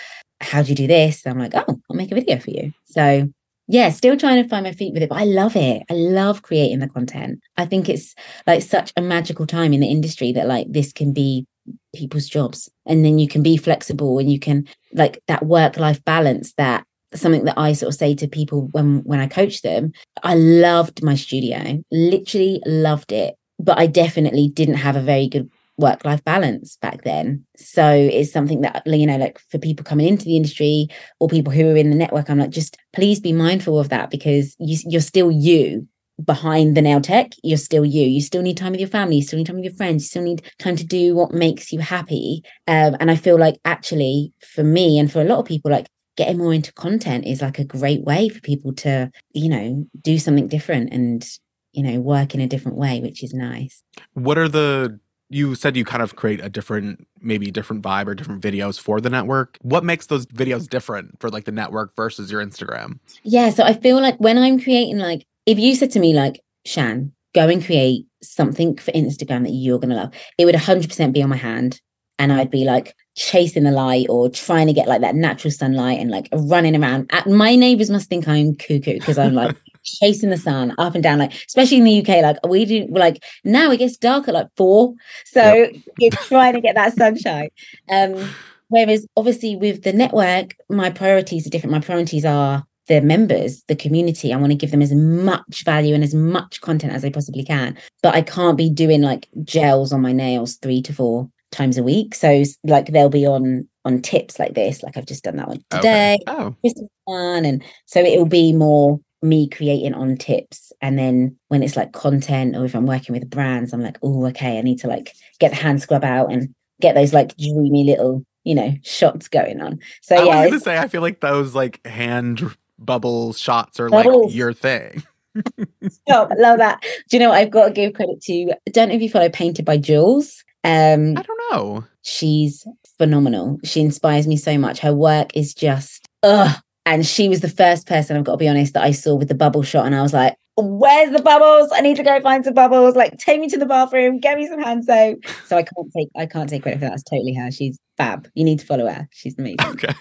how 0.41 0.61
do 0.61 0.69
you 0.69 0.75
do 0.75 0.87
this? 0.87 1.25
I'm 1.25 1.39
like, 1.39 1.55
oh, 1.55 1.63
I'll 1.89 1.95
make 1.95 2.11
a 2.11 2.15
video 2.15 2.37
for 2.37 2.49
you. 2.49 2.73
So 2.83 3.29
yeah, 3.69 3.89
still 3.91 4.17
trying 4.17 4.43
to 4.43 4.49
find 4.49 4.65
my 4.65 4.73
feet 4.73 4.93
with 4.93 5.03
it, 5.03 5.09
but 5.09 5.19
I 5.19 5.23
love 5.23 5.55
it. 5.55 5.83
I 5.89 5.93
love 5.93 6.41
creating 6.41 6.79
the 6.79 6.89
content. 6.89 7.39
I 7.55 7.65
think 7.65 7.87
it's 7.87 8.13
like 8.45 8.61
such 8.61 8.91
a 8.97 9.01
magical 9.01 9.47
time 9.47 9.71
in 9.71 9.79
the 9.79 9.87
industry 9.87 10.33
that 10.33 10.47
like 10.47 10.67
this 10.69 10.91
can 10.91 11.13
be 11.13 11.45
people's 11.95 12.27
jobs. 12.27 12.69
And 12.85 13.03
then 13.03 13.19
you 13.19 13.27
can 13.27 13.43
be 13.43 13.57
flexible 13.57 14.19
and 14.19 14.31
you 14.31 14.39
can 14.39 14.67
like 14.93 15.21
that 15.27 15.45
work 15.45 15.77
life 15.77 16.03
balance 16.05 16.53
that 16.53 16.85
something 17.13 17.45
that 17.45 17.57
I 17.57 17.73
sort 17.73 17.93
of 17.93 17.99
say 17.99 18.15
to 18.15 18.27
people 18.27 18.69
when 18.71 18.99
when 19.03 19.19
I 19.19 19.27
coach 19.27 19.61
them 19.61 19.93
I 20.23 20.35
loved 20.35 21.03
my 21.03 21.15
studio 21.15 21.81
literally 21.89 22.61
loved 22.65 23.13
it 23.13 23.35
but 23.59 23.79
I 23.79 23.87
definitely 23.87 24.49
didn't 24.49 24.75
have 24.75 24.95
a 24.95 25.01
very 25.01 25.27
good 25.27 25.49
work 25.77 26.03
life 26.05 26.23
balance 26.23 26.77
back 26.81 27.03
then. 27.03 27.45
So 27.55 27.87
it's 27.87 28.31
something 28.31 28.61
that 28.61 28.83
you 28.85 29.05
know 29.05 29.17
like 29.17 29.39
for 29.49 29.57
people 29.57 29.85
coming 29.85 30.07
into 30.07 30.25
the 30.25 30.35
industry 30.35 30.87
or 31.19 31.27
people 31.27 31.53
who 31.53 31.69
are 31.69 31.77
in 31.77 31.89
the 31.89 31.95
network 31.95 32.29
I'm 32.29 32.39
like 32.39 32.49
just 32.49 32.77
please 32.93 33.19
be 33.19 33.33
mindful 33.33 33.79
of 33.79 33.89
that 33.89 34.09
because 34.09 34.55
you, 34.59 34.77
you're 34.85 35.01
still 35.01 35.31
you 35.31 35.87
behind 36.23 36.75
the 36.75 36.81
nail 36.81 37.01
tech, 37.01 37.31
you're 37.43 37.57
still 37.57 37.85
you. 37.85 38.07
You 38.07 38.21
still 38.21 38.41
need 38.41 38.57
time 38.57 38.71
with 38.71 38.81
your 38.81 38.89
family, 38.89 39.17
you 39.17 39.21
still 39.21 39.37
need 39.37 39.47
time 39.47 39.57
with 39.57 39.65
your 39.65 39.73
friends, 39.73 40.03
you 40.03 40.07
still 40.07 40.23
need 40.23 40.41
time 40.59 40.75
to 40.75 40.85
do 40.85 41.15
what 41.15 41.31
makes 41.31 41.71
you 41.71 41.79
happy. 41.79 42.41
Um, 42.67 42.95
and 42.99 43.11
I 43.11 43.15
feel 43.15 43.37
like 43.37 43.55
actually 43.65 44.33
for 44.53 44.63
me 44.63 44.99
and 44.99 45.11
for 45.11 45.21
a 45.21 45.25
lot 45.25 45.39
of 45.39 45.45
people, 45.45 45.71
like 45.71 45.87
getting 46.15 46.37
more 46.37 46.53
into 46.53 46.73
content 46.73 47.25
is 47.25 47.41
like 47.41 47.59
a 47.59 47.63
great 47.63 48.03
way 48.03 48.29
for 48.29 48.41
people 48.41 48.73
to, 48.73 49.11
you 49.33 49.49
know, 49.49 49.85
do 50.01 50.17
something 50.17 50.47
different 50.47 50.91
and, 50.91 51.27
you 51.73 51.83
know, 51.83 51.99
work 51.99 52.33
in 52.33 52.41
a 52.41 52.47
different 52.47 52.77
way, 52.77 52.99
which 52.99 53.23
is 53.23 53.33
nice. 53.33 53.83
What 54.13 54.37
are 54.37 54.47
the 54.47 54.99
you 55.29 55.55
said 55.55 55.75
you 55.75 55.83
kind 55.83 56.01
of 56.01 56.15
create 56.15 56.39
a 56.43 56.49
different 56.49 57.05
maybe 57.21 57.51
different 57.51 57.83
vibe 57.83 58.07
or 58.07 58.15
different 58.15 58.41
videos 58.41 58.79
for 58.79 59.01
the 59.01 59.09
network. 59.09 59.57
What 59.61 59.83
makes 59.83 60.07
those 60.07 60.25
videos 60.27 60.69
different 60.69 61.19
for 61.19 61.29
like 61.29 61.45
the 61.45 61.51
network 61.51 61.95
versus 61.95 62.31
your 62.31 62.43
Instagram? 62.43 62.99
Yeah. 63.23 63.49
So 63.49 63.63
I 63.63 63.73
feel 63.73 63.99
like 63.99 64.17
when 64.19 64.37
I'm 64.37 64.59
creating, 64.59 64.97
like, 64.97 65.25
if 65.47 65.57
you 65.57 65.73
said 65.75 65.89
to 65.91 65.99
me, 65.99 66.13
like, 66.13 66.41
Chan, 66.65 67.11
go 67.33 67.47
and 67.47 67.65
create 67.65 68.05
something 68.21 68.77
for 68.77 68.91
Instagram 68.91 69.43
that 69.43 69.51
you're 69.51 69.79
going 69.79 69.89
to 69.89 69.95
love, 69.95 70.13
it 70.37 70.45
would 70.45 70.53
100% 70.53 71.13
be 71.13 71.23
on 71.23 71.29
my 71.29 71.37
hand. 71.37 71.81
And 72.19 72.33
I'd 72.33 72.51
be 72.51 72.65
like 72.65 72.95
chasing 73.15 73.63
the 73.63 73.71
light 73.71 74.07
or 74.09 74.27
trying 74.27 74.65
to 74.65 74.73
get 74.73 74.87
like 74.87 75.01
that 75.01 75.13
natural 75.13 75.51
sunlight 75.51 75.99
and 75.99 76.09
like 76.09 76.27
running 76.33 76.75
around. 76.75 77.11
My 77.27 77.55
neighbors 77.55 77.91
must 77.91 78.09
think 78.09 78.27
I'm 78.27 78.55
cuckoo 78.55 78.93
because 78.93 79.19
I'm 79.19 79.35
like 79.35 79.55
chasing 79.83 80.31
the 80.31 80.37
sun 80.37 80.73
up 80.79 80.95
and 80.95 81.03
down, 81.03 81.19
like, 81.19 81.33
especially 81.33 81.77
in 81.77 81.83
the 81.83 82.01
UK. 82.01 82.23
Like, 82.23 82.45
we 82.45 82.65
do, 82.65 82.87
like, 82.89 83.23
now 83.43 83.71
it 83.71 83.77
gets 83.77 83.97
dark 83.97 84.27
at 84.27 84.33
like 84.33 84.47
four. 84.57 84.95
So 85.25 85.69
you're 85.99 86.11
trying 86.11 86.55
to 86.55 86.61
get 86.61 86.75
that 86.75 86.95
sunshine. 86.95 87.49
Um, 87.89 88.29
Whereas 88.69 89.07
obviously 89.15 89.55
with 89.55 89.83
the 89.83 89.93
network, 89.93 90.55
my 90.69 90.89
priorities 90.89 91.47
are 91.47 91.49
different. 91.49 91.71
My 91.71 91.79
priorities 91.79 92.25
are 92.25 92.65
the 92.87 93.01
members, 93.01 93.63
the 93.67 93.75
community. 93.75 94.33
I 94.33 94.37
want 94.37 94.51
to 94.51 94.57
give 94.57 94.71
them 94.71 94.81
as 94.81 94.93
much 94.93 95.63
value 95.63 95.93
and 95.93 96.03
as 96.03 96.13
much 96.13 96.61
content 96.61 96.93
as 96.93 97.03
I 97.03 97.09
possibly 97.09 97.43
can. 97.43 97.77
But 98.01 98.15
I 98.15 98.21
can't 98.21 98.57
be 98.57 98.69
doing 98.69 99.01
like 99.01 99.27
gels 99.43 99.91
on 99.91 100.01
my 100.01 100.13
nails 100.13 100.55
three 100.55 100.81
to 100.83 100.93
four 100.93 101.29
times 101.51 101.77
a 101.77 101.83
week. 101.83 102.15
So 102.15 102.43
like 102.63 102.87
they'll 102.87 103.09
be 103.09 103.25
on 103.25 103.67
on 103.85 104.01
tips 104.01 104.39
like 104.39 104.53
this. 104.53 104.83
Like 104.83 104.97
I've 104.97 105.05
just 105.05 105.23
done 105.23 105.37
that 105.37 105.47
one 105.47 105.63
today. 105.69 106.19
Oh. 106.27 106.55
Christmas 106.61 106.89
one. 107.05 107.45
And 107.45 107.63
so 107.85 108.01
it 108.01 108.17
will 108.17 108.25
be 108.25 108.53
more 108.53 108.99
me 109.21 109.49
creating 109.49 109.93
on 109.93 110.17
tips. 110.17 110.71
And 110.81 110.97
then 110.97 111.37
when 111.47 111.63
it's 111.63 111.75
like 111.75 111.93
content 111.93 112.55
or 112.55 112.65
if 112.65 112.75
I'm 112.75 112.85
working 112.85 113.13
with 113.13 113.29
brands, 113.29 113.73
I'm 113.73 113.81
like, 113.81 113.97
oh, 114.03 114.25
okay, 114.27 114.57
I 114.57 114.61
need 114.61 114.79
to 114.79 114.87
like 114.87 115.13
get 115.39 115.49
the 115.49 115.57
hand 115.57 115.81
scrub 115.81 116.03
out 116.03 116.31
and 116.31 116.53
get 116.81 116.95
those 116.95 117.13
like 117.13 117.35
dreamy 117.37 117.85
little, 117.85 118.23
you 118.43 118.55
know, 118.55 118.73
shots 118.83 119.27
going 119.27 119.61
on. 119.61 119.79
So 120.01 120.15
I 120.15 120.23
yeah, 120.23 120.41
was 120.41 120.49
gonna 120.49 120.59
say 120.59 120.77
I 120.77 120.87
feel 120.87 121.01
like 121.01 121.21
those 121.21 121.55
like 121.55 121.85
hand 121.85 122.41
bubble 122.79 123.33
shots 123.33 123.79
are 123.79 123.89
Bubbles. 123.89 124.27
like 124.27 124.35
your 124.35 124.53
thing. 124.53 125.03
stop. 125.89 126.31
I 126.31 126.35
love 126.35 126.57
that. 126.59 126.81
Do 127.09 127.17
you 127.17 127.19
know 127.19 127.29
what 127.29 127.37
I've 127.37 127.51
got 127.51 127.67
to 127.67 127.71
give 127.71 127.93
credit 127.93 128.21
to? 128.23 128.51
I 128.51 128.71
don't 128.71 128.89
know 128.89 128.95
if 128.95 129.01
you 129.01 129.09
follow 129.09 129.29
Painted 129.29 129.65
by 129.65 129.77
Jules. 129.77 130.43
Um, 130.63 131.17
I 131.17 131.21
don't 131.21 131.39
know. 131.51 131.85
she's 132.01 132.65
phenomenal. 132.97 133.59
She 133.63 133.81
inspires 133.81 134.27
me 134.27 134.35
so 134.37 134.57
much. 134.57 134.79
Her 134.79 134.93
work 134.93 135.35
is 135.35 135.53
just 135.53 136.07
ugh. 136.23 136.57
And 136.85 137.05
she 137.05 137.27
was 137.27 137.41
the 137.41 137.49
first 137.49 137.85
person, 137.85 138.15
I've 138.15 138.23
got 138.23 138.33
to 138.33 138.37
be 138.37 138.47
honest, 138.47 138.73
that 138.73 138.83
I 138.83 138.91
saw 138.91 139.15
with 139.15 139.27
the 139.27 139.35
bubble 139.35 139.61
shot. 139.61 139.85
And 139.85 139.93
I 139.93 140.01
was 140.01 140.13
like, 140.13 140.35
where's 140.55 141.11
the 141.11 141.21
bubbles? 141.21 141.69
I 141.73 141.81
need 141.81 141.97
to 141.97 142.03
go 142.03 142.19
find 142.21 142.45
some 142.45 142.53
bubbles. 142.53 142.95
Like, 142.95 143.17
take 143.17 143.41
me 143.41 143.49
to 143.49 143.57
the 143.57 143.65
bathroom, 143.65 144.19
get 144.21 144.37
me 144.37 144.47
some 144.47 144.61
hand 144.61 144.85
soap. 144.85 145.19
So 145.47 145.57
I 145.57 145.63
can't 145.63 145.91
take 145.95 146.07
I 146.15 146.25
can't 146.25 146.49
take 146.49 146.63
credit 146.63 146.79
for 146.79 146.85
that. 146.85 146.93
It's 146.93 147.03
totally 147.03 147.33
her. 147.33 147.51
She's 147.51 147.77
fab. 147.97 148.29
You 148.35 148.45
need 148.45 148.59
to 148.59 148.65
follow 148.65 148.87
her. 148.87 149.07
She's 149.11 149.37
amazing. 149.37 149.57
Okay. 149.67 149.93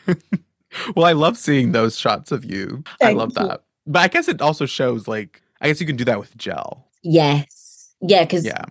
Well, 0.95 1.07
I 1.07 1.13
love 1.13 1.37
seeing 1.37 1.73
those 1.73 1.99
shots 1.99 2.33
of 2.33 2.45
you. 2.45 2.83
I 3.03 3.13
love 3.13 3.33
you. 3.37 3.47
that. 3.47 3.63
But 3.87 4.01
I 4.01 4.09
guess 4.09 4.29
it 4.29 4.41
also 4.43 4.67
shows 4.67 5.07
like 5.09 5.43
I 5.61 5.69
guess 5.69 5.81
you 5.81 5.87
can 5.87 5.97
do 5.97 6.05
that 6.05 6.19
with 6.19 6.37
gel. 6.37 6.87
Yes. 7.03 7.95
Yeah, 8.01 8.25
because 8.25 8.45
Yeah. 8.45 8.65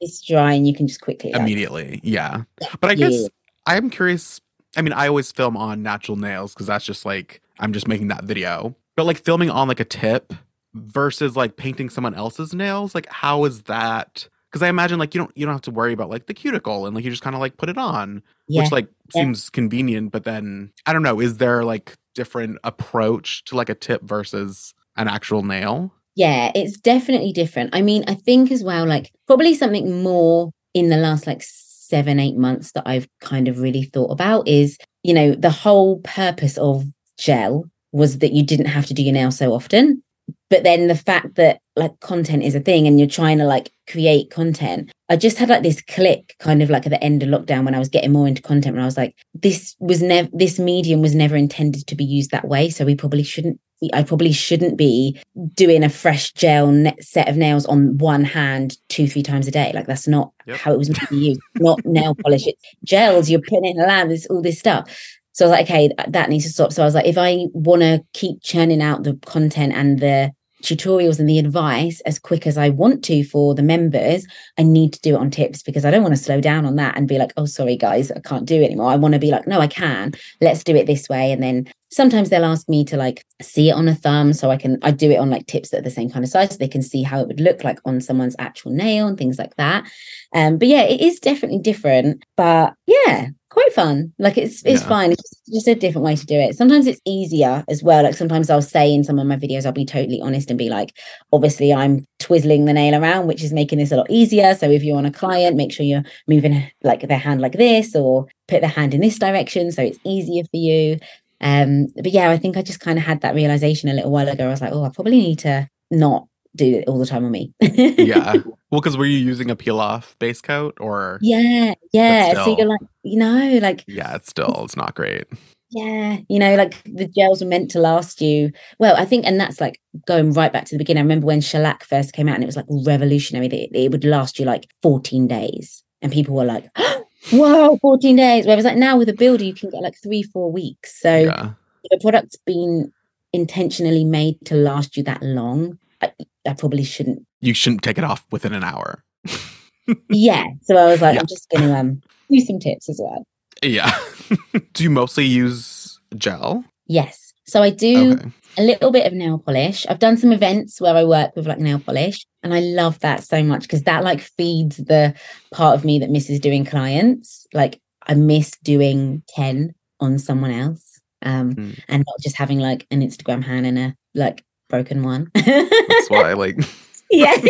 it's 0.00 0.22
dry 0.22 0.52
and 0.54 0.66
you 0.66 0.74
can 0.74 0.86
just 0.86 1.00
quickly 1.00 1.32
like, 1.32 1.40
Immediately. 1.40 2.00
Yeah. 2.02 2.42
But 2.80 2.90
I 2.90 2.94
Yeah. 2.94 3.08
guess 3.10 3.28
I'm 3.66 3.90
curious. 3.90 4.40
I 4.76 4.82
mean, 4.82 4.92
I 4.92 5.08
always 5.08 5.32
film 5.32 5.56
on 5.56 5.82
natural 5.82 6.16
nails 6.16 6.54
because 6.54 6.66
that's 6.66 6.84
just 6.84 7.04
like 7.04 7.42
I'm 7.58 7.72
just 7.72 7.86
making 7.88 8.08
that 8.08 8.24
video. 8.24 8.74
But 8.96 9.04
like 9.06 9.18
filming 9.18 9.50
on 9.50 9.68
like 9.68 9.80
a 9.80 9.84
tip 9.84 10.32
versus 10.74 11.36
like 11.36 11.56
painting 11.56 11.90
someone 11.90 12.14
else's 12.14 12.54
nails, 12.54 12.94
like 12.94 13.06
how 13.10 13.44
is 13.44 13.62
that? 13.62 14.28
Because 14.50 14.62
I 14.62 14.68
imagine 14.68 14.98
like 14.98 15.14
you 15.14 15.20
don't 15.20 15.30
you 15.36 15.46
don't 15.46 15.54
have 15.54 15.62
to 15.62 15.70
worry 15.70 15.92
about 15.92 16.10
like 16.10 16.26
the 16.26 16.34
cuticle 16.34 16.86
and 16.86 16.94
like 16.94 17.04
you 17.04 17.10
just 17.10 17.22
kind 17.22 17.36
of 17.36 17.40
like 17.40 17.56
put 17.56 17.68
it 17.68 17.78
on, 17.78 18.22
yeah. 18.48 18.62
which 18.62 18.72
like 18.72 18.88
Yeah. 19.14 19.22
seems 19.22 19.48
convenient. 19.50 20.10
But 20.12 20.24
then 20.24 20.72
I 20.86 20.92
don't 20.92 21.02
know, 21.02 21.20
is 21.20 21.36
there 21.36 21.64
like 21.64 21.96
different 22.14 22.58
approach 22.64 23.44
to 23.44 23.56
like 23.56 23.68
a 23.68 23.74
tip 23.74 24.02
versus 24.02 24.74
an 24.96 25.08
actual 25.08 25.42
nail? 25.42 25.92
Yeah, 26.16 26.50
it's 26.54 26.78
definitely 26.78 27.32
different. 27.32 27.70
I 27.74 27.82
mean, 27.82 28.04
I 28.08 28.14
think 28.14 28.50
as 28.50 28.64
well, 28.64 28.86
like 28.86 29.12
probably 29.26 29.54
something 29.54 30.02
more 30.02 30.50
in 30.74 30.88
the 30.88 30.96
last 30.96 31.26
like 31.26 31.42
seven, 31.42 32.18
eight 32.18 32.36
months 32.36 32.72
that 32.72 32.82
I've 32.86 33.08
kind 33.20 33.48
of 33.48 33.60
really 33.60 33.84
thought 33.84 34.10
about 34.10 34.46
is, 34.48 34.76
you 35.02 35.14
know, 35.14 35.34
the 35.34 35.50
whole 35.50 36.00
purpose 36.00 36.58
of 36.58 36.84
gel 37.18 37.64
was 37.92 38.18
that 38.18 38.32
you 38.32 38.42
didn't 38.42 38.66
have 38.66 38.86
to 38.86 38.94
do 38.94 39.02
your 39.02 39.12
nails 39.14 39.38
so 39.38 39.52
often. 39.52 40.02
But 40.48 40.62
then 40.64 40.88
the 40.88 40.96
fact 40.96 41.36
that 41.36 41.60
like 41.80 41.98
content 42.00 42.42
is 42.42 42.54
a 42.54 42.60
thing 42.60 42.86
and 42.86 42.98
you're 42.98 43.08
trying 43.08 43.38
to 43.38 43.44
like 43.44 43.72
create 43.88 44.30
content 44.30 44.90
i 45.08 45.16
just 45.16 45.38
had 45.38 45.48
like 45.48 45.62
this 45.62 45.82
click 45.82 46.36
kind 46.38 46.62
of 46.62 46.70
like 46.70 46.86
at 46.86 46.90
the 46.90 47.02
end 47.02 47.22
of 47.22 47.28
lockdown 47.28 47.64
when 47.64 47.74
i 47.74 47.78
was 47.78 47.88
getting 47.88 48.12
more 48.12 48.28
into 48.28 48.42
content 48.42 48.74
when 48.74 48.82
i 48.82 48.86
was 48.86 48.96
like 48.96 49.16
this 49.34 49.74
was 49.80 50.00
never 50.00 50.28
this 50.32 50.58
medium 50.58 51.00
was 51.00 51.14
never 51.14 51.36
intended 51.36 51.86
to 51.86 51.96
be 51.96 52.04
used 52.04 52.30
that 52.30 52.46
way 52.46 52.70
so 52.70 52.84
we 52.84 52.94
probably 52.94 53.24
shouldn't 53.24 53.58
I 53.94 54.02
probably 54.02 54.32
shouldn't 54.32 54.76
be 54.76 55.18
doing 55.54 55.82
a 55.82 55.88
fresh 55.88 56.32
gel 56.32 56.92
set 57.00 57.28
of 57.28 57.38
nails 57.38 57.64
on 57.64 57.96
one 57.96 58.24
hand 58.24 58.76
two, 58.90 59.08
three 59.08 59.22
times 59.22 59.48
a 59.48 59.50
day. 59.50 59.72
Like 59.74 59.86
that's 59.86 60.06
not 60.06 60.32
yep. 60.46 60.58
how 60.58 60.72
it 60.72 60.78
was 60.78 60.90
meant 60.90 61.00
to 61.00 61.06
be 61.06 61.28
used. 61.28 61.40
not 61.54 61.80
nail 61.86 62.14
polish. 62.14 62.46
It's 62.46 62.62
gels. 62.84 63.30
You're 63.30 63.40
putting 63.40 63.64
in 63.64 63.80
a 63.80 63.86
lab. 63.86 64.08
There's 64.08 64.26
all 64.26 64.42
this 64.42 64.58
stuff. 64.58 64.94
So 65.32 65.46
I 65.46 65.48
was 65.48 65.58
like, 65.58 65.66
okay, 65.70 65.90
that 66.08 66.28
needs 66.28 66.44
to 66.44 66.50
stop. 66.50 66.72
So 66.72 66.82
I 66.82 66.84
was 66.84 66.94
like, 66.94 67.06
if 67.06 67.16
I 67.16 67.46
want 67.54 67.80
to 67.80 68.04
keep 68.12 68.42
churning 68.42 68.82
out 68.82 69.04
the 69.04 69.18
content 69.24 69.72
and 69.72 69.98
the 69.98 70.32
tutorials 70.62 71.18
and 71.18 71.28
the 71.28 71.38
advice 71.38 72.00
as 72.02 72.18
quick 72.18 72.46
as 72.46 72.56
I 72.58 72.68
want 72.68 73.04
to 73.04 73.24
for 73.24 73.54
the 73.54 73.62
members, 73.62 74.26
I 74.58 74.62
need 74.62 74.92
to 74.92 75.00
do 75.00 75.14
it 75.14 75.20
on 75.20 75.30
tips 75.30 75.62
because 75.62 75.84
I 75.84 75.90
don't 75.90 76.02
want 76.02 76.14
to 76.14 76.22
slow 76.22 76.40
down 76.40 76.64
on 76.64 76.76
that 76.76 76.96
and 76.96 77.08
be 77.08 77.18
like, 77.18 77.32
oh, 77.36 77.46
sorry, 77.46 77.76
guys, 77.76 78.10
I 78.10 78.20
can't 78.20 78.46
do 78.46 78.60
it 78.60 78.66
anymore. 78.66 78.90
I 78.90 78.96
want 78.96 79.14
to 79.14 79.20
be 79.20 79.30
like, 79.30 79.46
no, 79.46 79.60
I 79.60 79.66
can. 79.66 80.12
Let's 80.40 80.64
do 80.64 80.76
it 80.76 80.86
this 80.86 81.08
way. 81.08 81.32
And 81.32 81.42
then 81.42 81.70
sometimes 81.90 82.30
they'll 82.30 82.44
ask 82.44 82.68
me 82.68 82.84
to 82.84 82.96
like 82.96 83.24
see 83.42 83.70
it 83.70 83.74
on 83.74 83.88
a 83.88 83.94
thumb 83.94 84.32
so 84.32 84.50
I 84.50 84.56
can, 84.56 84.78
I 84.82 84.90
do 84.90 85.10
it 85.10 85.18
on 85.18 85.30
like 85.30 85.46
tips 85.46 85.70
that 85.70 85.78
are 85.78 85.82
the 85.82 85.90
same 85.90 86.10
kind 86.10 86.24
of 86.24 86.30
size 86.30 86.52
so 86.52 86.56
they 86.56 86.68
can 86.68 86.82
see 86.82 87.02
how 87.02 87.20
it 87.20 87.26
would 87.26 87.40
look 87.40 87.64
like 87.64 87.78
on 87.84 88.00
someone's 88.00 88.36
actual 88.38 88.72
nail 88.72 89.06
and 89.06 89.18
things 89.18 89.38
like 89.38 89.56
that. 89.56 89.90
Um, 90.34 90.58
but 90.58 90.68
yeah, 90.68 90.82
it 90.82 91.00
is 91.00 91.18
definitely 91.18 91.58
different. 91.58 92.24
But 92.36 92.74
yeah, 92.86 93.28
quite 93.50 93.72
fun. 93.72 94.12
Like 94.18 94.38
it's 94.38 94.64
it's 94.64 94.82
yeah. 94.82 94.88
fine. 94.88 95.12
It's 95.12 95.22
just, 95.22 95.52
just, 95.52 95.68
a 95.68 95.74
different 95.74 96.04
way 96.04 96.16
to 96.16 96.24
do 96.24 96.36
it. 96.36 96.56
Sometimes 96.56 96.86
it's 96.86 97.00
easier 97.04 97.64
as 97.68 97.82
well. 97.82 98.02
Like 98.04 98.14
sometimes 98.14 98.48
I'll 98.48 98.62
say 98.62 98.92
in 98.92 99.04
some 99.04 99.18
of 99.18 99.26
my 99.26 99.36
videos, 99.36 99.66
I'll 99.66 99.72
be 99.72 99.84
totally 99.84 100.20
honest 100.22 100.50
and 100.50 100.58
be 100.58 100.70
like, 100.70 100.96
obviously 101.32 101.72
I'm 101.74 102.06
twizzling 102.18 102.64
the 102.64 102.72
nail 102.72 103.00
around, 103.00 103.26
which 103.26 103.42
is 103.42 103.52
making 103.52 103.78
this 103.78 103.92
a 103.92 103.96
lot 103.96 104.10
easier. 104.10 104.54
So 104.54 104.70
if 104.70 104.82
you're 104.82 104.96
on 104.96 105.06
a 105.06 105.12
client, 105.12 105.56
make 105.56 105.72
sure 105.72 105.84
you're 105.84 106.04
moving 106.28 106.70
like 106.82 107.06
their 107.06 107.18
hand 107.18 107.40
like 107.40 107.52
this 107.52 107.94
or 107.94 108.26
put 108.48 108.60
their 108.60 108.70
hand 108.70 108.94
in 108.94 109.00
this 109.00 109.18
direction 109.18 109.72
so 109.72 109.82
it's 109.82 109.98
easier 110.04 110.44
for 110.44 110.56
you. 110.56 110.98
Um, 111.40 111.88
but 111.96 112.12
yeah, 112.12 112.30
I 112.30 112.36
think 112.36 112.56
I 112.56 112.62
just 112.62 112.80
kind 112.80 112.98
of 112.98 113.04
had 113.04 113.22
that 113.22 113.34
realization 113.34 113.88
a 113.88 113.94
little 113.94 114.10
while 114.10 114.28
ago. 114.28 114.46
I 114.46 114.50
was 114.50 114.60
like, 114.60 114.72
oh, 114.72 114.84
I 114.84 114.90
probably 114.90 115.18
need 115.18 115.40
to 115.40 115.68
not 115.90 116.28
do 116.56 116.76
it 116.78 116.84
all 116.88 116.98
the 116.98 117.06
time 117.06 117.24
on 117.24 117.30
me. 117.30 117.52
yeah. 117.60 118.36
Well, 118.70 118.80
because 118.80 118.96
were 118.96 119.04
you 119.04 119.18
using 119.18 119.50
a 119.50 119.56
peel 119.56 119.80
off 119.80 120.14
base 120.20 120.40
coat 120.40 120.76
or? 120.78 121.18
Yeah. 121.22 121.74
Yeah. 121.92 122.30
Still, 122.30 122.44
so 122.44 122.56
you're 122.56 122.68
like, 122.68 122.80
you 123.02 123.18
know, 123.18 123.58
like. 123.60 123.82
Yeah, 123.88 124.14
it's 124.14 124.30
still, 124.30 124.62
it's 124.64 124.76
not 124.76 124.94
great. 124.94 125.24
Yeah. 125.70 126.18
You 126.28 126.38
know, 126.38 126.54
like 126.54 126.80
the 126.84 127.08
gels 127.08 127.42
were 127.42 127.48
meant 127.48 127.72
to 127.72 127.80
last 127.80 128.20
you. 128.20 128.52
Well, 128.78 128.94
I 128.96 129.04
think, 129.06 129.26
and 129.26 129.40
that's 129.40 129.60
like 129.60 129.80
going 130.06 130.32
right 130.34 130.52
back 130.52 130.66
to 130.66 130.74
the 130.76 130.78
beginning. 130.78 131.00
I 131.00 131.02
remember 131.02 131.26
when 131.26 131.40
shellac 131.40 131.82
first 131.82 132.12
came 132.12 132.28
out 132.28 132.36
and 132.36 132.44
it 132.44 132.46
was 132.46 132.54
like 132.54 132.66
revolutionary 132.68 133.48
that 133.48 133.60
it, 133.60 133.70
it 133.74 133.90
would 133.90 134.04
last 134.04 134.38
you 134.38 134.44
like 134.44 134.68
14 134.82 135.26
days. 135.26 135.82
And 136.00 136.12
people 136.12 136.36
were 136.36 136.44
like, 136.44 136.70
whoa, 137.32 137.76
14 137.78 138.14
days. 138.14 138.46
Whereas 138.46 138.64
like 138.64 138.76
now 138.76 138.96
with 138.96 139.08
a 139.08 139.14
builder, 139.14 139.42
you 139.42 139.54
can 139.54 139.70
get 139.70 139.82
like 139.82 139.96
three, 140.00 140.22
four 140.22 140.52
weeks. 140.52 141.00
So 141.00 141.22
yeah. 141.22 141.50
the 141.90 141.98
product's 142.00 142.36
been 142.46 142.92
intentionally 143.32 144.04
made 144.04 144.36
to 144.44 144.54
last 144.54 144.96
you 144.96 145.02
that 145.02 145.22
long 145.22 145.76
I, 146.02 146.12
I 146.46 146.54
probably 146.54 146.84
shouldn't. 146.84 147.26
You 147.40 147.54
shouldn't 147.54 147.82
take 147.82 147.98
it 147.98 148.04
off 148.04 148.24
within 148.30 148.52
an 148.52 148.64
hour. 148.64 149.04
yeah. 150.08 150.44
So 150.62 150.76
I 150.76 150.86
was 150.86 151.00
like, 151.00 151.14
yeah. 151.14 151.20
I'm 151.20 151.26
just 151.26 151.48
going 151.50 151.68
to 151.68 151.78
um, 151.78 152.02
use 152.28 152.46
some 152.46 152.58
tips 152.58 152.88
as 152.88 153.00
well. 153.02 153.24
Yeah. 153.62 153.96
do 154.72 154.82
you 154.82 154.90
mostly 154.90 155.24
use 155.24 156.00
gel? 156.16 156.64
Yes. 156.86 157.32
So 157.46 157.62
I 157.62 157.70
do 157.70 158.12
okay. 158.12 158.30
a 158.58 158.62
little 158.62 158.92
bit 158.92 159.06
of 159.06 159.12
nail 159.12 159.38
polish. 159.38 159.86
I've 159.88 159.98
done 159.98 160.16
some 160.16 160.32
events 160.32 160.80
where 160.80 160.94
I 160.94 161.04
work 161.04 161.34
with 161.34 161.46
like 161.46 161.58
nail 161.58 161.80
polish, 161.80 162.24
and 162.42 162.54
I 162.54 162.60
love 162.60 163.00
that 163.00 163.24
so 163.24 163.42
much 163.42 163.62
because 163.62 163.82
that 163.82 164.04
like 164.04 164.20
feeds 164.20 164.76
the 164.76 165.14
part 165.52 165.74
of 165.74 165.84
me 165.84 165.98
that 165.98 166.10
misses 166.10 166.38
doing 166.38 166.64
clients. 166.64 167.46
Like 167.52 167.80
I 168.06 168.14
miss 168.14 168.52
doing 168.62 169.22
10 169.30 169.74
on 169.98 170.18
someone 170.18 170.52
else. 170.52 170.86
Um, 171.22 171.54
mm. 171.54 171.78
and 171.86 172.02
not 172.06 172.16
just 172.22 172.38
having 172.38 172.60
like 172.60 172.86
an 172.90 173.02
Instagram 173.02 173.44
hand 173.44 173.66
and 173.66 173.78
a 173.78 173.94
like 174.14 174.42
broken 174.70 175.02
one. 175.02 175.30
That's 175.34 176.08
why 176.08 176.30
I 176.30 176.32
like. 176.44 176.56
yes, 177.10 177.44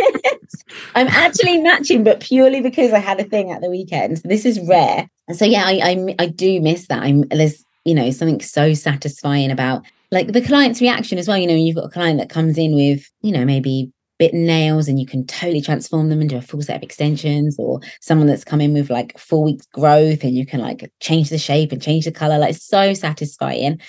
I'm 0.94 1.06
actually 1.09 1.59
matching, 1.59 2.02
but 2.02 2.20
purely 2.20 2.62
because 2.62 2.94
I 2.94 2.98
had 2.98 3.20
a 3.20 3.24
thing 3.24 3.52
at 3.52 3.61
the 3.61 3.68
weekend. 3.68 4.18
So 4.18 4.26
this 4.26 4.46
is 4.46 4.59
rare. 4.66 5.06
And 5.28 5.37
so 5.37 5.44
yeah, 5.44 5.64
I, 5.66 5.80
I 5.83 6.14
I 6.18 6.26
do 6.28 6.62
miss 6.62 6.87
that. 6.87 7.02
I'm 7.02 7.28
there's 7.28 7.62
you 7.85 7.94
know 7.94 8.11
something 8.11 8.40
so 8.40 8.72
satisfying 8.72 9.50
about 9.50 9.85
like 10.11 10.33
the 10.33 10.40
client's 10.40 10.80
reaction 10.80 11.18
as 11.18 11.28
well. 11.28 11.37
You 11.37 11.46
know, 11.46 11.54
you've 11.54 11.76
got 11.76 11.85
a 11.85 11.90
client 11.90 12.18
that 12.20 12.30
comes 12.30 12.56
in 12.56 12.74
with 12.74 13.06
you 13.20 13.33
know 13.33 13.44
maybe 13.44 13.92
bitten 14.18 14.46
nails 14.46 14.87
and 14.87 15.00
you 15.00 15.06
can 15.06 15.26
totally 15.26 15.62
transform 15.62 16.09
them 16.09 16.20
into 16.20 16.37
a 16.37 16.42
full 16.42 16.62
set 16.62 16.76
of 16.76 16.83
extensions 16.83 17.56
or 17.59 17.80
someone 18.00 18.26
that's 18.26 18.44
come 18.44 18.61
in 18.61 18.74
with 18.74 18.90
like 18.90 19.18
four 19.18 19.42
weeks 19.44 19.66
growth 19.72 20.22
and 20.22 20.37
you 20.37 20.44
can 20.44 20.61
like 20.61 20.90
change 21.00 21.30
the 21.30 21.38
shape 21.38 21.72
and 21.72 21.83
change 21.83 22.04
the 22.04 22.12
color 22.12 22.38
like 22.38 22.54
so 22.54 22.92
satisfying 22.92 23.80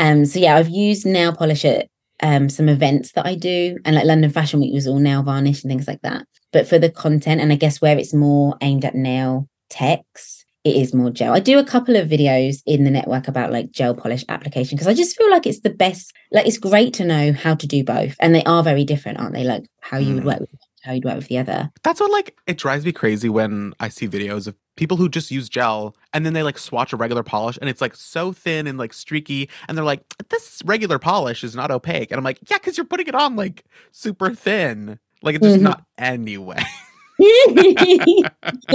um 0.00 0.24
so 0.26 0.40
yeah 0.40 0.56
i've 0.56 0.68
used 0.68 1.06
nail 1.06 1.32
polish 1.32 1.64
at 1.64 1.88
um, 2.22 2.48
some 2.48 2.68
events 2.68 3.12
that 3.12 3.26
I 3.26 3.34
do, 3.34 3.78
and 3.84 3.94
like 3.94 4.04
London 4.04 4.30
Fashion 4.30 4.60
Week 4.60 4.74
was 4.74 4.86
all 4.86 4.98
nail 4.98 5.22
varnish 5.22 5.62
and 5.62 5.70
things 5.70 5.86
like 5.86 6.02
that. 6.02 6.26
But 6.52 6.66
for 6.66 6.78
the 6.78 6.90
content, 6.90 7.40
and 7.40 7.52
I 7.52 7.56
guess 7.56 7.80
where 7.80 7.98
it's 7.98 8.14
more 8.14 8.56
aimed 8.60 8.84
at 8.84 8.94
nail 8.94 9.48
techs, 9.68 10.44
it 10.64 10.76
is 10.76 10.94
more 10.94 11.10
gel. 11.10 11.34
I 11.34 11.40
do 11.40 11.58
a 11.58 11.64
couple 11.64 11.96
of 11.96 12.08
videos 12.08 12.62
in 12.66 12.84
the 12.84 12.90
network 12.90 13.28
about 13.28 13.52
like 13.52 13.70
gel 13.70 13.94
polish 13.94 14.24
application 14.28 14.76
because 14.76 14.88
I 14.88 14.94
just 14.94 15.16
feel 15.16 15.30
like 15.30 15.46
it's 15.46 15.60
the 15.60 15.70
best. 15.70 16.12
Like 16.32 16.46
it's 16.46 16.58
great 16.58 16.94
to 16.94 17.04
know 17.04 17.32
how 17.32 17.54
to 17.54 17.66
do 17.66 17.84
both, 17.84 18.16
and 18.20 18.34
they 18.34 18.44
are 18.44 18.62
very 18.62 18.84
different, 18.84 19.18
aren't 19.18 19.34
they? 19.34 19.44
Like 19.44 19.64
how 19.80 19.98
you 19.98 20.14
would 20.14 20.22
hmm. 20.22 20.28
work 20.28 20.40
with 20.40 20.50
how 20.86 20.92
you'd 20.92 21.04
work 21.04 21.16
with 21.16 21.28
the 21.28 21.38
other. 21.38 21.70
That's 21.82 22.00
what 22.00 22.10
like 22.10 22.36
it 22.46 22.56
drives 22.56 22.84
me 22.84 22.92
crazy 22.92 23.28
when 23.28 23.74
I 23.80 23.88
see 23.88 24.08
videos 24.08 24.46
of 24.46 24.54
people 24.76 24.96
who 24.96 25.08
just 25.08 25.30
use 25.30 25.48
gel 25.48 25.96
and 26.12 26.24
then 26.24 26.32
they 26.32 26.42
like 26.42 26.58
swatch 26.58 26.92
a 26.92 26.96
regular 26.96 27.22
polish 27.22 27.58
and 27.60 27.68
it's 27.68 27.80
like 27.80 27.94
so 27.94 28.32
thin 28.32 28.66
and 28.66 28.78
like 28.78 28.92
streaky 28.92 29.48
and 29.68 29.76
they're 29.76 29.84
like 29.84 30.02
this 30.28 30.62
regular 30.66 30.98
polish 30.98 31.42
is 31.42 31.56
not 31.56 31.70
opaque 31.70 32.10
and 32.10 32.18
I'm 32.18 32.24
like 32.24 32.38
yeah 32.50 32.58
because 32.58 32.76
you're 32.76 32.84
putting 32.84 33.06
it 33.06 33.14
on 33.14 33.36
like 33.36 33.64
super 33.90 34.34
thin 34.34 34.98
like 35.22 35.36
it's 35.36 35.44
just 35.44 35.56
mm-hmm. 35.56 35.64
not 35.64 35.82
anyway. 35.98 36.62
you're 37.18 37.54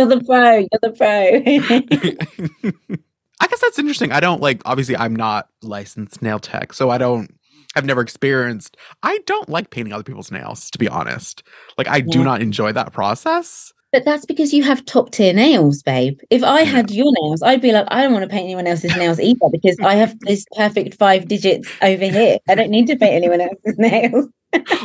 the 0.08 0.24
pro. 0.26 0.58
You're 0.58 0.68
the 0.82 0.92
pro. 0.92 2.98
I 3.42 3.48
guess 3.48 3.62
that's 3.62 3.80
interesting. 3.80 4.12
I 4.12 4.20
don't 4.20 4.42
like 4.42 4.62
obviously 4.66 4.98
I'm 4.98 5.16
not 5.16 5.48
licensed 5.62 6.22
nail 6.22 6.40
tech, 6.40 6.74
so 6.74 6.90
I 6.90 6.98
don't 6.98 7.34
I've 7.76 7.86
never 7.86 8.02
experienced. 8.02 8.78
I 9.04 9.20
don't 9.26 9.50
like 9.50 9.70
painting 9.70 9.94
other 9.94 10.04
people's 10.04 10.32
nails, 10.32 10.70
to 10.72 10.78
be 10.78 10.88
honest. 10.88 11.44
Like, 11.78 11.88
I 11.88 11.98
yeah. 11.98 12.12
do 12.12 12.24
not 12.24 12.42
enjoy 12.42 12.72
that 12.74 12.92
process. 12.92 13.74
But 13.92 14.06
that's 14.06 14.26
because 14.26 14.54
you 14.54 14.64
have 14.64 14.86
top 14.86 15.12
tier 15.12 15.34
nails, 15.34 15.84
babe. 15.84 16.20
If 16.30 16.44
I 16.44 16.62
had 16.62 16.92
your 16.92 17.12
nails, 17.22 17.42
I'd 17.44 17.62
be 17.62 17.74
like, 17.74 17.88
I 17.90 18.02
don't 18.02 18.14
want 18.14 18.24
to 18.24 18.30
paint 18.30 18.46
anyone 18.46 18.66
else's 18.66 18.96
nails 18.96 19.20
either 19.20 19.50
because 19.52 19.78
I 19.82 19.96
have 19.96 20.18
this 20.22 20.46
perfect 20.56 20.96
five 20.96 21.28
digits 21.28 21.70
over 21.82 22.06
here. 22.06 22.38
I 22.48 22.56
don't 22.56 22.70
need 22.70 22.88
to 22.88 22.96
paint 22.96 23.16
anyone 23.16 23.42
else's 23.42 23.78
nails. 23.78 24.30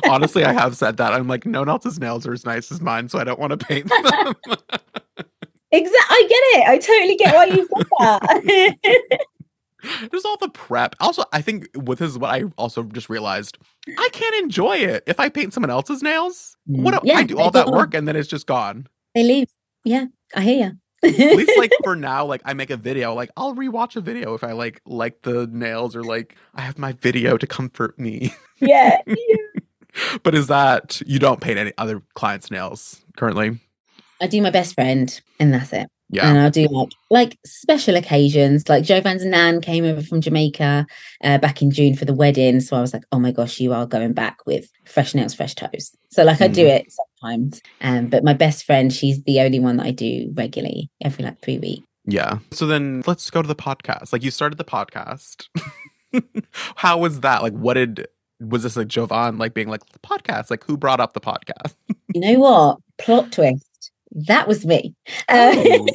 Honestly, 0.08 0.44
I 0.44 0.52
have 0.52 0.76
said 0.76 0.96
that. 0.96 1.12
I'm 1.12 1.28
like, 1.28 1.46
no 1.46 1.60
one 1.60 1.68
else's 1.68 2.00
nails 2.00 2.26
are 2.26 2.32
as 2.32 2.44
nice 2.44 2.72
as 2.72 2.80
mine, 2.80 3.08
so 3.08 3.20
I 3.20 3.24
don't 3.24 3.38
want 3.38 3.50
to 3.50 3.56
paint 3.56 3.88
them. 3.88 4.34
exactly. 5.70 6.16
I 6.16 6.26
get 6.28 6.42
it. 6.58 6.68
I 6.68 6.78
totally 6.78 7.16
get 7.16 7.34
why 7.34 7.44
you 7.44 7.68
said 7.76 7.86
that. 8.00 9.20
There's 10.10 10.24
all 10.24 10.36
the 10.36 10.48
prep. 10.48 10.94
Also, 11.00 11.24
I 11.32 11.40
think 11.42 11.68
with 11.74 11.98
this 11.98 12.10
is 12.10 12.18
what 12.18 12.30
I 12.30 12.44
also 12.56 12.82
just 12.84 13.08
realized. 13.08 13.58
I 13.88 14.08
can't 14.12 14.36
enjoy 14.36 14.76
it 14.78 15.04
if 15.06 15.20
I 15.20 15.28
paint 15.28 15.54
someone 15.54 15.70
else's 15.70 16.02
nails. 16.02 16.56
What 16.66 16.94
mm, 16.94 17.00
yeah, 17.04 17.18
I 17.18 17.22
do 17.24 17.38
all 17.38 17.50
that 17.52 17.68
work 17.68 17.94
and 17.94 18.06
then 18.06 18.16
it's 18.16 18.28
just 18.28 18.46
gone. 18.46 18.86
They 19.14 19.22
leave. 19.22 19.48
Yeah, 19.84 20.06
I 20.34 20.42
hear 20.42 20.66
you. 20.66 20.72
At 21.02 21.36
least 21.36 21.56
like 21.58 21.72
for 21.84 21.94
now, 21.94 22.24
like 22.24 22.42
I 22.44 22.54
make 22.54 22.70
a 22.70 22.76
video, 22.76 23.14
like 23.14 23.30
I'll 23.36 23.54
rewatch 23.54 23.96
a 23.96 24.00
video 24.00 24.34
if 24.34 24.42
I 24.42 24.52
like 24.52 24.80
like 24.86 25.22
the 25.22 25.46
nails 25.46 25.94
or 25.94 26.02
like 26.02 26.36
I 26.54 26.62
have 26.62 26.78
my 26.78 26.92
video 26.92 27.36
to 27.36 27.46
comfort 27.46 27.98
me. 27.98 28.34
Yeah. 28.58 28.98
but 30.22 30.34
is 30.34 30.48
that 30.48 31.00
you 31.06 31.18
don't 31.18 31.40
paint 31.40 31.58
any 31.58 31.72
other 31.78 32.02
clients' 32.14 32.50
nails 32.50 33.02
currently? 33.16 33.60
I 34.20 34.26
do 34.26 34.40
my 34.40 34.50
best 34.50 34.74
friend, 34.74 35.20
and 35.38 35.52
that's 35.52 35.72
it. 35.72 35.88
Yeah. 36.08 36.28
And 36.28 36.38
I'll 36.38 36.50
do 36.50 36.68
like 36.68 36.90
like 37.10 37.38
special 37.44 37.96
occasions. 37.96 38.68
Like 38.68 38.84
Jovan's 38.84 39.24
nan 39.24 39.60
came 39.60 39.84
over 39.84 40.02
from 40.02 40.20
Jamaica 40.20 40.86
uh, 41.24 41.38
back 41.38 41.62
in 41.62 41.70
June 41.70 41.96
for 41.96 42.04
the 42.04 42.14
wedding. 42.14 42.60
So 42.60 42.76
I 42.76 42.80
was 42.80 42.92
like, 42.92 43.02
oh 43.10 43.18
my 43.18 43.32
gosh, 43.32 43.58
you 43.58 43.72
are 43.72 43.86
going 43.86 44.12
back 44.12 44.38
with 44.46 44.70
fresh 44.84 45.14
nails, 45.14 45.34
fresh 45.34 45.54
toes. 45.54 45.96
So 46.10 46.22
like 46.22 46.38
mm. 46.38 46.44
I 46.44 46.48
do 46.48 46.64
mm. 46.64 46.70
it 46.70 46.92
sometimes. 46.92 47.60
Um, 47.80 48.06
but 48.06 48.22
my 48.22 48.34
best 48.34 48.64
friend, 48.64 48.92
she's 48.92 49.22
the 49.24 49.40
only 49.40 49.58
one 49.58 49.78
that 49.78 49.86
I 49.86 49.90
do 49.90 50.32
regularly 50.34 50.90
every 51.02 51.24
like 51.24 51.40
three 51.42 51.58
weeks. 51.58 51.86
Yeah. 52.04 52.38
So 52.52 52.66
then 52.66 53.02
let's 53.06 53.28
go 53.30 53.42
to 53.42 53.48
the 53.48 53.56
podcast. 53.56 54.12
Like 54.12 54.22
you 54.22 54.30
started 54.30 54.58
the 54.58 54.64
podcast. 54.64 55.48
How 56.76 56.98
was 56.98 57.20
that? 57.20 57.42
Like 57.42 57.54
what 57.54 57.74
did 57.74 58.06
was 58.38 58.62
this 58.62 58.76
like 58.76 58.86
Jovan 58.86 59.38
like 59.38 59.54
being 59.54 59.68
like 59.68 59.84
the 59.86 59.98
podcast? 59.98 60.50
Like 60.50 60.62
who 60.62 60.76
brought 60.76 61.00
up 61.00 61.14
the 61.14 61.20
podcast? 61.20 61.74
you 62.14 62.20
know 62.20 62.38
what? 62.38 62.78
Plot 62.98 63.32
twist 63.32 63.65
that 64.16 64.48
was 64.48 64.64
me. 64.64 64.94
Uh, 65.28 65.52
oh. 65.54 65.86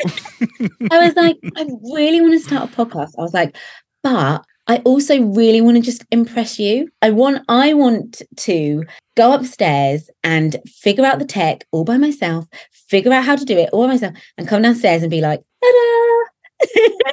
I 0.91 1.05
was 1.05 1.15
like, 1.15 1.38
I 1.57 1.65
really 1.93 2.22
want 2.22 2.34
to 2.34 2.39
start 2.39 2.72
a 2.72 2.76
podcast. 2.76 3.11
I 3.17 3.22
was 3.22 3.34
like, 3.34 3.55
but 4.03 4.45
I 4.67 4.78
also 4.78 5.22
really 5.22 5.59
want 5.59 5.78
to 5.78 5.82
just 5.82 6.05
impress 6.11 6.59
you. 6.59 6.89
I 7.01 7.09
want 7.09 7.43
I 7.49 7.74
want 7.74 8.22
to 8.38 8.84
go 9.15 9.34
upstairs 9.34 10.09
and 10.24 10.55
figure 10.67 11.03
out 11.03 11.19
the 11.19 11.26
tech 11.26 11.65
all 11.72 11.84
by 11.84 11.97
myself, 11.97 12.45
figure 12.72 13.11
out 13.11 13.26
how 13.26 13.36
to 13.36 13.45
do 13.45 13.57
it 13.57 13.69
all 13.74 13.84
by 13.84 13.93
myself, 13.93 14.15
and 14.38 14.47
come 14.47 14.61
downstairs 14.61 15.01
and 15.01 15.09
be 15.09 15.22
like, 15.22 15.41
ta-da! 15.63 16.69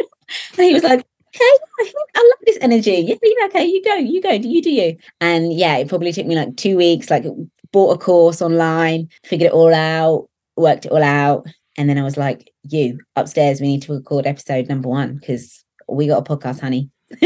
and 0.58 0.66
he 0.66 0.74
was 0.74 0.82
like, 0.82 1.00
okay, 1.34 1.58
I 1.80 1.92
I 2.14 2.18
love 2.18 2.38
this 2.44 2.58
energy. 2.60 2.92
Yeah, 2.92 3.16
yeah, 3.22 3.46
okay, 3.46 3.64
you 3.64 3.82
go, 3.82 3.94
you 3.94 4.20
go, 4.20 4.30
you 4.30 4.62
do 4.62 4.70
you. 4.70 4.96
And 5.20 5.52
yeah, 5.52 5.78
it 5.78 5.88
probably 5.88 6.12
took 6.12 6.26
me 6.26 6.36
like 6.36 6.56
two 6.56 6.76
weeks, 6.76 7.10
like 7.10 7.24
bought 7.72 7.94
a 7.94 7.98
course 7.98 8.42
online, 8.42 9.08
figured 9.24 9.48
it 9.48 9.54
all 9.54 9.74
out, 9.74 10.28
worked 10.58 10.86
it 10.86 10.92
all 10.92 11.02
out. 11.02 11.46
And 11.76 11.88
then 11.88 11.98
I 11.98 12.02
was 12.02 12.16
like, 12.16 12.52
you 12.64 12.98
upstairs, 13.14 13.60
we 13.60 13.68
need 13.68 13.82
to 13.82 13.92
record 13.92 14.26
episode 14.26 14.68
number 14.68 14.88
one 14.88 15.16
because 15.16 15.64
we 15.88 16.08
got 16.08 16.28
a 16.28 16.36
podcast, 16.36 16.60
honey. 16.60 16.90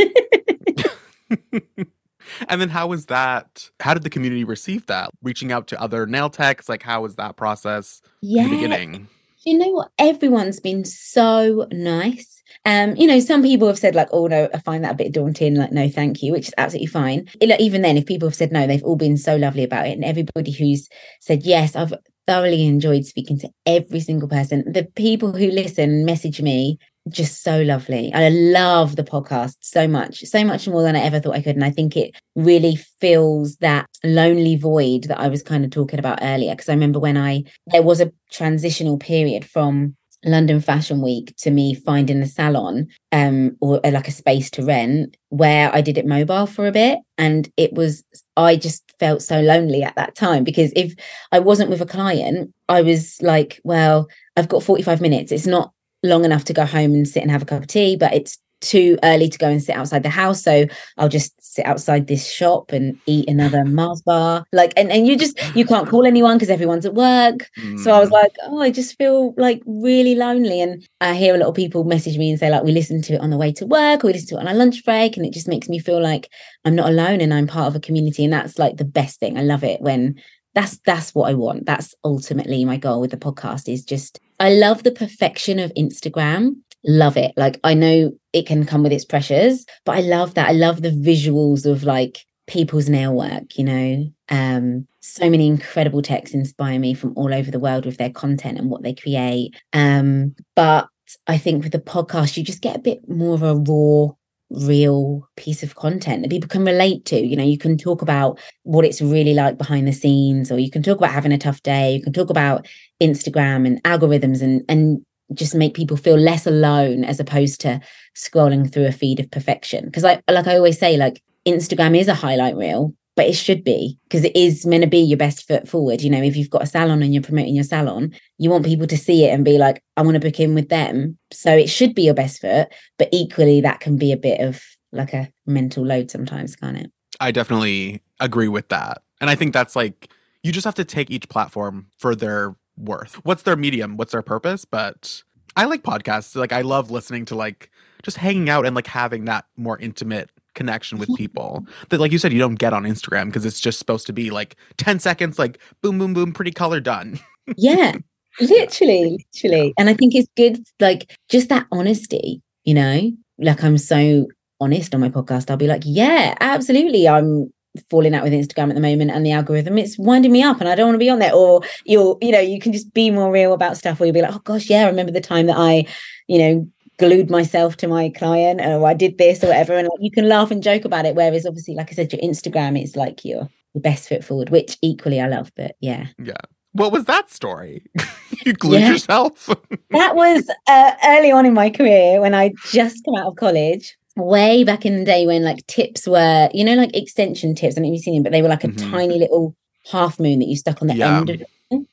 and 2.48 2.60
then 2.60 2.68
how 2.68 2.86
was 2.86 3.06
that? 3.06 3.70
How 3.80 3.94
did 3.94 4.02
the 4.02 4.10
community 4.10 4.44
receive 4.44 4.86
that? 4.86 5.10
Reaching 5.22 5.52
out 5.52 5.68
to 5.68 5.80
other 5.80 6.06
nail 6.06 6.28
techs, 6.28 6.68
like 6.68 6.82
how 6.82 7.02
was 7.02 7.16
that 7.16 7.36
process 7.36 8.02
yeah. 8.20 8.42
in 8.44 8.50
the 8.50 8.56
beginning? 8.56 9.08
You 9.45 9.59
know 9.59 9.68
what? 9.68 9.90
Everyone's 9.99 10.61
been 10.61 10.84
so 10.84 11.66
nice. 11.72 12.43
Um, 12.64 12.95
you 12.97 13.07
know, 13.07 13.18
some 13.18 13.43
people 13.43 13.66
have 13.66 13.78
said 13.78 13.95
like, 13.95 14.09
"Oh 14.12 14.26
no, 14.26 14.49
I 14.55 14.59
find 14.59 14.84
that 14.84 14.93
a 14.93 14.97
bit 14.97 15.12
daunting." 15.12 15.57
Like, 15.57 15.72
no, 15.72 15.88
thank 15.88 16.22
you, 16.22 16.32
which 16.32 16.49
is 16.49 16.55
absolutely 16.59 16.86
fine. 16.86 17.28
Even 17.40 17.82
then, 17.82 17.97
if 17.97 18.07
people 18.07 18.28
have 18.28 18.36
said 18.36 18.53
no, 18.53 18.66
they've 18.66 18.84
all 18.84 18.97
been 18.97 19.16
so 19.16 19.36
lovely 19.36 19.64
about 19.64 19.86
it, 19.86 19.93
and 19.93 20.05
everybody 20.05 20.53
who's 20.53 20.88
said 21.20 21.45
yes, 21.45 21.74
I've 21.74 21.95
thoroughly 22.26 22.66
enjoyed 22.66 23.05
speaking 23.05 23.38
to 23.40 23.51
every 23.66 24.01
single 24.01 24.28
person. 24.28 24.64
The 24.70 24.84
people 24.95 25.32
who 25.32 25.51
listen 25.51 26.05
message 26.05 26.40
me 26.40 26.78
just 27.09 27.42
so 27.42 27.62
lovely. 27.62 28.12
I 28.14 28.28
love 28.28 28.96
the 28.96 29.05
podcast 29.05 29.57
so 29.61 29.88
much, 29.88 30.20
so 30.20 30.44
much 30.44 30.68
more 30.68 30.82
than 30.82 30.96
I 30.96 31.00
ever 31.00 31.20
thought 31.20 31.34
I 31.34 31.42
could. 31.42 31.57
And 31.57 31.64
I 31.64 31.70
think 31.70 31.96
it 31.96 32.14
really 32.36 32.76
fills 33.00 33.57
that 33.57 33.86
lonely 34.05 34.57
void 34.57 35.05
that 35.05 35.18
I 35.18 35.28
was 35.28 35.42
kind 35.42 35.64
of 35.64 35.70
talking 35.70 35.98
about 35.98 36.20
earlier. 36.22 36.55
Because 36.55 36.68
I 36.68 36.74
remember 36.74 37.00
when 37.00 37.16
I, 37.16 37.44
there 37.66 37.82
was 37.82 38.00
a 38.00 38.12
transitional 38.30 38.98
period 38.98 39.44
from 39.44 39.96
London 40.24 40.61
Fashion 40.61 41.00
Week 41.00 41.34
to 41.38 41.50
me 41.50 41.74
finding 41.74 42.22
a 42.22 42.26
salon 42.26 42.86
um 43.11 43.57
or 43.61 43.84
uh, 43.84 43.90
like 43.90 44.09
a 44.09 44.12
space 44.12 44.50
to 44.53 44.64
rent 44.64 45.16
where 45.30 45.74
I 45.74 45.80
did 45.80 45.98
it 45.98 46.07
mobile 46.07 46.46
for 46.46 46.66
a 46.66 46.72
bit 46.72 47.00
and 47.18 47.50
it 47.57 47.72
was 47.72 48.05
I 48.36 48.57
just 48.57 48.94
felt 49.00 49.22
so 49.22 49.40
lonely 49.40 49.82
at 49.82 49.96
that 49.96 50.14
time 50.14 50.44
because 50.44 50.72
if 50.76 50.94
I 51.32 51.40
wasn't 51.40 51.70
with 51.70 51.80
a 51.80 51.86
client 51.86 52.53
I 52.68 52.82
was 52.82 53.20
like 53.20 53.61
well 53.64 54.09
I've 54.36 54.48
got 54.48 54.62
45 54.62 55.00
minutes 55.00 55.32
it's 55.32 55.46
not 55.46 55.72
long 56.03 56.24
enough 56.24 56.44
to 56.44 56.53
go 56.53 56.64
home 56.64 56.94
and 56.94 57.07
sit 57.07 57.22
and 57.22 57.30
have 57.30 57.42
a 57.42 57.46
cup 57.46 57.62
of 57.62 57.68
tea, 57.68 57.96
but 57.96 58.12
it's 58.12 58.38
too 58.62 58.96
early 59.03 59.28
to 59.28 59.38
go 59.38 59.48
and 59.48 59.62
sit 59.62 59.76
outside 59.76 60.03
the 60.03 60.09
house. 60.09 60.42
So 60.42 60.66
I'll 60.96 61.09
just 61.09 61.34
sit 61.42 61.66
outside 61.66 62.07
this 62.07 62.30
shop 62.30 62.72
and 62.72 62.98
eat 63.07 63.28
another 63.28 63.64
Mars 63.66 64.00
bar. 64.00 64.44
Like, 64.53 64.72
and, 64.76 64.90
and 64.90 65.07
you 65.07 65.18
just, 65.18 65.38
you 65.55 65.66
can't 65.66 65.88
call 65.88 66.07
anyone 66.07 66.36
because 66.36 66.48
everyone's 66.48 66.86
at 66.86 66.94
work. 66.94 67.48
Mm. 67.59 67.78
So 67.80 67.92
I 67.92 68.00
was 68.00 68.09
mm. 68.09 68.12
like, 68.12 68.32
oh, 68.44 68.62
I 68.62 68.70
just 68.70 68.96
feel 68.96 69.34
like 69.36 69.62
really 69.66 70.14
lonely. 70.14 70.61
And 70.61 70.86
I 71.00 71.14
hear 71.14 71.34
a 71.34 71.38
lot 71.38 71.48
of 71.48 71.55
people 71.55 71.84
message 71.84 72.16
me 72.16 72.30
and 72.30 72.38
say, 72.38 72.50
like, 72.50 72.62
we 72.62 72.72
listen 72.72 73.03
to 73.03 73.14
it 73.14 73.20
on 73.20 73.30
the 73.30 73.36
way 73.36 73.53
to 73.53 73.66
work 73.66 74.05
or 74.05 74.07
we 74.07 74.12
listen 74.14 74.28
to 74.28 74.36
it 74.36 74.40
on 74.40 74.48
our 74.48 74.55
lunch 74.55 74.84
break. 74.84 75.16
And 75.16 75.26
it 75.26 75.32
just 75.32 75.48
makes 75.48 75.68
me 75.68 75.78
feel 75.78 76.00
like 76.00 76.30
I'm 76.64 76.74
not 76.74 76.88
alone 76.88 77.20
and 77.20 77.34
I'm 77.34 77.46
part 77.46 77.66
of 77.66 77.76
a 77.76 77.80
community. 77.80 78.24
And 78.24 78.32
that's 78.32 78.59
like 78.59 78.76
the 78.76 78.84
best 78.84 79.20
thing. 79.20 79.36
I 79.36 79.42
love 79.42 79.64
it 79.64 79.80
when 79.80 80.20
that's 80.55 80.78
that's 80.84 81.14
what 81.14 81.30
I 81.30 81.34
want. 81.34 81.66
That's 81.66 81.94
ultimately 82.05 82.64
my 82.64 82.76
goal 82.76 83.00
with 83.00 83.11
the 83.11 83.16
podcast 83.16 83.72
is 83.72 83.84
just 83.84 84.20
I 84.43 84.51
love 84.51 84.82
the 84.82 84.90
perfection 84.90 85.61
of 85.61 85.72
Instagram. 85.74 86.57
Love 86.84 87.16
it. 87.16 87.32
Like 87.36 87.61
I 87.62 87.74
know 87.74 88.11
it 88.32 88.45
can 88.45 88.66
come 88.66 88.82
with 88.82 88.90
its 88.90 89.05
pressures, 89.05 89.64
but 89.84 89.97
I 89.97 90.01
love 90.01 90.34
that. 90.34 90.49
I 90.49 90.53
love 90.53 90.82
the 90.82 90.90
visuals 90.90 91.64
of 91.64 91.84
like 91.84 92.18
people's 92.49 92.88
nail 92.88 93.14
work, 93.14 93.57
you 93.57 93.62
know. 93.62 94.12
Um 94.30 94.88
so 94.99 95.30
many 95.30 95.47
incredible 95.47 96.03
techs 96.03 96.34
inspire 96.34 96.80
me 96.80 96.93
from 96.93 97.12
all 97.16 97.32
over 97.32 97.53
the 97.53 97.61
world 97.61 97.86
with 97.86 97.99
their 97.99 98.11
content 98.11 98.59
and 98.59 98.68
what 98.68 98.82
they 98.82 98.95
create. 98.95 99.55
Um 99.72 100.34
but 100.57 100.88
I 101.28 101.38
think 101.38 101.62
with 101.62 101.70
the 101.70 101.78
podcast 101.78 102.36
you 102.36 102.43
just 102.43 102.62
get 102.62 102.74
a 102.74 102.80
bit 102.80 103.09
more 103.09 103.34
of 103.34 103.45
a 103.45 103.55
raw 103.55 104.09
real 104.53 105.28
piece 105.36 105.62
of 105.62 105.74
content 105.74 106.22
that 106.22 106.30
people 106.30 106.48
can 106.48 106.64
relate 106.64 107.05
to. 107.07 107.16
You 107.16 107.36
know, 107.36 107.44
you 107.44 107.59
can 107.59 107.76
talk 107.76 108.03
about 108.03 108.38
what 108.62 108.84
it's 108.84 109.00
really 109.00 109.34
like 109.34 109.59
behind 109.59 109.88
the 109.88 109.92
scenes, 109.92 110.50
or 110.53 110.59
you 110.59 110.70
can 110.70 110.82
talk 110.82 110.98
about 110.98 111.11
having 111.11 111.32
a 111.32 111.38
tough 111.38 111.62
day. 111.62 111.94
You 111.96 112.03
can 112.03 112.12
talk 112.12 112.30
about 112.30 112.66
Instagram 113.03 113.66
and 113.66 113.82
algorithms 113.84 114.42
and 114.42 114.62
and 114.68 115.05
just 115.34 115.55
make 115.55 115.74
people 115.74 115.96
feel 115.96 116.16
less 116.16 116.46
alone 116.46 117.05
as 117.05 117.18
opposed 117.18 117.61
to 117.62 117.80
scrolling 118.16 118.70
through 118.70 118.86
a 118.86 118.92
feed 118.92 119.20
of 119.20 119.30
perfection. 119.30 119.86
Because 119.86 120.05
I 120.05 120.20
like 120.30 120.46
I 120.46 120.57
always 120.57 120.78
say, 120.78 120.96
like 120.96 121.22
Instagram 121.46 121.98
is 121.98 122.09
a 122.09 122.14
highlight 122.14 122.57
reel, 122.57 122.94
but 123.14 123.26
it 123.26 123.34
should 123.34 123.62
be 123.62 123.98
because 124.04 124.24
it 124.24 124.34
is 124.34 124.64
meant 124.64 124.82
to 124.82 124.88
be 124.88 124.98
your 124.98 125.18
best 125.18 125.46
foot 125.46 125.68
forward. 125.68 126.00
You 126.00 126.10
know, 126.10 126.22
if 126.22 126.36
you've 126.36 126.50
got 126.50 126.62
a 126.62 126.66
salon 126.66 127.02
and 127.02 127.12
you're 127.12 127.22
promoting 127.22 127.54
your 127.54 127.64
salon, 127.64 128.14
you 128.38 128.50
want 128.50 128.64
people 128.64 128.86
to 128.86 128.96
see 128.96 129.24
it 129.24 129.30
and 129.30 129.44
be 129.44 129.58
like, 129.58 129.82
I 129.96 130.02
want 130.02 130.14
to 130.14 130.20
book 130.20 130.40
in 130.40 130.54
with 130.54 130.68
them. 130.68 131.18
So 131.32 131.54
it 131.54 131.68
should 131.68 131.94
be 131.94 132.02
your 132.02 132.14
best 132.14 132.40
foot, 132.40 132.68
but 132.98 133.08
equally, 133.12 133.60
that 133.60 133.80
can 133.80 133.96
be 133.96 134.12
a 134.12 134.16
bit 134.16 134.40
of 134.40 134.62
like 134.92 135.12
a 135.12 135.30
mental 135.46 135.84
load 135.84 136.10
sometimes, 136.10 136.56
can't 136.56 136.78
it? 136.78 136.92
I 137.20 137.30
definitely 137.30 138.02
agree 138.20 138.48
with 138.48 138.68
that. 138.68 139.02
And 139.20 139.30
I 139.30 139.34
think 139.34 139.52
that's 139.52 139.76
like, 139.76 140.10
you 140.42 140.50
just 140.52 140.64
have 140.64 140.74
to 140.74 140.84
take 140.84 141.10
each 141.10 141.28
platform 141.28 141.86
for 141.98 142.14
their 142.14 142.56
worth. 142.76 143.14
What's 143.24 143.42
their 143.42 143.56
medium? 143.56 143.96
What's 143.96 144.12
their 144.12 144.22
purpose? 144.22 144.64
But 144.64 145.22
I 145.54 145.66
like 145.66 145.82
podcasts. 145.82 146.34
Like, 146.34 146.52
I 146.52 146.62
love 146.62 146.90
listening 146.90 147.26
to 147.26 147.36
like 147.36 147.70
just 148.02 148.16
hanging 148.16 148.50
out 148.50 148.66
and 148.66 148.74
like 148.74 148.88
having 148.88 149.26
that 149.26 149.44
more 149.56 149.78
intimate 149.78 150.30
connection 150.55 150.98
with 150.98 151.09
mm-hmm. 151.09 151.16
people 151.16 151.66
that 151.88 152.00
like 152.00 152.12
you 152.12 152.18
said 152.18 152.32
you 152.32 152.38
don't 152.38 152.57
get 152.57 152.72
on 152.72 152.84
Instagram 152.84 153.26
because 153.26 153.44
it's 153.44 153.61
just 153.61 153.78
supposed 153.78 154.07
to 154.07 154.12
be 154.12 154.30
like 154.30 154.57
10 154.76 154.98
seconds 154.98 155.38
like 155.38 155.59
boom 155.82 155.98
boom 155.98 156.14
boom 156.14 156.32
pretty 156.32 156.53
color 156.53 156.80
done. 156.80 157.18
yeah. 157.57 157.92
Literally, 158.40 159.26
literally. 159.34 159.74
And 159.78 159.88
I 159.88 159.94
think 159.94 160.14
it's 160.14 160.28
good 160.36 160.64
like 160.80 161.16
just 161.28 161.48
that 161.50 161.66
honesty, 161.70 162.42
you 162.64 162.74
know? 162.74 163.11
Like 163.38 163.62
I'm 163.62 163.78
so 163.78 164.26
honest 164.61 164.94
on 164.94 165.00
my 165.00 165.11
podcast. 165.11 165.50
I'll 165.50 165.57
be 165.57 165.66
like, 165.66 165.82
yeah, 165.84 166.34
absolutely. 166.40 167.09
I'm 167.09 167.53
falling 167.90 168.14
out 168.14 168.22
with 168.22 168.32
Instagram 168.32 168.68
at 168.68 168.74
the 168.74 168.80
moment 168.80 169.11
and 169.11 169.24
the 169.24 169.32
algorithm 169.32 169.78
it's 169.78 169.98
winding 169.98 170.30
me 170.30 170.42
up 170.42 170.61
and 170.61 170.68
I 170.68 170.74
don't 170.74 170.88
want 170.88 170.94
to 170.94 170.98
be 170.98 171.09
on 171.09 171.20
there 171.20 171.34
or 171.34 171.62
you'll 171.86 172.18
you 172.20 172.30
know 172.30 172.38
you 172.38 172.61
can 172.61 172.70
just 172.70 172.92
be 172.92 173.11
more 173.11 173.32
real 173.32 173.55
about 173.55 173.78
stuff 173.78 173.98
where 173.98 174.07
you'll 174.07 174.14
be 174.14 174.20
like 174.20 174.34
oh 174.34 174.40
gosh 174.40 174.68
yeah 174.68 174.82
I 174.82 174.90
remember 174.90 175.11
the 175.11 175.22
time 175.22 175.46
that 175.46 175.57
I 175.57 175.86
you 176.26 176.38
know 176.38 176.68
glued 176.99 177.30
myself 177.30 177.76
to 177.78 177.88
my 177.88 178.11
client 178.11 178.61
or 178.61 178.86
I 178.86 178.95
did 178.95 179.18
this 179.18 179.43
or 179.43 179.49
whatever. 179.49 179.74
And 179.74 179.88
like, 179.88 179.99
you 180.01 180.11
can 180.11 180.28
laugh 180.28 180.51
and 180.51 180.62
joke 180.62 180.84
about 180.84 181.07
it. 181.07 181.14
Whereas 181.14 181.47
obviously, 181.47 181.74
like 181.74 181.90
I 181.90 181.95
said, 181.95 182.12
your 182.12 182.22
Instagram 182.22 182.80
is 182.80 182.97
like 182.97 183.24
your, 183.24 183.49
your 183.74 183.82
best 183.82 184.09
foot 184.09 184.24
forward, 184.24 184.51
which 184.51 184.78
equally 184.82 185.20
I 185.20 185.28
love. 185.28 185.51
But 185.57 185.76
yeah. 185.80 186.07
Yeah. 186.22 186.40
What 186.72 186.93
was 186.93 187.05
that 187.05 187.30
story? 187.30 187.84
you 188.47 188.53
glued 188.55 188.80
yeah. 188.80 188.93
yourself? 188.93 189.47
that 189.90 190.16
was 190.16 190.49
uh, 190.66 190.93
early 191.05 191.30
on 191.30 191.45
in 191.45 191.55
my 191.55 191.70
career 191.70 192.20
when 192.20 192.34
I 192.34 192.53
just 192.70 193.05
come 193.05 193.16
out 193.16 193.26
of 193.26 193.36
college. 193.36 193.97
Way 194.14 194.62
back 194.62 194.84
in 194.84 194.99
the 194.99 195.05
day 195.07 195.26
when 195.26 195.43
like 195.43 195.66
tips 195.68 196.07
were, 196.07 196.51
you 196.53 196.64
know, 196.64 196.74
like 196.74 196.95
extension 196.95 197.55
tips. 197.55 197.74
I 197.74 197.80
don't 197.80 197.84
know 197.84 197.88
if 197.88 197.95
you've 197.95 198.05
seen 198.05 198.14
them, 198.14 198.22
but 198.22 198.32
they 198.32 198.43
were 198.43 198.49
like 198.49 198.62
a 198.62 198.68
mm-hmm. 198.68 198.90
tiny 198.90 199.18
little 199.18 199.57
half 199.90 200.20
moon 200.20 200.38
that 200.38 200.49
you 200.49 200.57
stuck 200.57 200.82
on 200.82 200.88
the 200.88 200.95
yeah. 200.95 201.16
end 201.16 201.30
of 201.30 201.43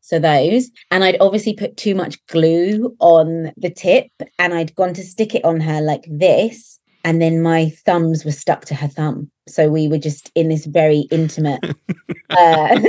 so 0.01 0.19
those. 0.19 0.69
And 0.91 1.03
I'd 1.03 1.17
obviously 1.19 1.53
put 1.53 1.77
too 1.77 1.95
much 1.95 2.23
glue 2.27 2.95
on 2.99 3.51
the 3.57 3.69
tip 3.69 4.11
and 4.37 4.53
I'd 4.53 4.75
gone 4.75 4.93
to 4.93 5.03
stick 5.03 5.35
it 5.35 5.43
on 5.43 5.59
her 5.61 5.81
like 5.81 6.05
this. 6.07 6.79
And 7.05 7.21
then 7.21 7.41
my 7.41 7.69
thumbs 7.85 8.25
were 8.25 8.31
stuck 8.31 8.65
to 8.65 8.75
her 8.75 8.87
thumb. 8.87 9.31
So 9.47 9.69
we 9.69 9.87
were 9.87 9.97
just 9.97 10.31
in 10.35 10.49
this 10.49 10.65
very 10.65 11.07
intimate, 11.11 11.61
uh, 12.29 12.79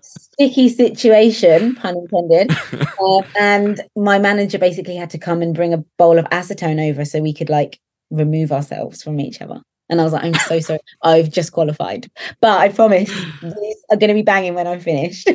sticky 0.00 0.68
situation, 0.68 1.74
pun 1.74 1.96
intended. 1.96 2.56
Uh, 3.00 3.22
and 3.38 3.80
my 3.96 4.18
manager 4.18 4.58
basically 4.58 4.96
had 4.96 5.10
to 5.10 5.18
come 5.18 5.42
and 5.42 5.54
bring 5.54 5.74
a 5.74 5.84
bowl 5.98 6.18
of 6.18 6.24
acetone 6.26 6.90
over 6.90 7.04
so 7.04 7.20
we 7.20 7.34
could 7.34 7.50
like 7.50 7.80
remove 8.10 8.52
ourselves 8.52 9.02
from 9.02 9.20
each 9.20 9.42
other. 9.42 9.60
And 9.88 10.00
I 10.00 10.04
was 10.04 10.12
like, 10.12 10.24
I'm 10.24 10.34
so 10.34 10.60
sorry. 10.60 10.80
I've 11.02 11.30
just 11.30 11.52
qualified. 11.52 12.10
But 12.40 12.58
I 12.58 12.68
promise 12.70 13.08
these 13.42 13.84
are 13.90 13.96
going 13.96 14.08
to 14.08 14.14
be 14.14 14.22
banging 14.22 14.54
when 14.54 14.66
I'm 14.66 14.80
finished. 14.80 15.28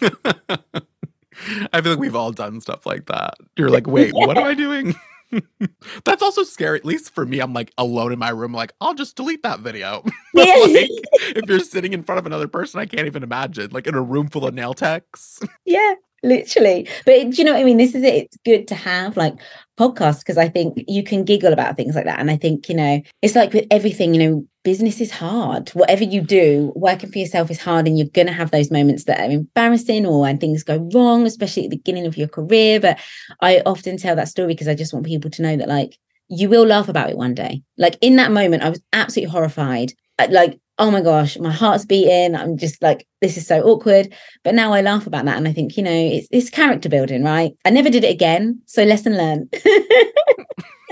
I 1.72 1.80
feel 1.80 1.92
like 1.92 2.00
we've 2.00 2.16
all 2.16 2.32
done 2.32 2.60
stuff 2.60 2.86
like 2.86 3.06
that. 3.06 3.34
You're 3.56 3.70
like, 3.70 3.86
wait, 3.86 4.12
yeah. 4.14 4.26
what 4.26 4.36
am 4.36 4.44
I 4.44 4.54
doing? 4.54 4.94
That's 6.04 6.22
also 6.22 6.42
scary. 6.42 6.78
At 6.78 6.84
least 6.84 7.14
for 7.14 7.26
me, 7.26 7.40
I'm 7.40 7.52
like 7.52 7.72
alone 7.78 8.12
in 8.12 8.18
my 8.18 8.30
room, 8.30 8.52
like, 8.52 8.72
I'll 8.80 8.94
just 8.94 9.16
delete 9.16 9.42
that 9.42 9.60
video. 9.60 10.02
like, 10.34 10.88
if 11.20 11.48
you're 11.48 11.60
sitting 11.60 11.92
in 11.92 12.02
front 12.02 12.18
of 12.18 12.26
another 12.26 12.48
person, 12.48 12.80
I 12.80 12.86
can't 12.86 13.06
even 13.06 13.22
imagine, 13.22 13.70
like 13.70 13.86
in 13.86 13.94
a 13.94 14.02
room 14.02 14.28
full 14.28 14.46
of 14.46 14.54
nail 14.54 14.74
techs. 14.74 15.40
Yeah 15.64 15.94
literally 16.22 16.88
but 17.06 17.30
do 17.30 17.36
you 17.36 17.44
know 17.44 17.52
what 17.52 17.60
i 17.60 17.64
mean 17.64 17.76
this 17.76 17.94
is 17.94 18.02
it 18.02 18.14
it's 18.14 18.36
good 18.44 18.66
to 18.66 18.74
have 18.74 19.16
like 19.16 19.34
podcasts 19.78 20.18
because 20.18 20.36
i 20.36 20.48
think 20.48 20.82
you 20.88 21.04
can 21.04 21.24
giggle 21.24 21.52
about 21.52 21.76
things 21.76 21.94
like 21.94 22.04
that 22.04 22.18
and 22.18 22.30
i 22.30 22.36
think 22.36 22.68
you 22.68 22.74
know 22.74 23.00
it's 23.22 23.36
like 23.36 23.52
with 23.52 23.66
everything 23.70 24.14
you 24.14 24.28
know 24.28 24.46
business 24.68 25.00
is 25.00 25.10
hard 25.10 25.70
whatever 25.70 26.04
you 26.04 26.20
do 26.20 26.72
working 26.76 27.10
for 27.10 27.18
yourself 27.18 27.50
is 27.50 27.60
hard 27.60 27.86
and 27.86 27.96
you're 27.98 28.16
going 28.18 28.26
to 28.26 28.32
have 28.40 28.50
those 28.50 28.70
moments 28.70 29.04
that 29.04 29.20
are 29.20 29.30
embarrassing 29.30 30.04
or 30.04 30.20
when 30.20 30.36
things 30.36 30.62
go 30.62 30.76
wrong 30.92 31.26
especially 31.26 31.64
at 31.64 31.70
the 31.70 31.76
beginning 31.76 32.06
of 32.06 32.16
your 32.16 32.28
career 32.28 32.78
but 32.78 32.98
i 33.40 33.62
often 33.64 33.96
tell 33.96 34.16
that 34.16 34.28
story 34.28 34.48
because 34.48 34.68
i 34.68 34.74
just 34.74 34.92
want 34.92 35.06
people 35.06 35.30
to 35.30 35.42
know 35.42 35.56
that 35.56 35.68
like 35.68 35.98
you 36.28 36.48
will 36.48 36.66
laugh 36.66 36.88
about 36.88 37.10
it 37.10 37.16
one 37.16 37.34
day. 37.34 37.62
Like 37.76 37.98
in 38.00 38.16
that 38.16 38.30
moment, 38.30 38.62
I 38.62 38.70
was 38.70 38.80
absolutely 38.92 39.32
horrified. 39.32 39.92
Like, 40.30 40.58
oh 40.78 40.90
my 40.90 41.00
gosh, 41.00 41.38
my 41.38 41.50
heart's 41.50 41.84
beating. 41.86 42.34
I'm 42.34 42.56
just 42.56 42.82
like, 42.82 43.06
this 43.20 43.36
is 43.36 43.46
so 43.46 43.62
awkward. 43.62 44.12
But 44.44 44.54
now 44.54 44.72
I 44.72 44.80
laugh 44.82 45.06
about 45.06 45.24
that 45.24 45.36
and 45.36 45.48
I 45.48 45.52
think, 45.52 45.76
you 45.76 45.82
know, 45.82 45.90
it's, 45.90 46.28
it's 46.30 46.50
character 46.50 46.88
building, 46.88 47.24
right? 47.24 47.52
I 47.64 47.70
never 47.70 47.90
did 47.90 48.04
it 48.04 48.12
again. 48.12 48.60
So 48.66 48.84
lesson 48.84 49.16
learned. 49.16 49.54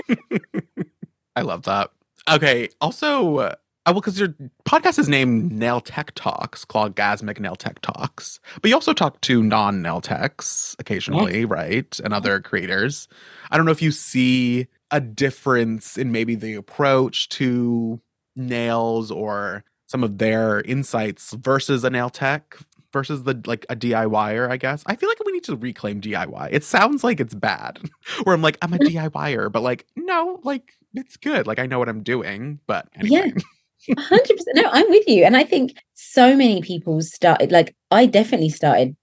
I 1.35 1.41
love 1.41 1.63
that. 1.63 1.91
Okay. 2.29 2.69
Also, 2.81 3.53
Uh, 3.87 3.93
well, 3.93 4.01
because 4.01 4.19
your 4.19 4.35
podcast 4.67 4.99
is 4.99 5.07
named 5.07 5.49
Nail 5.49 5.79
Tech 5.79 6.11
Talks, 6.13 6.65
Clawgasmic 6.65 7.39
Nail 7.39 7.55
Tech 7.55 7.79
Talks, 7.81 8.41
but 8.61 8.67
you 8.67 8.75
also 8.75 8.91
talk 8.91 9.21
to 9.21 9.41
non 9.41 9.81
nail 9.81 10.01
techs 10.01 10.75
occasionally, 10.77 11.45
right? 11.45 11.97
And 12.03 12.13
other 12.13 12.41
creators. 12.41 13.07
I 13.49 13.55
don't 13.55 13.65
know 13.65 13.71
if 13.71 13.81
you 13.81 13.91
see 13.91 14.67
a 14.91 14.99
difference 14.99 15.97
in 15.97 16.11
maybe 16.11 16.35
the 16.35 16.55
approach 16.55 17.29
to 17.29 18.01
nails 18.35 19.09
or 19.09 19.63
some 19.85 20.03
of 20.03 20.17
their 20.17 20.59
insights 20.61 21.31
versus 21.31 21.85
a 21.85 21.89
nail 21.89 22.09
tech 22.09 22.57
versus 22.91 23.23
the 23.23 23.41
like 23.45 23.65
a 23.69 23.75
DIYer, 23.75 24.51
I 24.51 24.57
guess. 24.57 24.83
I 24.85 24.97
feel 24.97 25.07
like 25.07 25.23
we 25.25 25.31
need 25.31 25.45
to 25.45 25.55
reclaim 25.55 26.01
DIY. 26.01 26.49
It 26.51 26.65
sounds 26.65 27.05
like 27.05 27.21
it's 27.21 27.35
bad. 27.35 27.79
Where 28.23 28.35
I'm 28.35 28.41
like, 28.41 28.57
I'm 28.61 28.73
a 28.73 28.77
DIYer, 28.79 29.49
but 29.49 29.63
like, 29.63 29.85
no, 29.95 30.41
like 30.43 30.73
it's 30.93 31.15
good. 31.15 31.47
Like 31.47 31.59
I 31.59 31.67
know 31.67 31.79
what 31.79 31.87
I'm 31.87 32.03
doing. 32.03 32.59
But 32.67 32.89
anyway. 32.93 33.31
Yeah. 33.33 33.41
100% 33.89 34.29
no 34.55 34.69
i'm 34.71 34.89
with 34.89 35.07
you. 35.07 35.23
And 35.23 35.37
i 35.37 35.43
think 35.43 35.77
so 35.93 36.35
many 36.35 36.61
people 36.61 37.01
started 37.01 37.51
like 37.51 37.75
i 37.91 38.05
definitely 38.05 38.49
started 38.49 38.95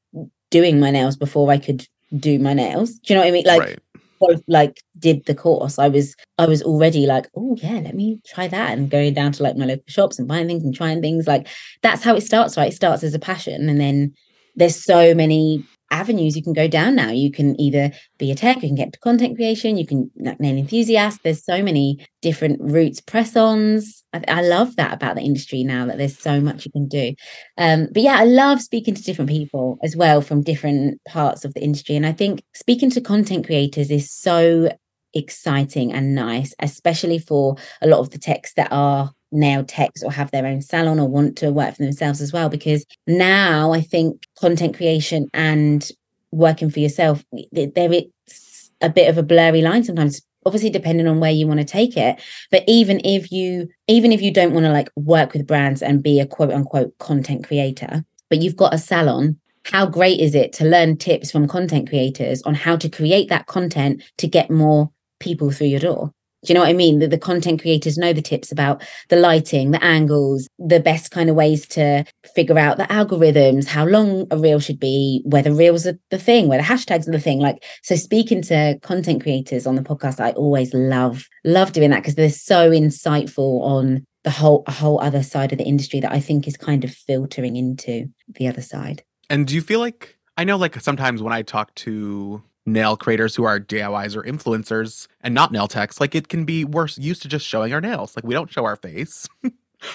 doing 0.51 0.78
my 0.78 0.91
nails 0.91 1.16
before 1.16 1.51
i 1.51 1.59
could 1.59 1.87
do 2.18 2.39
my 2.39 2.55
nails. 2.55 2.95
Do 3.01 3.12
you 3.12 3.18
know 3.18 3.24
what 3.24 3.28
i 3.28 3.32
mean? 3.32 3.45
Like 3.47 3.78
right. 4.20 4.41
like 4.47 4.82
did 4.99 5.24
the 5.26 5.35
course, 5.35 5.78
I 5.78 5.89
was 5.89 6.14
I 6.39 6.47
was 6.47 6.62
already 6.62 7.07
like, 7.07 7.28
oh 7.37 7.57
yeah, 7.61 7.80
let 7.80 7.95
me 7.95 8.20
try 8.26 8.49
that 8.49 8.72
and 8.72 8.91
going 8.91 9.14
down 9.14 9.32
to 9.32 9.43
like 9.43 9.57
my 9.57 9.66
local 9.66 9.85
shops 9.89 10.18
and 10.18 10.28
buying 10.28 10.47
things 10.47 10.64
and 10.64 10.74
trying 10.74 11.01
things. 11.01 11.26
Like 11.26 11.49
that's 11.82 12.03
how 12.03 12.14
it 12.14 12.22
starts, 12.22 12.57
right? 12.57 12.72
It 12.72 12.76
starts 12.76 13.03
as 13.03 13.14
a 13.14 13.18
passion, 13.18 13.68
and 13.68 13.80
then 13.80 14.14
there's 14.57 14.76
so 14.76 15.14
many 15.14 15.64
avenues 15.95 16.36
you 16.36 16.42
can 16.42 16.53
go 16.53 16.66
down 16.66 16.97
now. 16.97 17.11
You 17.11 17.30
can 17.30 17.59
either 17.61 17.92
be 18.18 18.30
a 18.30 18.34
tech, 18.34 18.57
you 18.57 18.68
can 18.68 18.74
get 18.74 18.92
to 18.92 18.99
content 18.99 19.36
creation, 19.36 19.76
you 19.76 19.86
can 19.86 20.11
like 20.16 20.40
nail 20.40 20.57
enthusiast. 20.57 21.20
There's 21.22 21.45
so 21.45 21.62
many 21.62 22.05
different 22.20 22.61
routes, 22.61 23.01
press 23.01 23.36
ons. 23.36 24.03
I, 24.12 24.24
I, 24.26 24.42
love 24.42 24.76
that 24.76 24.92
about 24.92 25.14
the 25.14 25.22
industry 25.22 25.62
now 25.62 25.86
that 25.86 25.99
there's 25.99 26.18
so 26.18 26.40
much 26.40 26.64
you 26.66 26.72
can 26.72 26.88
do. 26.88 27.14
Um, 27.59 27.88
but 27.92 28.03
yeah, 28.03 28.18
I 28.18 28.24
love 28.24 28.61
speaking 28.61 28.95
to 28.95 29.03
different 29.03 29.30
people 29.30 29.78
as 29.82 29.97
well 29.97 30.20
from 30.20 30.42
different 30.42 31.01
parts 31.05 31.45
of 31.45 31.55
the 31.55 31.62
industry. 31.62 31.97
And 31.97 32.07
I 32.07 32.12
think 32.12 32.42
speaking 32.55 32.90
to 32.90 33.01
content 33.01 33.47
creators 33.47 33.90
is 33.90 34.11
so 34.11 34.70
exciting 35.14 35.92
and 35.92 36.14
nice, 36.14 36.55
especially 36.59 37.18
for 37.18 37.57
a 37.80 37.86
lot 37.86 38.01
of 38.01 38.11
the 38.11 38.18
techs 38.18 38.55
that 38.55 38.68
are 38.72 39.12
nail 39.35 39.64
techs 39.64 40.03
or 40.03 40.11
have 40.11 40.30
their 40.30 40.47
own 40.47 40.62
salon 40.62 40.99
or 40.99 41.09
want 41.09 41.37
to 41.39 41.53
work 41.53 41.74
for 41.76 41.82
themselves 41.82 42.20
as 42.20 42.32
well. 42.32 42.49
Because 42.49 42.87
now 43.07 43.72
I 43.72 43.80
think 43.80 44.22
content 44.39 44.76
creation 44.76 45.28
and 45.35 45.89
working 46.30 46.70
for 46.70 46.80
yourself, 46.80 47.24
there 47.53 47.93
it's 47.93 48.70
a 48.80 48.89
bit 48.89 49.09
of 49.09 49.18
a 49.18 49.22
blurry 49.22 49.62
line 49.62 49.85
sometimes 49.85 50.20
obviously 50.47 50.70
depending 50.70 51.07
on 51.07 51.20
where 51.20 51.30
you 51.30 51.47
want 51.47 51.61
to 51.61 51.64
take 51.64 51.97
it 51.97 52.20
but 52.51 52.62
even 52.66 53.01
if 53.05 53.30
you 53.32 53.68
even 53.87 54.12
if 54.12 54.20
you 54.20 54.32
don't 54.32 54.53
want 54.53 54.64
to 54.64 54.72
like 54.72 54.91
work 54.97 55.32
with 55.32 55.47
brands 55.47 55.82
and 55.82 56.03
be 56.03 56.20
a 56.20 56.26
quote 56.26 56.53
unquote 56.53 56.97
content 56.99 57.47
creator 57.47 58.05
but 58.28 58.43
you've 58.43 58.57
got 58.57 58.74
a 58.74 58.78
salon 58.78 59.39
how 59.64 59.87
great 59.87 60.20
is 60.20 60.35
it 60.35 60.53
to 60.53 60.64
learn 60.64 60.97
tips 60.97 61.30
from 61.30 61.49
content 61.49 61.89
creators 61.89 62.43
on 62.43 62.55
how 62.55 62.76
to 62.76 62.89
create 62.89 63.28
that 63.28 63.47
content 63.47 64.03
to 64.18 64.26
get 64.26 64.51
more 64.51 64.91
people 65.20 65.51
through 65.51 65.68
your 65.68 65.80
door 65.80 66.12
do 66.45 66.53
you 66.53 66.55
know 66.55 66.61
what 66.61 66.70
I 66.70 66.74
mean? 66.74 66.99
The, 66.99 67.09
the 67.09 67.18
content 67.18 67.61
creators 67.61 67.97
know 67.97 68.12
the 68.12 68.22
tips 68.22 68.53
about 68.53 68.82
the 69.09 69.16
lighting, 69.16 69.70
the 69.70 69.82
angles, 69.82 70.49
the 70.59 70.80
best 70.80 71.11
kind 71.11 71.30
of 71.30 71.36
ways 71.36 71.66
to 71.68 72.05
figure 72.34 72.59
out 72.59 72.76
the 72.76 72.84
algorithms, 72.84 73.66
how 73.66 73.86
long 73.86 74.26
a 74.30 74.38
reel 74.38 74.61
should 74.61 74.78
be, 74.78 75.22
whether 75.24 75.53
reels 75.53 75.86
are 75.86 75.99
the 76.11 76.18
thing, 76.18 76.49
whether 76.49 76.62
hashtags 76.62 77.09
are 77.09 77.12
the 77.12 77.20
thing. 77.20 77.40
Like, 77.40 77.64
so 77.82 77.97
speaking 77.97 78.42
to 78.42 78.78
content 78.82 79.22
creators 79.22 79.66
on 79.66 79.74
the 79.74 79.82
podcast, 79.82 80.20
I 80.20 80.32
always 80.32 80.72
love, 80.74 81.26
love 81.45 81.72
doing 81.72 81.90
that 81.90 82.01
because 82.01 82.14
they're 82.14 82.30
so 82.30 82.70
insightful 82.70 83.62
on 83.62 84.05
the 84.24 84.30
whole, 84.30 84.62
a 84.66 84.72
whole 84.72 85.01
other 85.01 85.22
side 85.22 85.53
of 85.53 85.59
the 85.59 85.64
industry 85.64 86.01
that 86.01 86.12
I 86.12 86.20
think 86.20 86.47
is 86.47 86.57
kind 86.57 86.84
of 86.84 86.90
filtering 86.92 87.57
into 87.57 88.07
the 88.28 88.49
other 88.49 88.62
side. 88.62 89.03
And 89.30 89.47
do 89.47 89.55
you 89.55 89.61
feel 89.61 89.80
like, 89.80 90.18
I 90.36 90.45
know 90.45 90.57
like 90.57 90.80
sometimes 90.80 91.22
when 91.22 91.32
I 91.32 91.42
talk 91.42 91.74
to 91.76 92.42
nail 92.66 92.96
creators 92.96 93.34
who 93.34 93.44
are 93.44 93.60
DIYs 93.60 94.16
or 94.16 94.22
influencers 94.22 95.06
and 95.20 95.34
not 95.34 95.52
nail 95.52 95.68
techs, 95.68 96.00
like 96.00 96.14
it 96.14 96.28
can 96.28 96.44
be 96.44 96.64
worse 96.64 96.98
used 96.98 97.22
to 97.22 97.28
just 97.28 97.46
showing 97.46 97.72
our 97.72 97.80
nails. 97.80 98.16
Like 98.16 98.24
we 98.24 98.34
don't 98.34 98.50
show 98.50 98.64
our 98.64 98.76
face. 98.76 99.28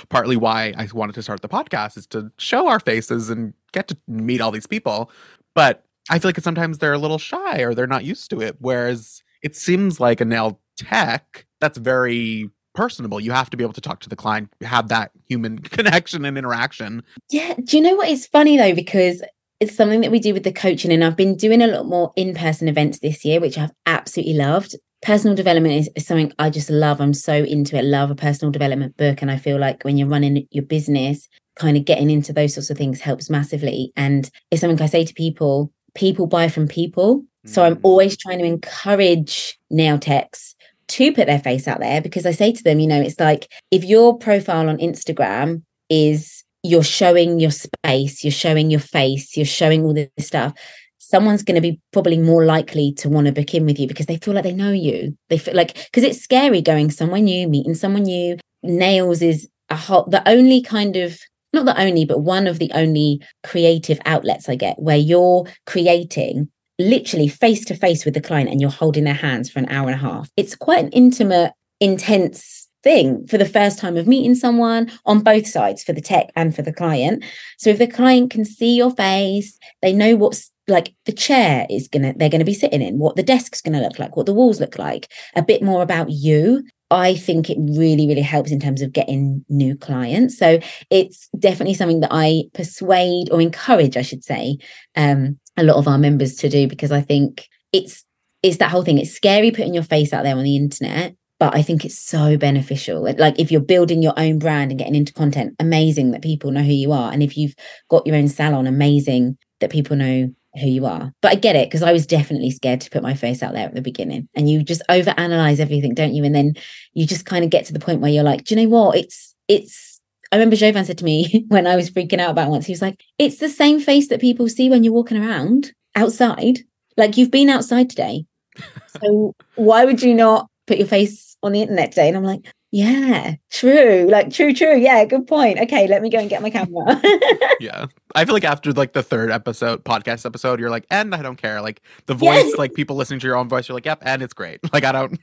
Partly 0.10 0.38
why 0.38 0.74
I 0.78 0.88
wanted 0.94 1.16
to 1.16 1.24
start 1.24 1.42
the 1.42 1.50
podcast 1.50 1.98
is 1.98 2.06
to 2.08 2.32
show 2.38 2.68
our 2.68 2.80
faces 2.80 3.30
and 3.30 3.54
get 3.72 3.88
to 3.88 3.98
meet 4.08 4.40
all 4.40 4.52
these 4.52 4.68
people. 4.68 5.10
But 5.56 5.84
I 6.12 6.20
feel 6.20 6.30
like 6.30 6.40
sometimes 6.40 6.78
they're 6.78 6.94
a 6.94 7.00
little 7.00 7.18
shy 7.18 7.62
or 7.62 7.74
they're 7.74 7.88
not 7.88 8.04
used 8.04 8.30
to 8.32 8.42
it. 8.42 8.58
Whereas 8.60 9.24
it 9.42 9.56
seems 9.56 10.00
like 10.00 10.22
a 10.22 10.26
nail 10.26 10.60
tech 10.78 11.46
that's 11.60 11.78
very 11.78 12.52
personable. 12.76 13.20
You 13.20 13.32
have 13.32 13.50
to 13.50 13.58
be 13.58 13.64
able 13.64 13.74
to 13.74 13.82
talk 13.82 14.00
to 14.02 14.10
the 14.10 14.16
client, 14.16 14.54
have 14.62 14.90
that 14.90 15.12
human 15.28 15.60
connection 15.64 16.24
and 16.24 16.38
interaction. 16.38 17.04
Yeah. 17.30 17.56
Do 17.64 17.78
you 17.78 17.84
know 17.84 17.96
what 17.96 18.10
is 18.10 18.28
funny 18.28 18.58
though? 18.58 18.76
Because 18.76 19.22
it's 19.60 19.76
something 19.76 20.02
that 20.02 20.12
we 20.12 20.20
do 20.20 20.34
with 20.34 20.44
the 20.44 20.52
coaching 20.52 20.92
and 20.92 21.04
i've 21.04 21.16
been 21.16 21.36
doing 21.36 21.62
a 21.62 21.68
lot 21.68 21.86
more 21.86 22.14
in-person 22.16 22.68
events 22.68 23.00
this 23.00 23.24
year 23.26 23.40
which 23.40 23.58
i've 23.58 23.72
absolutely 23.86 24.36
loved. 24.36 24.76
Personal 25.02 25.34
development 25.34 25.76
is, 25.76 25.90
is, 25.96 26.06
something 26.06 26.34
i 26.40 26.50
just 26.50 26.70
love. 26.70 27.00
I'm 27.00 27.14
so 27.14 27.34
into 27.34 27.78
it. 27.78 27.86
Love 27.86 28.12
a 28.12 28.16
personal 28.16 28.52
development 28.52 28.98
book 28.98 29.22
and 29.22 29.32
i 29.32 29.38
feel 29.38 29.58
like 29.58 29.84
when 29.84 29.98
you're 29.98 30.08
running 30.08 30.48
your 30.52 30.66
business 30.66 31.28
kind 31.56 31.78
of 31.78 31.86
getting 31.86 32.10
into 32.10 32.34
those 32.34 32.54
sorts 32.54 32.70
of 32.70 32.78
things 32.78 33.02
helps 33.02 33.30
massively. 33.30 33.92
And 33.96 34.30
it's 34.52 34.62
something 34.62 34.82
i 34.82 34.88
say 34.88 35.06
to 35.06 35.14
people 35.14 35.72
people 35.96 36.28
buy 36.28 36.50
from 36.50 36.68
people. 36.68 37.24
So 37.46 37.64
i'm 37.64 37.78
mm. 37.78 37.82
always 37.84 38.18
trying 38.18 38.40
to 38.40 38.46
encourage 38.46 39.58
nail 39.70 40.00
techs 40.00 40.56
to 40.90 41.14
put 41.14 41.28
their 41.28 41.40
face 41.40 41.68
out 41.68 41.80
there 41.80 42.02
because 42.02 42.26
i 42.26 42.32
say 42.32 42.52
to 42.52 42.64
them 42.64 42.80
you 42.80 42.88
know 42.88 43.00
it's 43.00 43.20
like 43.20 43.48
if 43.70 43.84
your 43.84 44.18
profile 44.18 44.68
on 44.68 44.78
instagram 44.80 45.62
is 45.88 46.44
you're 46.64 46.84
showing 46.84 47.40
your 47.40 47.52
space, 47.52 48.24
you're 48.24 48.32
showing 48.32 48.70
your 48.70 48.80
face, 48.80 49.38
you're 49.38 49.46
showing 49.46 49.84
all 49.84 49.94
this 49.94 50.10
stuff, 50.20 50.54
someone's 50.98 51.44
going 51.44 51.56
to 51.56 51.62
be 51.62 51.80
probably 51.92 52.18
more 52.18 52.46
likely 52.46 52.94
to 52.94 53.10
want 53.10 53.28
to 53.28 53.34
book 53.34 53.54
in 53.54 53.66
with 53.66 53.80
you 53.80 53.88
because 53.88 54.06
they 54.06 54.18
feel 54.18 54.34
like 54.34 54.44
they 54.44 54.54
know 54.54 54.72
you. 54.72 55.18
They 55.30 55.38
feel 55.38 55.56
like 55.56 55.74
because 55.76 56.04
it's 56.04 56.22
scary 56.22 56.62
going 56.62 56.92
somewhere 56.92 57.22
new, 57.22 57.48
meeting 57.48 57.76
someone 57.76 58.04
new. 58.04 58.38
Nails 58.62 59.22
is 59.22 59.50
a 59.70 59.76
hot 59.76 60.12
the 60.12 60.28
only 60.28 60.62
kind 60.62 60.96
of 60.96 61.18
not 61.52 61.66
the 61.66 61.82
only, 61.82 62.06
but 62.06 62.20
one 62.20 62.46
of 62.46 62.60
the 62.60 62.72
only 62.74 63.22
creative 63.44 64.00
outlets 64.06 64.48
I 64.48 64.56
get 64.56 64.78
where 64.80 64.98
you're 64.98 65.48
creating 65.66 66.50
literally 66.78 67.28
face 67.28 67.66
to 67.66 67.76
face 67.76 68.06
with 68.06 68.14
the 68.14 68.22
client 68.22 68.50
and 68.50 68.62
you're 68.62 68.70
holding 68.70 69.04
their 69.04 69.14
hands 69.14 69.50
for 69.50 69.60
an 69.60 69.70
hour 69.70 69.88
and 69.90 69.96
a 69.96 70.04
half. 70.04 70.30
It's 70.38 70.56
quite 70.56 70.84
an 70.84 70.92
intimate, 70.92 71.54
intense 71.80 72.59
thing 72.84 73.26
for 73.28 73.38
the 73.38 73.46
first 73.46 73.80
time 73.80 73.98
of 73.98 74.08
meeting 74.08 74.36
someone 74.36 74.92
on 75.06 75.22
both 75.22 75.48
sides 75.48 75.84
for 75.84 75.94
the 75.94 76.02
tech 76.02 76.30
and 76.36 76.56
for 76.56 76.62
the 76.62 76.74
client. 76.74 77.24
So 77.58 77.70
if 77.70 77.78
the 77.78 77.88
client 77.88 78.32
can 78.32 78.46
see 78.46 78.76
your 78.76 78.92
face, 78.92 79.58
they 79.82 79.94
know 79.94 80.16
what's 80.16 80.52
like 80.68 80.94
the 81.06 81.12
chair 81.12 81.66
is 81.70 81.88
gonna 81.88 82.14
they're 82.16 82.30
gonna 82.30 82.46
be 82.46 82.54
sitting 82.54 82.82
in, 82.82 83.00
what 83.00 83.16
the 83.16 83.24
desk's 83.24 83.62
gonna 83.62 83.82
look 83.82 84.00
like, 84.00 84.16
what 84.16 84.26
the 84.26 84.34
walls 84.34 84.60
look 84.60 84.78
like, 84.78 85.12
a 85.36 85.42
bit 85.42 85.64
more 85.64 85.82
about 85.82 86.10
you. 86.10 86.64
I 86.92 87.14
think 87.16 87.50
it 87.50 87.58
really, 87.60 88.08
really 88.08 88.22
helps 88.22 88.52
in 88.52 88.60
terms 88.60 88.82
of 88.82 88.94
getting 88.94 89.46
new 89.48 89.76
clients. 89.78 90.38
So 90.38 90.60
it's 90.90 91.30
definitely 91.38 91.76
something 91.76 92.00
that 92.00 92.10
I 92.12 92.46
persuade 92.56 93.30
or 93.32 93.40
encourage, 93.42 93.96
I 93.96 94.02
should 94.02 94.24
say, 94.24 94.58
um, 94.96 95.38
a 95.56 95.64
lot 95.64 95.76
of 95.76 95.88
our 95.88 96.00
members 96.00 96.36
to 96.38 96.50
do 96.50 96.68
because 96.68 96.92
I 96.92 97.02
think 97.02 97.48
it's 97.72 98.04
it's 98.42 98.58
that 98.58 98.72
whole 98.72 98.84
thing. 98.84 98.98
It's 98.98 99.12
scary 99.12 99.52
putting 99.52 99.74
your 99.74 99.84
face 99.84 100.14
out 100.14 100.24
there 100.24 100.36
on 100.36 100.44
the 100.44 100.56
internet 100.56 101.16
but 101.40 101.56
I 101.56 101.62
think 101.62 101.86
it's 101.86 101.98
so 101.98 102.38
beneficial. 102.38 103.02
Like 103.18 103.40
if 103.40 103.52
you're 103.52 103.62
building 103.62 104.04
your 104.04 104.14
own 104.18 104.40
brand 104.40 104.72
and 104.72 104.78
getting 104.78 104.96
into 104.96 105.14
content, 105.14 105.56
amazing 105.60 106.12
that 106.12 106.22
people 106.22 106.52
know 106.52 106.62
who 106.62 106.74
you 106.74 106.92
are. 106.92 107.12
And 107.12 107.24
if 107.24 107.38
you've 107.38 107.56
got 107.90 108.06
your 108.06 108.18
own 108.18 108.28
salon, 108.28 108.68
amazing 108.68 109.38
that 109.62 109.72
people 109.72 109.96
know 109.96 110.30
who 110.60 110.68
you 110.68 110.86
are. 110.86 111.14
But 111.22 111.32
I 111.32 111.36
get 111.36 111.56
it 111.56 111.70
because 111.70 111.82
I 111.82 111.94
was 111.94 112.06
definitely 112.06 112.52
scared 112.52 112.82
to 112.82 112.90
put 112.90 113.04
my 113.04 113.14
face 113.14 113.42
out 113.42 113.54
there 113.54 113.68
at 113.68 113.74
the 113.74 113.82
beginning. 113.82 114.28
And 114.36 114.50
you 114.50 114.64
just 114.64 114.82
overanalyze 114.90 115.60
everything, 115.60 115.94
don't 115.94 116.14
you? 116.14 116.26
And 116.26 116.36
then 116.36 116.56
you 116.94 117.08
just 117.08 117.26
kind 117.26 117.46
of 117.46 117.52
get 117.52 117.66
to 117.66 117.74
the 117.74 117.80
point 117.80 118.02
where 118.02 118.12
you're 118.12 118.24
like, 118.24 118.44
do 118.44 118.56
you 118.56 118.62
know 118.62 118.70
what? 118.70 118.98
It's 118.98 119.34
it's 119.48 120.02
I 120.32 120.36
remember 120.36 120.58
Jovan 120.58 120.86
said 120.86 120.98
to 120.98 121.06
me 121.06 121.46
when 121.48 121.68
I 121.68 121.78
was 121.78 121.90
freaking 121.90 122.20
out 122.20 122.32
about 122.32 122.50
once, 122.50 122.66
he 122.66 122.74
was 122.74 122.82
like, 122.82 123.00
it's 123.18 123.38
the 123.38 123.50
same 123.50 123.80
face 123.80 124.10
that 124.10 124.22
people 124.22 124.50
see 124.50 124.70
when 124.70 124.84
you're 124.84 124.94
walking 124.94 125.24
around 125.24 125.72
outside. 125.96 126.60
Like 126.98 127.16
you've 127.16 127.32
been 127.32 127.50
outside 127.50 127.90
today. 127.90 128.26
So 129.02 129.34
why 129.56 129.86
would 129.86 130.02
you 130.02 130.14
not 130.14 130.50
put 130.68 130.80
your 130.80 130.88
face 130.88 131.29
on 131.44 131.52
the 131.52 131.62
internet 131.62 131.92
today. 131.92 132.08
And 132.08 132.18
I'm 132.18 132.24
like, 132.24 132.54
yeah, 132.72 133.36
true. 133.50 134.08
Like 134.10 134.32
true, 134.32 134.54
true. 134.54 134.78
Yeah, 134.78 135.04
good 135.06 135.26
point. 135.26 135.60
Okay, 135.60 135.88
let 135.88 136.02
me 136.02 136.10
go 136.10 136.20
and 136.20 136.30
get 136.30 136.42
my 136.42 136.52
camera. 136.52 137.02
yeah. 137.60 137.88
I 138.14 138.26
feel 138.26 138.34
like 138.34 138.44
after 138.44 138.72
like 138.74 138.94
the 138.94 139.02
third 139.02 139.32
episode, 139.32 139.84
podcast 139.84 140.26
episode, 140.26 140.60
you're 140.60 140.70
like, 140.70 140.86
and 140.92 141.16
I 141.16 141.24
don't 141.24 141.36
care. 141.36 141.62
Like 141.62 141.82
the 142.06 142.14
voice, 142.14 142.46
yes. 142.46 142.58
like 142.58 142.74
people 142.74 142.96
listening 142.96 143.20
to 143.22 143.28
your 143.28 143.38
own 143.38 143.50
voice, 143.50 143.68
you're 143.68 143.76
like, 143.76 143.86
yep, 143.86 144.00
and 144.04 144.22
it's 144.22 144.34
great. 144.34 144.60
Like 144.72 144.84
I 144.84 144.92
don't 144.92 145.20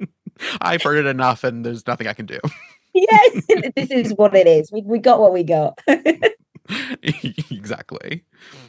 I've 0.60 0.82
heard 0.82 0.98
it 0.98 1.06
enough 1.06 1.44
and 1.44 1.64
there's 1.64 1.86
nothing 1.86 2.08
I 2.08 2.12
can 2.12 2.26
do. 2.26 2.40
yes, 2.94 3.46
this 3.76 3.90
is 3.90 4.12
what 4.14 4.34
it 4.34 4.48
is. 4.48 4.72
We, 4.72 4.82
we 4.82 4.98
got 4.98 5.20
what 5.20 5.32
we 5.32 5.44
got. 5.44 5.78
exactly. 7.48 8.24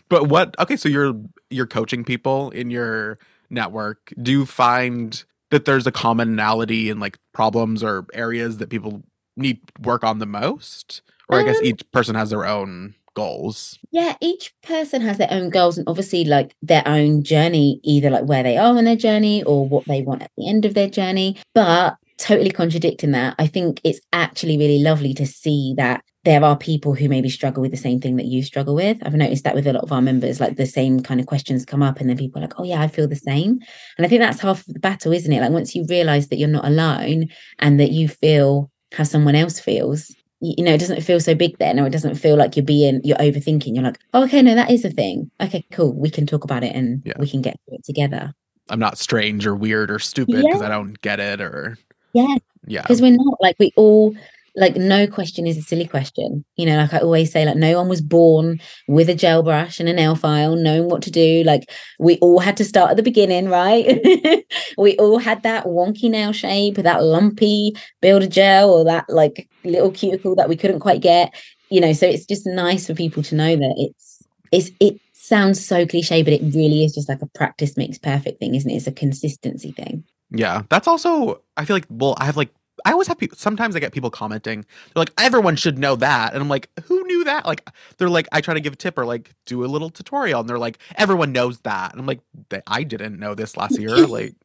But 0.08 0.30
what 0.30 0.56
okay, 0.60 0.78
so 0.78 0.88
you're 0.88 1.20
you're 1.50 1.66
coaching 1.66 2.04
people 2.04 2.52
in 2.52 2.70
your 2.70 3.18
network. 3.50 4.14
Do 4.22 4.32
you 4.32 4.46
find 4.46 5.24
that 5.52 5.66
there's 5.66 5.88
a 5.88 5.92
commonality 5.92 6.90
in 6.90 7.00
like 7.00 7.18
problems 7.34 7.84
or 7.84 8.06
areas 8.14 8.58
that 8.58 8.70
people 8.70 9.04
need 9.36 9.60
work 9.82 10.04
on 10.04 10.20
the 10.20 10.26
most? 10.26 11.02
Or 11.28 11.40
I 11.40 11.44
guess 11.44 11.58
Um, 11.58 11.66
each 11.66 11.92
person 11.92 12.16
has 12.16 12.32
their 12.32 12.46
own 12.46 12.96
goals. 13.14 13.78
Yeah, 13.92 14.16
each 14.22 14.54
person 14.64 15.02
has 15.02 15.18
their 15.18 15.32
own 15.32 15.50
goals 15.50 15.78
and 15.78 15.88
obviously 15.88 16.24
like 16.26 16.56
their 16.62 16.88
own 16.88 17.24
journey, 17.24 17.80
either 17.84 18.10
like 18.10 18.26
where 18.26 18.44
they 18.44 18.58
are 18.58 18.78
on 18.78 18.86
their 18.86 18.96
journey 18.96 19.44
or 19.44 19.68
what 19.68 19.86
they 19.86 20.02
want 20.02 20.24
at 20.24 20.32
the 20.38 20.48
end 20.48 20.66
of 20.66 20.74
their 20.74 20.90
journey. 20.90 21.38
But 21.54 21.98
totally 22.20 22.52
contradicting 22.52 23.12
that, 23.12 23.36
I 23.40 23.48
think 23.48 23.82
it's 23.84 24.00
actually 24.14 24.58
really 24.58 24.80
lovely 24.80 25.14
to 25.16 25.26
see 25.26 25.74
that 25.78 26.04
there 26.26 26.44
are 26.44 26.58
people 26.58 26.94
who 26.94 27.08
maybe 27.08 27.30
struggle 27.30 27.62
with 27.62 27.72
the 27.72 27.78
same 27.78 28.02
thing 28.02 28.18
that 28.18 28.26
you 28.26 28.44
struggle 28.44 28.76
with. 28.76 28.98
I've 29.04 29.14
noticed 29.14 29.46
that 29.46 29.56
with 29.56 29.66
a 29.66 29.74
lot 29.74 29.84
of 29.84 29.92
our 29.92 30.02
members, 30.02 30.40
like 30.40 30.58
the 30.58 30.66
same 30.66 31.02
kind 31.02 31.20
of 31.20 31.26
questions 31.26 31.66
come 31.66 31.82
up, 31.82 32.00
and 32.00 32.10
then 32.10 32.18
people 32.18 32.40
are 32.40 32.44
like, 32.46 32.60
oh, 32.60 32.66
yeah, 32.66 32.82
I 32.82 32.88
feel 32.90 33.08
the 33.08 33.16
same. 33.16 33.60
And 33.98 34.06
I 34.06 34.10
think 34.10 34.20
that's 34.20 34.42
half 34.42 34.68
of 34.68 34.74
the 34.74 34.80
battle, 34.80 35.14
isn't 35.14 35.32
it? 35.32 35.40
Like 35.42 35.52
once 35.52 35.74
you 35.74 35.86
realize 35.90 36.28
that 36.28 36.38
you're 36.38 36.50
not 36.50 36.66
alone 36.66 37.30
and 37.60 37.80
that 37.80 37.92
you 37.92 38.10
feel 38.10 38.70
how 38.92 39.06
someone 39.06 39.36
else 39.36 39.60
feels, 39.60 40.14
you 40.42 40.64
know, 40.64 40.74
it 40.74 40.80
doesn't 40.80 41.02
feel 41.02 41.22
so 41.22 41.34
big 41.34 41.58
then, 41.58 41.80
or 41.80 41.88
it 41.88 41.92
doesn't 41.94 42.16
feel 42.16 42.36
like 42.36 42.58
you're 42.58 42.66
being, 42.66 43.00
you're 43.04 43.18
overthinking. 43.18 43.74
You're 43.76 43.84
like, 43.84 44.00
oh, 44.14 44.24
okay, 44.26 44.42
no, 44.42 44.56
that 44.56 44.72
is 44.72 44.84
a 44.84 44.90
thing. 44.90 45.32
Okay, 45.42 45.66
cool. 45.72 45.94
We 45.94 46.10
can 46.10 46.28
talk 46.28 46.44
about 46.44 46.64
it 46.66 46.76
and 46.76 47.02
Yeah. 47.06 47.14
we 47.18 47.30
can 47.30 47.42
get 47.42 47.58
through 47.66 47.78
it 47.78 47.86
together. 47.86 48.34
I'm 48.70 48.80
not 48.80 48.98
strange 48.98 49.48
or 49.48 49.56
weird 49.56 49.90
or 49.90 50.00
stupid 50.00 50.44
because 50.44 50.62
I 50.62 50.70
don't 50.70 51.00
get 51.02 51.20
it 51.20 51.42
or 51.42 51.78
Yeah. 52.14 52.38
yeah. 52.68 52.82
because 52.82 53.02
we're 53.02 53.16
not 53.16 53.38
like 53.42 53.56
we 53.60 53.72
all 53.76 54.14
like 54.56 54.76
no 54.76 55.08
question 55.08 55.48
is 55.48 55.58
a 55.58 55.62
silly 55.62 55.88
question. 55.88 56.44
You 56.58 56.66
know 56.66 56.78
like 56.78 56.94
i 56.94 57.00
always 57.00 57.32
say 57.32 57.46
like 57.46 57.56
no 57.56 57.78
one 57.78 57.88
was 57.88 58.02
born 58.02 58.60
with 58.88 59.10
a 59.10 59.16
gel 59.16 59.44
brush 59.44 59.80
and 59.80 59.88
a 59.88 59.94
nail 59.94 60.16
file 60.16 60.56
knowing 60.56 60.90
what 60.90 61.02
to 61.04 61.12
do. 61.12 61.44
Like 61.44 61.70
we 62.00 62.18
all 62.18 62.40
had 62.40 62.58
to 62.58 62.66
start 62.66 62.92
at 62.92 62.98
the 62.98 63.04
beginning 63.04 63.50
right? 63.50 64.00
We 64.78 64.98
all 64.98 65.20
had 65.20 65.44
that 65.44 65.66
wonky 65.66 66.10
nail 66.10 66.32
shape 66.32 66.76
that 66.76 67.04
lumpy 67.04 67.74
builder 68.02 68.28
gel 68.28 68.70
or 68.70 68.84
that 68.86 69.06
like 69.10 69.48
little 69.64 69.92
cuticle 69.92 70.36
that 70.36 70.50
we 70.50 70.56
couldn't 70.56 70.80
quite 70.80 71.02
get. 71.02 71.34
You 71.70 71.82
know 71.82 71.94
so 71.94 72.08
it's 72.08 72.26
just 72.26 72.46
nice 72.46 72.88
for 72.88 72.94
people 72.96 73.24
to 73.24 73.36
know 73.36 73.56
that 73.56 73.76
it's 73.78 74.24
it's 74.52 74.72
it 74.80 75.00
sounds 75.14 75.64
so 75.64 75.86
cliche 75.86 76.24
but 76.24 76.34
it 76.34 76.42
really 76.56 76.84
is 76.84 76.96
just 76.96 77.08
like 77.10 77.22
a 77.22 77.28
practice 77.28 77.78
makes 77.78 77.98
perfect 77.98 78.40
thing 78.40 78.56
isn't 78.56 78.70
it? 78.70 78.76
It's 78.76 78.88
a 78.88 78.92
consistency 78.92 79.72
thing 79.72 80.04
Yeah, 80.32 80.64
that's 80.70 80.88
also. 80.88 81.42
I 81.58 81.66
feel 81.66 81.76
like. 81.76 81.86
Well, 81.90 82.16
I 82.18 82.26
have 82.26 82.38
like. 82.38 82.50
I 82.86 82.94
always 82.94 83.08
have 83.10 83.18
people. 83.18 83.38
Sometimes 83.38 83.76
I 83.76 83.80
get 83.80 83.92
people 83.92 84.10
commenting. 84.10 84.62
They're 84.94 85.02
like, 85.02 85.12
"Everyone 85.18 85.56
should 85.56 85.78
know 85.78 85.96
that," 85.98 86.34
and 86.34 86.42
I'm 86.42 86.48
like, 86.48 86.70
"Who 86.86 87.04
knew 87.06 87.24
that?" 87.26 87.46
Like, 87.46 87.68
they're 87.98 88.10
like, 88.10 88.28
I 88.32 88.40
try 88.40 88.54
to 88.54 88.62
give 88.62 88.74
a 88.74 88.78
tip 88.78 88.98
or 88.98 89.06
like 89.06 89.34
do 89.46 89.66
a 89.66 89.68
little 89.68 89.90
tutorial, 89.90 90.40
and 90.40 90.50
they're 90.50 90.58
like, 90.60 90.80
"Everyone 90.96 91.32
knows 91.34 91.60
that," 91.62 91.92
and 91.92 92.00
I'm 92.00 92.06
like, 92.08 92.22
"Th- 92.50 92.64
"I 92.68 92.84
didn't 92.84 93.20
know 93.20 93.36
this 93.36 93.58
last 93.58 93.78
year." 93.80 93.90
Like, 94.08 94.36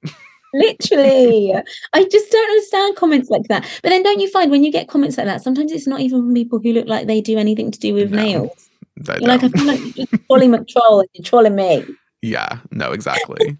Literally. 0.55 1.53
I 1.93 2.05
just 2.05 2.31
don't 2.31 2.51
understand 2.51 2.97
comments 2.97 3.29
like 3.29 3.43
that. 3.49 3.63
But 3.83 3.91
then 3.91 4.03
don't 4.03 4.21
you 4.21 4.31
find 4.31 4.51
when 4.51 4.63
you 4.63 4.71
get 4.71 4.89
comments 4.89 5.17
like 5.19 5.27
that, 5.27 5.43
sometimes 5.43 5.73
it's 5.73 5.87
not 5.87 6.01
even 6.01 6.21
from 6.21 6.35
people 6.35 6.61
who 6.61 6.73
look 6.73 6.87
like 6.87 7.07
they 7.07 7.21
do 7.21 7.39
anything 7.39 7.71
to 7.73 7.79
do 7.79 7.93
with 7.95 8.11
No, 8.11 8.23
nails. 8.23 8.71
You're 8.97 9.29
like, 9.29 9.43
I 9.43 9.49
feel 9.49 9.67
like 9.67 9.81
you're 9.81 10.07
just 10.07 10.23
trolling 10.29 10.53
McTroll 10.53 11.01
and 11.01 11.09
you're 11.15 11.25
trolling 11.25 11.57
me. 11.57 11.85
yeah, 12.23 12.59
no, 12.71 12.93
exactly. 12.93 13.59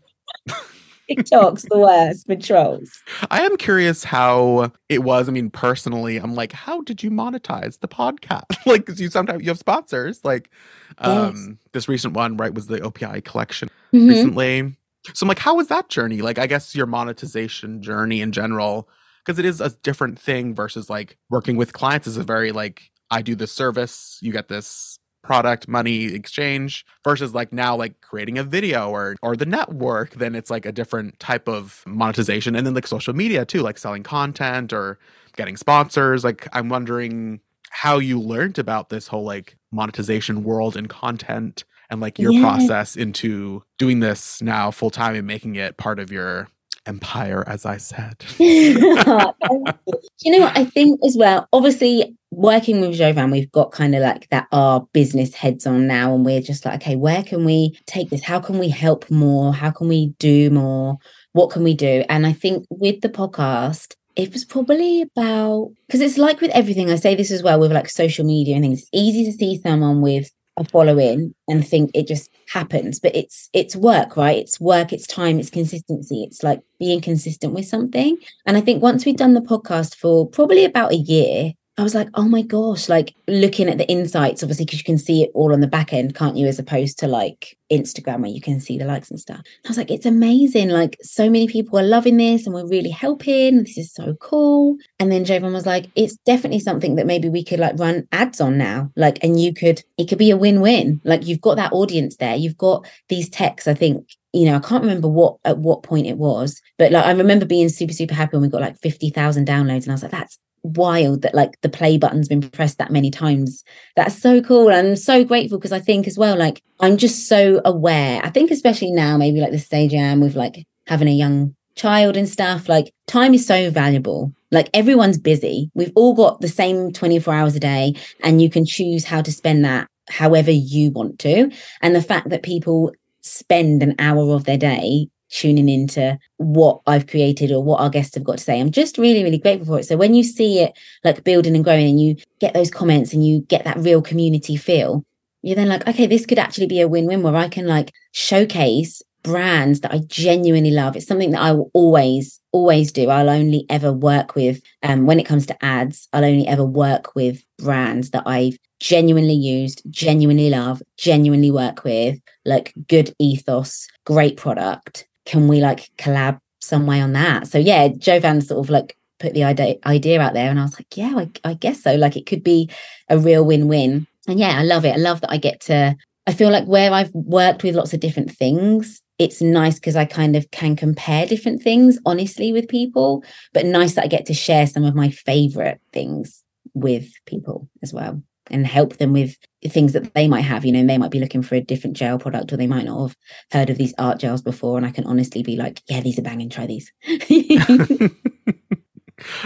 TikTok's 1.09 1.65
the 1.71 1.79
worst 1.79 2.27
for 2.27 2.37
trolls. 2.37 2.91
I 3.31 3.43
am 3.43 3.57
curious 3.57 4.05
how 4.05 4.73
it 4.89 5.03
was. 5.03 5.29
I 5.29 5.33
mean, 5.33 5.51
personally, 5.51 6.17
I'm 6.17 6.35
like, 6.35 6.53
how 6.53 6.81
did 6.83 7.03
you 7.03 7.11
monetize 7.11 7.81
the 7.81 7.89
podcast? 7.89 8.45
like, 8.67 8.87
because 8.87 9.01
you 9.01 9.11
sometimes 9.11 9.43
you 9.43 9.49
have 9.49 9.59
sponsors. 9.59 10.25
Like, 10.25 10.51
um, 10.99 11.59
this 11.73 11.89
recent 11.89 12.15
one, 12.15 12.37
right, 12.37 12.55
was 12.55 12.67
the 12.67 12.79
OPI 12.79 13.23
collection 13.25 13.69
Mhm. 13.93 14.09
recently. 14.09 14.77
So 15.13 15.25
I'm 15.25 15.29
like, 15.29 15.39
how 15.39 15.57
was 15.57 15.69
that 15.69 15.89
journey? 15.89 16.23
Like, 16.23 16.39
I 16.39 16.47
guess 16.47 16.75
your 16.75 16.87
monetization 16.87 17.83
journey 17.83 18.21
in 18.23 18.33
general, 18.33 18.89
because 19.25 19.39
it 19.39 19.45
is 19.45 19.61
a 19.61 19.71
different 19.83 20.19
thing 20.19 20.55
versus 20.55 20.89
like 20.89 21.19
working 21.31 21.57
with 21.57 21.73
clients 21.75 22.07
is 22.07 22.17
a 22.17 22.23
very 22.23 22.53
like, 22.53 22.91
I 23.11 23.21
do 23.23 23.35
this 23.35 23.53
service, 23.53 24.19
you 24.23 24.33
get 24.33 24.49
this 24.49 24.99
product 25.25 25.69
money 25.69 26.05
exchange 26.07 26.87
versus 27.05 27.35
like 27.35 27.53
now 27.53 27.77
like 27.77 28.01
creating 28.03 28.39
a 28.39 28.45
video 28.45 28.91
or 28.91 29.17
or 29.23 29.37
the 29.37 29.47
network 29.47 30.13
then 30.13 30.37
it's 30.37 30.51
like 30.51 30.67
a 30.67 30.73
different 30.73 31.19
type 31.21 31.49
of 31.49 31.83
monetization 31.87 32.55
and 32.57 32.67
then 32.67 32.75
like 32.75 32.87
social 32.87 33.15
media 33.15 33.45
too 33.47 33.63
like 33.63 33.79
selling 33.79 34.05
content 34.05 34.73
or 34.73 34.99
getting 35.37 35.57
sponsors 35.57 36.25
like 36.25 36.47
i'm 36.53 36.69
wondering 36.69 37.41
how 37.71 37.99
you 37.99 38.21
learned 38.21 38.59
about 38.61 38.91
this 38.91 39.09
whole 39.09 39.25
like 39.25 39.57
monetization 39.73 40.45
world 40.45 40.77
and 40.77 40.91
content 40.91 41.65
and 41.91 42.01
like 42.01 42.19
your 42.21 42.33
Yeah. 42.33 42.41
process 42.43 42.97
into 42.97 43.65
doing 43.79 44.01
this 44.01 44.43
now 44.43 44.71
full 44.71 44.91
time 44.91 45.17
and 45.17 45.27
making 45.27 45.57
it 45.57 45.79
part 45.79 45.99
of 46.01 46.13
your 46.13 46.49
empire 46.87 47.45
as 47.49 47.67
i 47.67 47.79
said 47.79 48.25
you. 48.39 48.79
You 50.23 50.33
know 50.33 50.47
what 50.47 50.57
I 50.57 50.65
think 50.65 51.01
as 51.05 51.17
well? 51.19 51.49
Obviously, 51.53 52.17
working 52.35 52.81
with 52.81 52.97
Jovan, 52.97 53.31
we've 53.31 53.51
got 53.53 53.73
kind 53.73 53.95
of 53.95 54.03
like 54.03 54.29
that 54.31 54.47
our 54.53 54.87
business 54.93 55.35
heads 55.35 55.67
on 55.67 55.87
now, 55.87 56.15
and 56.15 56.25
we're 56.25 56.41
just 56.41 56.65
like, 56.65 56.83
okay, 56.83 56.97
where 56.97 57.23
can 57.23 57.45
we 57.45 57.79
take 57.87 58.11
this? 58.11 58.23
How 58.23 58.41
can 58.41 58.59
we 58.59 58.69
help 58.69 59.11
more? 59.11 59.53
How 59.53 59.71
can 59.71 59.89
we 59.89 60.15
do 60.19 60.51
more? 60.51 60.99
What 61.33 61.51
can 61.51 61.65
we 61.65 61.75
do? 61.75 62.05
And 62.09 62.27
I 62.27 62.33
think 62.33 62.67
with 62.71 63.01
the 63.01 63.09
podcast, 63.09 63.95
it 64.17 64.33
was 64.33 64.45
probably 64.45 65.03
about 65.03 65.73
because 65.87 66.01
it's 66.01 66.19
like 66.19 66.41
with 66.41 66.51
everything. 66.53 66.91
I 66.91 66.97
say 66.97 67.15
this 67.15 67.31
as 67.31 67.43
well 67.43 67.59
with 67.59 67.73
like 67.73 67.89
social 67.89 68.25
media 68.25 68.55
and 68.55 68.65
things. 68.65 68.81
It's 68.81 68.91
easy 68.93 69.25
to 69.25 69.33
see 69.33 69.61
someone 69.61 70.01
with 70.01 70.31
a 70.57 70.65
following 70.65 71.35
and 71.49 71.67
think 71.67 71.91
it 71.95 72.07
just 72.07 72.31
happens 72.49 73.01
but 73.01 73.13
it's 73.17 73.51
it's 73.53 73.75
work 73.75 74.17
right 74.17 74.39
it's 74.39 74.61
work 74.61 74.93
it's 74.93 75.05
time 75.05 75.41
it's 75.41 75.51
consistency 75.51 76.23
it's 76.23 76.45
like 76.45 76.61
being 76.79 77.01
consistent 77.01 77.53
with 77.53 77.67
something 77.67 78.17
and 78.47 78.57
I 78.57 78.61
think 78.61 78.83
once 78.83 79.05
we'd 79.05 79.17
done 79.17 79.35
the 79.35 79.41
podcast 79.41 79.97
for 79.97 80.29
probably 80.29 80.65
about 80.65 80.93
a 80.93 80.97
year, 80.97 81.53
I 81.77 81.83
was 81.83 81.95
like, 81.95 82.09
oh 82.15 82.29
my 82.29 82.43
gosh, 82.43 82.89
like 82.89 83.15
looking 83.27 83.69
at 83.69 83.79
the 83.79 83.89
insights, 83.89 84.45
obviously, 84.45 84.65
because 84.65 84.79
you 84.79 84.85
can 84.85 84.99
see 84.99 85.25
it 85.25 85.31
all 85.35 85.53
on 85.53 85.61
the 85.61 85.67
back 85.67 85.93
end, 85.93 86.15
can't 86.15 86.37
you? 86.37 86.47
As 86.47 86.61
opposed 86.61 87.01
to 87.01 87.09
like 87.09 87.59
Instagram 87.73 88.21
where 88.21 88.31
you 88.31 88.41
can 88.41 88.61
see 88.61 88.79
the 88.79 88.85
likes 88.85 89.11
and 89.11 89.19
stuff. 89.19 89.41
I 89.65 89.69
was 89.69 89.77
like, 89.77 89.91
it's 89.91 90.07
amazing. 90.07 90.69
Like, 90.69 90.97
so 91.03 91.25
many 91.29 91.49
people 91.49 91.77
are 91.79 91.83
loving 91.83 92.17
this 92.17 92.47
and 92.47 92.55
we're 92.55 92.69
really 92.69 92.91
helping. 92.91 93.65
This 93.65 93.77
is 93.77 93.93
so 93.93 94.15
cool. 94.21 94.77
And 95.01 95.11
then 95.11 95.25
Jovan 95.25 95.53
was 95.53 95.67
like, 95.67 95.87
it's 95.97 96.17
definitely 96.19 96.61
something 96.61 96.95
that 96.95 97.07
maybe 97.07 97.29
we 97.29 97.43
could 97.43 97.59
like 97.59 97.77
run 97.77 98.07
ads 98.13 98.41
on 98.41 98.57
now. 98.57 98.93
Like, 98.95 99.23
and 99.25 99.41
you 99.41 99.53
could, 99.53 99.83
it 99.99 100.09
could 100.09 100.19
be 100.19 100.31
a 100.31 100.37
win 100.37 100.61
win. 100.61 101.01
Like, 101.03 101.27
you've 101.27 101.41
got 101.41 101.57
that 101.57 101.73
audience 101.73 102.17
there. 102.19 102.37
You've 102.37 102.59
got 102.59 102.87
these 103.09 103.29
texts, 103.29 103.67
I 103.67 103.75
think, 103.75 104.09
you 104.33 104.47
know, 104.47 104.57
I 104.57 104.61
can't 104.61 104.83
remember 104.83 105.09
what 105.09 105.39
at 105.45 105.59
what 105.59 105.85
point 105.85 106.09
it 106.09 106.19
was, 106.19 106.61
but 106.77 106.91
like 106.91 107.05
I 107.05 107.13
remember 107.13 107.47
being 107.47 107.69
super, 107.69 107.93
super 107.93 108.15
happy 108.15 108.37
when 108.37 108.43
we 108.43 108.49
got 108.49 108.61
like 108.61 108.81
50,000 108.81 109.47
downloads. 109.47 109.85
And 109.85 109.91
I 109.91 109.95
was 109.95 110.03
like, 110.03 110.11
that's 110.11 110.39
wild 110.65 111.23
that 111.23 111.35
like 111.35 111.61
the 111.61 111.69
play 111.69 111.97
button's 111.99 112.29
been 112.29 112.43
pressed 112.43 112.79
that 112.79 112.91
many 112.91 113.11
times. 113.11 113.63
That's 113.95 114.19
so 114.19 114.41
cool. 114.41 114.71
And 114.71 114.89
I'm 114.89 114.97
so 114.97 115.25
grateful 115.25 115.59
because 115.59 115.73
I 115.73 115.79
think 115.79 116.07
as 116.07 116.19
well, 116.19 116.37
like 116.37 116.63
I'm 116.81 116.97
just 116.97 117.29
so 117.29 117.61
aware. 117.65 118.21
I 118.25 118.31
think 118.31 118.51
especially 118.51 118.91
now, 118.91 119.17
maybe 119.17 119.41
like 119.41 119.53
the 119.53 119.59
stage 119.59 119.93
I 119.93 119.99
am 119.99 120.21
with 120.21 120.35
like 120.35 120.67
having 120.87 121.09
a 121.09 121.13
young 121.13 121.55
child 121.77 122.17
and 122.17 122.29
stuff, 122.29 122.69
like 122.69 122.93
time 123.07 123.35
is 123.35 123.47
so 123.47 123.71
valuable. 123.71 124.33
Like 124.51 124.71
everyone's 124.75 125.19
busy. 125.19 125.71
We've 125.75 125.93
all 125.95 126.15
got 126.15 126.41
the 126.41 126.49
same 126.49 126.93
24 126.93 127.35
hours 127.35 127.57
a 127.57 127.61
day, 127.61 127.95
and 128.23 128.41
you 128.41 128.49
can 128.51 128.65
choose 128.65 129.05
how 129.05 129.23
to 129.23 129.33
spend 129.33 129.65
that 129.65 129.89
however 130.09 130.51
you 130.51 130.91
want 130.91 131.19
to. 131.21 131.51
And 131.83 131.95
the 131.95 132.03
fact 132.03 132.31
that 132.31 132.43
people 132.43 132.93
spend 133.23 133.83
an 133.83 133.95
hour 133.99 134.35
of 134.35 134.45
their 134.45 134.59
day 134.59 135.09
tuning 135.35 135.69
into 135.69 136.17
what 136.37 136.81
I've 136.87 137.09
created 137.09 137.51
or 137.51 137.63
what 137.63 137.81
our 137.81 137.91
guests 137.91 138.15
have 138.15 138.25
got 138.25 138.39
to 138.39 138.45
say. 138.45 138.61
I'm 138.61 138.71
just 138.71 138.99
really, 138.99 139.25
really 139.25 139.39
grateful 139.39 139.67
for 139.67 139.81
it. 139.81 139.85
So 139.85 139.97
when 139.97 140.15
you 140.15 140.23
see 140.23 140.61
it 140.61 140.79
like 141.03 141.25
building 141.25 141.57
and 141.57 141.65
growing 141.65 141.89
and 141.89 142.01
you 142.01 142.17
get 142.41 142.55
those 142.55 142.71
comments 142.71 143.13
and 143.13 143.27
you 143.27 143.41
get 143.41 143.65
that 143.65 143.79
real 143.79 144.01
community 144.01 144.57
feel, 144.57 145.05
you're 145.43 145.57
then 145.57 145.69
like, 145.69 145.87
okay, 145.89 146.07
this 146.07 146.25
could 146.25 146.39
actually 146.39 146.69
be 146.69 146.81
a 146.81 146.89
win-win 146.89 147.23
where 147.23 147.37
I 147.37 147.49
can 147.49 147.67
like 147.67 147.93
showcase 148.13 149.03
brands 149.25 149.81
that 149.81 149.93
I 149.93 149.99
genuinely 150.07 150.71
love. 150.71 150.97
It's 150.97 151.07
something 151.07 151.33
that 151.33 151.41
I 151.41 151.53
will 151.53 151.71
always, 151.75 152.41
always 152.53 152.93
do. 152.93 153.11
I'll 153.11 153.31
only 153.31 153.67
ever 153.71 153.93
work 153.93 154.35
with, 154.35 154.63
um, 154.83 155.07
when 155.07 155.19
it 155.19 155.27
comes 155.27 155.47
to 155.47 155.65
ads, 155.65 156.09
I'll 156.13 156.25
only 156.25 156.47
ever 156.47 156.65
work 156.65 157.15
with 157.17 157.43
brands 157.59 158.11
that 158.11 158.23
I've 158.27 158.57
genuinely 158.81 159.35
used, 159.35 159.83
genuinely 159.91 160.51
love, 160.51 160.83
genuinely 160.99 161.51
work 161.51 161.85
with, 161.85 162.21
like 162.45 162.75
good 162.87 163.15
ethos, 163.19 163.89
great 164.05 164.37
product. 164.37 165.09
Can 165.27 165.49
we 165.49 165.61
like 165.61 165.91
collab 165.99 166.39
some 166.61 166.87
way 166.87 167.01
on 167.01 167.13
that? 167.13 167.47
So 167.47 167.59
yeah, 167.59 167.89
Jovan 167.89 168.41
sort 168.41 168.65
of 168.65 168.71
like 168.71 168.97
put 169.19 169.35
the 169.35 169.45
idea 169.45 169.77
idea 169.87 170.21
out 170.21 170.35
there 170.35 170.51
and 170.51 170.59
I 170.59 170.63
was 170.63 170.75
like, 170.75 170.97
yeah, 170.97 171.15
I, 171.17 171.31
I 171.45 171.55
guess 171.55 171.83
so. 171.83 171.95
Like 171.95 172.17
it 172.17 172.27
could 172.27 172.43
be 172.43 172.71
a 173.09 173.19
real 173.19 173.45
win-win. 173.45 174.07
And 174.27 174.39
yeah, 174.39 174.59
I 174.59 174.63
love 174.63 174.85
it. 174.85 174.95
I 174.95 174.99
love 174.99 175.21
that 175.21 175.31
I 175.31 175.37
get 175.37 175.61
to 175.63 175.97
I 176.27 176.33
feel 176.33 176.51
like 176.51 176.65
where 176.65 176.91
I've 176.91 177.13
worked 177.13 177.63
with 177.63 177.75
lots 177.75 177.93
of 177.93 178.01
different 178.01 178.31
things, 178.31 179.03
it's 179.19 179.43
nice 179.43 179.75
because 179.75 179.95
I 179.95 180.07
kind 180.07 180.37
of 180.37 180.51
can 180.51 180.75
compare 180.75 181.27
different 181.27 181.63
things 181.63 181.99
honestly 182.07 182.51
with 182.51 182.67
people, 182.67 183.23
but 183.53 183.67
nice 183.67 183.95
that 183.95 184.05
I 184.05 184.09
get 184.09 184.25
to 184.27 184.35
share 184.35 184.67
some 184.67 184.85
of 184.85 184.95
my 184.95 185.11
favorite 185.11 185.81
things 185.93 186.43
with 186.73 187.13
people 187.27 187.69
as 187.83 187.93
well 187.93 188.23
and 188.51 188.67
help 188.67 188.97
them 188.97 189.13
with 189.13 189.37
things 189.67 189.93
that 189.93 190.15
they 190.15 190.29
might 190.29 190.43
have. 190.43 190.65
You 190.65 190.73
know, 190.73 190.87
they 190.87 190.99
might 190.99 191.11
be 191.11 191.21
looking 191.21 191.43
for 191.43 191.55
a 191.55 191.61
different 191.61 191.97
gel 191.97 192.19
product 192.19 192.53
or 192.53 192.57
they 192.57 192.67
might 192.67 192.85
not 192.85 193.03
have 193.03 193.17
heard 193.51 193.71
of 193.71 193.79
these 193.79 193.95
art 193.99 194.21
gels 194.21 194.43
before. 194.43 194.77
And 194.77 194.87
I 194.87 194.91
can 194.91 195.05
honestly 195.05 195.43
be 195.43 195.57
like, 195.57 195.83
yeah, 195.89 196.01
these 196.01 196.19
are 196.19 196.23
banging, 196.23 196.51
try 196.51 196.67
these. 196.67 196.93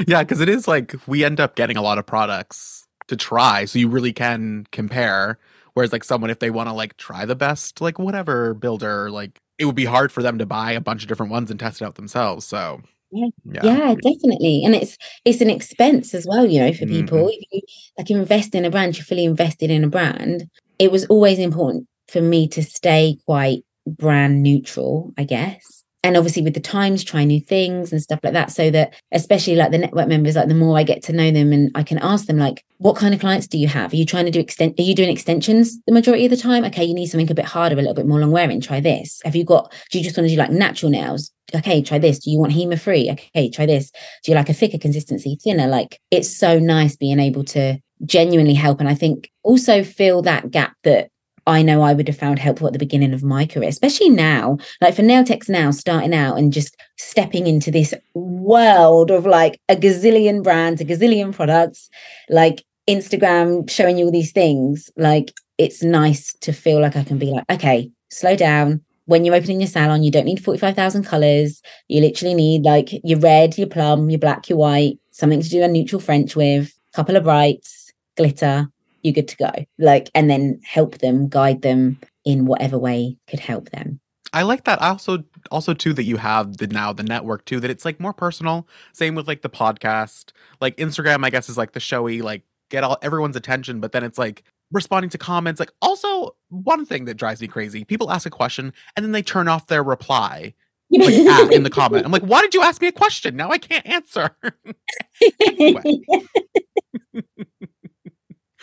yeah, 0.06 0.22
because 0.22 0.40
it 0.40 0.48
is 0.48 0.66
like 0.66 0.94
we 1.06 1.24
end 1.24 1.40
up 1.40 1.54
getting 1.54 1.76
a 1.76 1.82
lot 1.82 1.98
of 1.98 2.06
products 2.06 2.86
to 3.08 3.16
try. 3.16 3.64
So 3.64 3.78
you 3.78 3.88
really 3.88 4.12
can 4.12 4.66
compare. 4.72 5.38
Whereas 5.74 5.92
like 5.92 6.04
someone, 6.04 6.30
if 6.30 6.40
they 6.40 6.50
want 6.50 6.68
to 6.68 6.72
like 6.72 6.96
try 6.96 7.24
the 7.24 7.36
best, 7.36 7.80
like 7.80 7.98
whatever 7.98 8.54
builder, 8.54 9.10
like 9.10 9.38
it 9.58 9.64
would 9.64 9.76
be 9.76 9.84
hard 9.84 10.10
for 10.10 10.22
them 10.22 10.38
to 10.38 10.46
buy 10.46 10.72
a 10.72 10.80
bunch 10.80 11.02
of 11.02 11.08
different 11.08 11.30
ones 11.30 11.50
and 11.50 11.60
test 11.60 11.80
it 11.80 11.84
out 11.84 11.94
themselves. 11.94 12.44
So 12.44 12.82
yeah. 13.10 13.28
yeah. 13.44 13.94
definitely. 13.94 14.62
And 14.64 14.74
it's 14.74 14.96
it's 15.24 15.40
an 15.40 15.50
expense 15.50 16.14
as 16.14 16.26
well, 16.26 16.46
you 16.46 16.60
know, 16.60 16.72
for 16.72 16.86
people. 16.86 17.18
Mm-hmm. 17.18 17.28
If 17.28 17.48
you 17.52 17.60
like 17.98 18.10
invest 18.10 18.54
in 18.54 18.64
a 18.64 18.70
brand, 18.70 18.96
you're 18.96 19.04
fully 19.04 19.24
invested 19.24 19.70
in 19.70 19.84
a 19.84 19.88
brand. 19.88 20.48
It 20.78 20.92
was 20.92 21.06
always 21.06 21.38
important 21.38 21.86
for 22.08 22.20
me 22.20 22.48
to 22.48 22.62
stay 22.62 23.18
quite 23.26 23.64
brand 23.86 24.42
neutral, 24.42 25.12
I 25.16 25.24
guess 25.24 25.78
and 26.04 26.16
obviously 26.16 26.42
with 26.42 26.54
the 26.54 26.60
times 26.60 27.02
try 27.02 27.24
new 27.24 27.40
things 27.40 27.92
and 27.92 28.00
stuff 28.00 28.20
like 28.22 28.32
that 28.32 28.50
so 28.50 28.70
that 28.70 28.94
especially 29.12 29.56
like 29.56 29.70
the 29.70 29.78
network 29.78 30.08
members 30.08 30.36
like 30.36 30.48
the 30.48 30.54
more 30.54 30.78
i 30.78 30.82
get 30.82 31.02
to 31.02 31.12
know 31.12 31.30
them 31.30 31.52
and 31.52 31.70
i 31.74 31.82
can 31.82 31.98
ask 31.98 32.26
them 32.26 32.38
like 32.38 32.64
what 32.78 32.96
kind 32.96 33.14
of 33.14 33.20
clients 33.20 33.46
do 33.46 33.58
you 33.58 33.68
have 33.68 33.92
are 33.92 33.96
you 33.96 34.06
trying 34.06 34.24
to 34.24 34.30
do 34.30 34.40
extent 34.40 34.78
are 34.78 34.82
you 34.82 34.94
doing 34.94 35.10
extensions 35.10 35.78
the 35.86 35.92
majority 35.92 36.24
of 36.24 36.30
the 36.30 36.36
time 36.36 36.64
okay 36.64 36.84
you 36.84 36.94
need 36.94 37.06
something 37.06 37.30
a 37.30 37.34
bit 37.34 37.44
harder 37.44 37.74
a 37.74 37.78
little 37.78 37.94
bit 37.94 38.06
more 38.06 38.20
long 38.20 38.30
wearing 38.30 38.60
try 38.60 38.80
this 38.80 39.20
have 39.24 39.34
you 39.34 39.44
got 39.44 39.72
do 39.90 39.98
you 39.98 40.04
just 40.04 40.16
want 40.16 40.28
to 40.28 40.34
do 40.34 40.38
like 40.38 40.50
natural 40.50 40.90
nails 40.90 41.32
okay 41.54 41.82
try 41.82 41.98
this. 41.98 42.18
Do 42.18 42.30
you 42.30 42.38
want 42.38 42.52
HEMA 42.52 42.78
free 42.78 43.10
okay 43.10 43.50
try 43.50 43.66
this. 43.66 43.90
Do 44.24 44.32
you 44.32 44.36
like 44.36 44.48
a 44.48 44.54
thicker 44.54 44.78
consistency 44.78 45.38
thinner? 45.42 45.66
Like 45.66 46.00
it's 46.10 46.34
so 46.34 46.58
nice 46.58 46.96
being 46.96 47.18
able 47.18 47.44
to 47.44 47.78
genuinely 48.04 48.54
help. 48.54 48.80
And 48.80 48.88
i 48.88 48.94
think 48.94 49.30
also 49.42 49.82
fill 49.82 50.22
that 50.22 50.50
gap 50.50 50.74
that 50.84 51.10
I 51.48 51.62
know 51.62 51.80
I 51.80 51.94
would 51.94 52.08
have 52.08 52.18
found 52.18 52.38
helpful 52.38 52.66
at 52.66 52.74
the 52.74 52.78
beginning 52.78 53.14
of 53.14 53.24
my 53.24 53.46
career, 53.46 53.70
especially 53.70 54.10
now, 54.10 54.58
like 54.82 54.94
for 54.94 55.00
nail 55.00 55.24
techs 55.24 55.48
now, 55.48 55.70
starting 55.70 56.12
out 56.12 56.36
and 56.36 56.52
just 56.52 56.76
stepping 56.98 57.46
into 57.46 57.70
this 57.70 57.94
world 58.12 59.10
of 59.10 59.24
like 59.24 59.58
a 59.70 59.74
gazillion 59.74 60.42
brands, 60.42 60.82
a 60.82 60.84
gazillion 60.84 61.34
products, 61.34 61.88
like 62.28 62.64
Instagram 62.86 63.68
showing 63.70 63.96
you 63.96 64.04
all 64.04 64.12
these 64.12 64.32
things. 64.32 64.90
Like 64.98 65.32
it's 65.56 65.82
nice 65.82 66.34
to 66.40 66.52
feel 66.52 66.82
like 66.82 66.96
I 66.96 67.04
can 67.04 67.18
be 67.18 67.30
like, 67.30 67.44
okay, 67.50 67.90
slow 68.10 68.36
down. 68.36 68.82
When 69.08 69.24
you're 69.24 69.34
opening 69.34 69.62
your 69.62 69.68
salon, 69.68 70.02
you 70.02 70.10
don't 70.10 70.26
need 70.26 70.44
45,000 70.44 71.02
colors. 71.02 71.62
You 71.88 72.02
literally 72.02 72.34
need 72.34 72.64
like 72.64 72.90
your 73.02 73.18
red, 73.18 73.56
your 73.56 73.66
plum, 73.66 74.10
your 74.10 74.18
black, 74.18 74.50
your 74.50 74.58
white, 74.58 74.98
something 75.12 75.40
to 75.40 75.48
do 75.48 75.62
a 75.62 75.68
neutral 75.68 75.98
French 75.98 76.36
with, 76.36 76.78
couple 76.94 77.16
of 77.16 77.24
brights, 77.24 77.90
glitter, 78.18 78.68
you're 79.02 79.14
good 79.14 79.28
to 79.28 79.36
go. 79.38 79.50
Like, 79.78 80.10
and 80.14 80.28
then 80.28 80.60
help 80.62 80.98
them, 80.98 81.26
guide 81.26 81.62
them 81.62 81.98
in 82.26 82.44
whatever 82.44 82.76
way 82.76 83.16
could 83.28 83.40
help 83.40 83.70
them. 83.70 83.98
I 84.34 84.42
like 84.42 84.64
that. 84.64 84.82
I 84.82 84.90
also 84.90 85.24
also 85.50 85.72
too 85.72 85.94
that 85.94 86.04
you 86.04 86.18
have 86.18 86.58
the 86.58 86.66
now 86.66 86.92
the 86.92 87.02
network 87.02 87.46
too 87.46 87.60
that 87.60 87.70
it's 87.70 87.86
like 87.86 87.98
more 87.98 88.12
personal. 88.12 88.68
Same 88.92 89.14
with 89.14 89.26
like 89.26 89.40
the 89.40 89.48
podcast. 89.48 90.32
Like 90.60 90.76
Instagram, 90.76 91.24
I 91.24 91.30
guess 91.30 91.48
is 91.48 91.56
like 91.56 91.72
the 91.72 91.80
showy, 91.80 92.20
like 92.20 92.42
get 92.68 92.84
all 92.84 92.98
everyone's 93.00 93.36
attention, 93.36 93.80
but 93.80 93.92
then 93.92 94.04
it's 94.04 94.18
like 94.18 94.42
responding 94.72 95.10
to 95.10 95.18
comments. 95.18 95.60
Like 95.60 95.72
also 95.82 96.36
one 96.48 96.84
thing 96.86 97.04
that 97.06 97.14
drives 97.14 97.40
me 97.40 97.48
crazy: 97.48 97.84
people 97.84 98.10
ask 98.10 98.26
a 98.26 98.30
question 98.30 98.72
and 98.96 99.04
then 99.04 99.12
they 99.12 99.22
turn 99.22 99.48
off 99.48 99.66
their 99.66 99.82
reply. 99.82 100.54
like 100.90 101.14
in 101.52 101.62
the 101.62 101.70
comment. 101.70 102.04
I'm 102.04 102.12
like, 102.12 102.22
why 102.22 102.40
did 102.40 102.54
you 102.54 102.62
ask 102.62 102.80
me 102.80 102.88
a 102.88 102.92
question? 102.92 103.36
Now 103.36 103.50
I 103.50 103.58
can't 103.58 103.86
answer. 103.86 104.36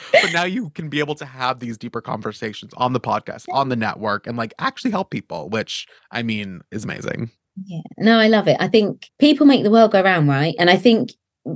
but 0.12 0.34
now 0.34 0.43
you 0.43 0.70
can 0.72 0.89
be 0.89 0.99
able 0.99 1.16
to 1.16 1.26
have 1.26 1.60
these 1.60 1.78
deeper 1.78 2.01
conversations 2.01 2.74
on 2.78 2.93
the 2.93 2.99
podcast, 2.99 3.45
on 3.51 3.70
the 3.70 3.76
network, 3.76 4.28
and 4.28 4.38
like 4.38 4.53
actually 4.60 4.91
help 4.91 5.10
people, 5.10 5.49
which 5.49 5.88
I 6.12 6.24
mean 6.24 6.62
is 6.72 6.84
amazing. 6.84 7.32
Yeah, 7.64 7.82
no, 7.97 8.20
I 8.20 8.28
love 8.28 8.47
it. 8.47 8.58
I 8.60 8.68
think 8.68 9.10
people 9.20 9.45
make 9.45 9.64
the 9.64 9.72
world 9.72 9.91
go 9.91 10.03
round, 10.03 10.28
right? 10.28 10.56
And 10.60 10.70
I 10.70 10.76
think 10.76 11.12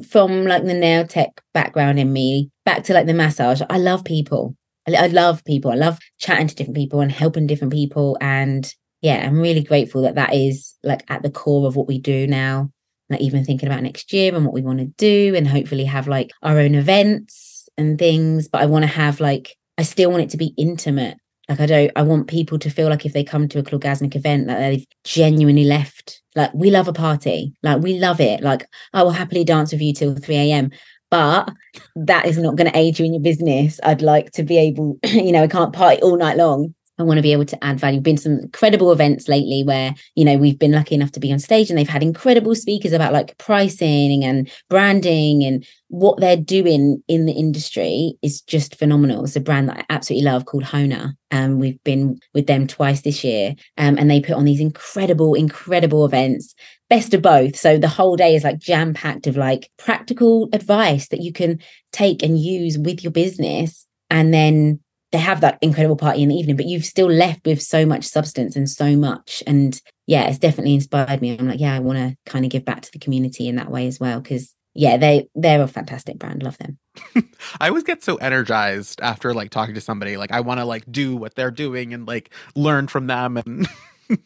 from 0.08 0.46
like 0.46 0.66
the 0.66 0.74
nail 0.74 1.06
tech 1.08 1.42
background 1.54 2.00
in 2.00 2.14
me 2.14 2.50
back 2.66 2.84
to 2.84 2.94
like 2.94 3.08
the 3.08 3.14
massage, 3.14 3.62
I 3.70 3.78
love 3.78 4.04
people. 4.04 4.56
I, 4.88 4.94
I 4.94 5.08
love 5.08 5.44
people. 5.46 5.72
I 5.72 5.76
love 5.76 6.00
chatting 6.20 6.48
to 6.48 6.56
different 6.56 6.78
people 6.78 7.02
and 7.02 7.12
helping 7.12 7.48
different 7.48 7.74
people. 7.74 8.18
And 8.22 8.72
yeah, 9.02 9.26
I'm 9.26 9.40
really 9.40 9.64
grateful 9.64 10.02
that 10.04 10.16
that 10.16 10.34
is 10.34 10.76
like 10.84 11.04
at 11.10 11.24
the 11.24 11.32
core 11.32 11.68
of 11.68 11.76
what 11.76 11.88
we 11.88 12.00
do 12.00 12.28
now. 12.28 12.72
Like 13.10 13.22
even 13.22 13.44
thinking 13.44 13.68
about 13.68 13.82
next 13.82 14.14
year 14.14 14.36
and 14.36 14.46
what 14.46 14.54
we 14.54 14.62
want 14.62 14.80
to 14.80 14.86
do, 14.86 15.34
and 15.36 15.48
hopefully 15.48 15.86
have 15.86 16.08
like 16.08 16.30
our 16.44 16.60
own 16.60 16.76
events 16.76 17.68
and 17.76 17.98
things, 17.98 18.48
but 18.48 18.62
I 18.62 18.68
want 18.68 18.84
to 18.84 18.88
have 18.88 19.20
like, 19.20 19.56
I 19.80 19.84
still 19.84 20.12
want 20.12 20.24
it 20.24 20.30
to 20.32 20.38
be 20.38 20.54
intimate. 20.58 21.18
Like 21.50 21.60
I 21.60 21.66
don't, 21.66 21.91
I 21.95 22.04
want 22.04 22.28
people 22.28 22.60
to 22.60 22.70
feel 22.70 22.89
like 22.89 23.06
if 23.06 23.14
they 23.14 23.24
come 23.24 23.47
to 23.50 23.60
a 23.60 23.64
Clawgasmic 23.64 24.16
event, 24.16 24.47
that 24.47 24.60
they've 24.60 24.86
genuinely 25.04 25.64
left. 25.64 26.22
Like 26.36 26.54
we 26.54 26.70
love 26.70 26.88
a 26.88 26.93
party, 26.93 27.54
like 27.64 27.82
we 27.82 27.97
love 27.97 28.22
it. 28.22 28.41
Like 28.41 28.68
I 28.93 29.02
will 29.02 29.12
happily 29.12 29.43
dance 29.43 29.72
with 29.72 29.82
you 29.82 29.93
till 29.93 30.16
3 30.16 30.36
a.m. 30.36 30.70
But 31.10 31.50
that 31.95 32.28
is 32.28 32.38
not 32.38 32.56
going 32.56 32.72
to 32.72 32.78
aid 32.78 33.00
you 33.00 33.06
in 33.06 33.14
your 33.14 33.24
business. 33.24 33.80
I'd 33.84 34.04
like 34.04 34.32
to 34.34 34.43
be 34.43 34.60
able, 34.60 35.00
you 35.06 35.32
know, 35.32 35.43
I 35.43 35.47
can't 35.47 35.74
party 35.74 36.00
all 36.04 36.18
night 36.18 36.38
long. 36.38 36.76
I 37.00 37.04
want 37.04 37.18
to 37.18 37.24
be 37.24 37.32
able 37.32 37.45
to 37.45 37.64
add 37.64 37.80
value. 37.80 38.02
Been 38.02 38.18
some 38.18 38.39
incredible 38.39 38.91
events 38.91 39.30
lately 39.30 39.64
where, 39.64 39.95
you 40.16 40.26
know, 40.26 40.38
we've 40.38 40.60
been 40.60 40.74
lucky 40.74 40.95
enough 40.95 41.14
to 41.14 41.20
be 41.20 41.32
on 41.32 41.39
stage 41.39 41.70
and 41.70 41.80
they've 41.80 41.88
had 41.88 42.04
incredible 42.04 42.54
speakers 42.56 42.91
about 42.91 43.14
like 43.14 43.38
pricing 43.38 44.24
and 44.26 44.52
branding 44.70 45.43
and 45.43 45.66
what 45.88 46.20
they're 46.20 46.38
doing 46.38 47.02
in 47.08 47.26
the 47.26 47.32
industry 47.32 48.14
is 48.22 48.41
just 48.41 48.76
phenomenal. 48.76 49.24
It's 49.24 49.38
a 49.38 49.39
brand 49.39 49.70
that 49.70 49.78
I 49.78 49.86
absolutely 49.89 50.26
love 50.26 50.45
called 50.45 50.66
Hona. 50.66 51.14
And 51.32 51.54
um, 51.54 51.60
we've 51.60 51.82
been 51.84 52.20
with 52.34 52.47
them 52.47 52.68
twice 52.68 53.02
this 53.02 53.24
year. 53.24 53.56
Um, 53.78 53.97
and 53.97 54.10
they 54.10 54.20
put 54.20 54.36
on 54.36 54.45
these 54.45 54.60
incredible, 54.60 55.36
incredible 55.36 56.06
events, 56.06 56.54
best 56.89 57.14
of 57.14 57.22
both. 57.22 57.56
So 57.56 57.78
the 57.78 57.88
whole 57.88 58.18
day 58.18 58.36
is 58.36 58.43
like 58.43 58.60
jam 58.60 58.93
packed 58.93 59.26
of 59.26 59.38
like 59.38 59.70
practical 59.78 60.50
advice 60.54 61.08
that 61.10 61.22
you 61.22 61.32
can 61.32 61.60
take 61.91 62.24
and 62.24 62.38
use 62.38 62.78
with 62.78 63.04
your 63.04 63.12
business. 63.12 63.86
And 64.10 64.34
then 64.34 64.80
they 65.12 65.18
have 65.18 65.41
that 65.41 65.57
incredible 65.62 65.95
party 65.95 66.22
in 66.22 66.30
the 66.30 66.36
evening, 66.36 66.55
but 66.55 66.68
you've 66.68 66.86
still 66.86 67.10
left 67.10 67.45
with 67.45 67.62
so 67.62 67.86
much 67.86 68.05
substance 68.05 68.55
and 68.55 68.70
so 68.70 68.95
much. 68.95 69.41
And 69.47 69.80
yeah, 70.05 70.28
it's 70.28 70.38
definitely 70.38 70.76
inspired 70.76 71.22
me. 71.22 71.38
I'm 71.38 71.47
like, 71.47 71.60
yeah, 71.60 71.76
I 71.76 71.80
want 71.80 71.97
to 71.97 72.16
kind 72.32 72.45
of 72.45 72.51
give 72.51 72.66
back 72.66 72.82
to 72.82 72.91
the 72.91 72.99
community 72.99 73.47
in 73.47 73.55
that 73.55 73.72
way 73.72 73.88
as 73.88 73.99
well. 73.99 74.22
Cause 74.22 74.53
yeah, 74.76 74.97
they 74.97 75.28
they're 75.34 75.62
a 75.62 75.68
fantastic 75.68 76.20
brand. 76.20 76.43
Love 76.43 76.57
them. 76.60 76.78
I 77.60 77.70
always 77.70 77.84
get 77.84 78.03
so 78.03 78.18
energized 78.18 79.01
after 79.01 79.34
like 79.34 79.49
talking 79.49 79.76
to 79.76 79.82
somebody. 79.82 80.16
Like 80.16 80.32
I 80.32 80.41
want 80.41 80.60
to 80.60 80.66
like 80.66 80.89
do 80.91 81.16
what 81.16 81.36
they're 81.36 81.51
doing 81.51 81.93
and 81.93 82.07
like 82.07 82.32
learn 82.55 82.88
from 82.88 83.07
them 83.07 83.38
and 83.38 83.68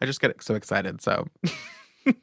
I 0.00 0.06
just 0.06 0.20
get 0.20 0.42
so 0.42 0.54
excited. 0.54 1.02
So 1.02 1.26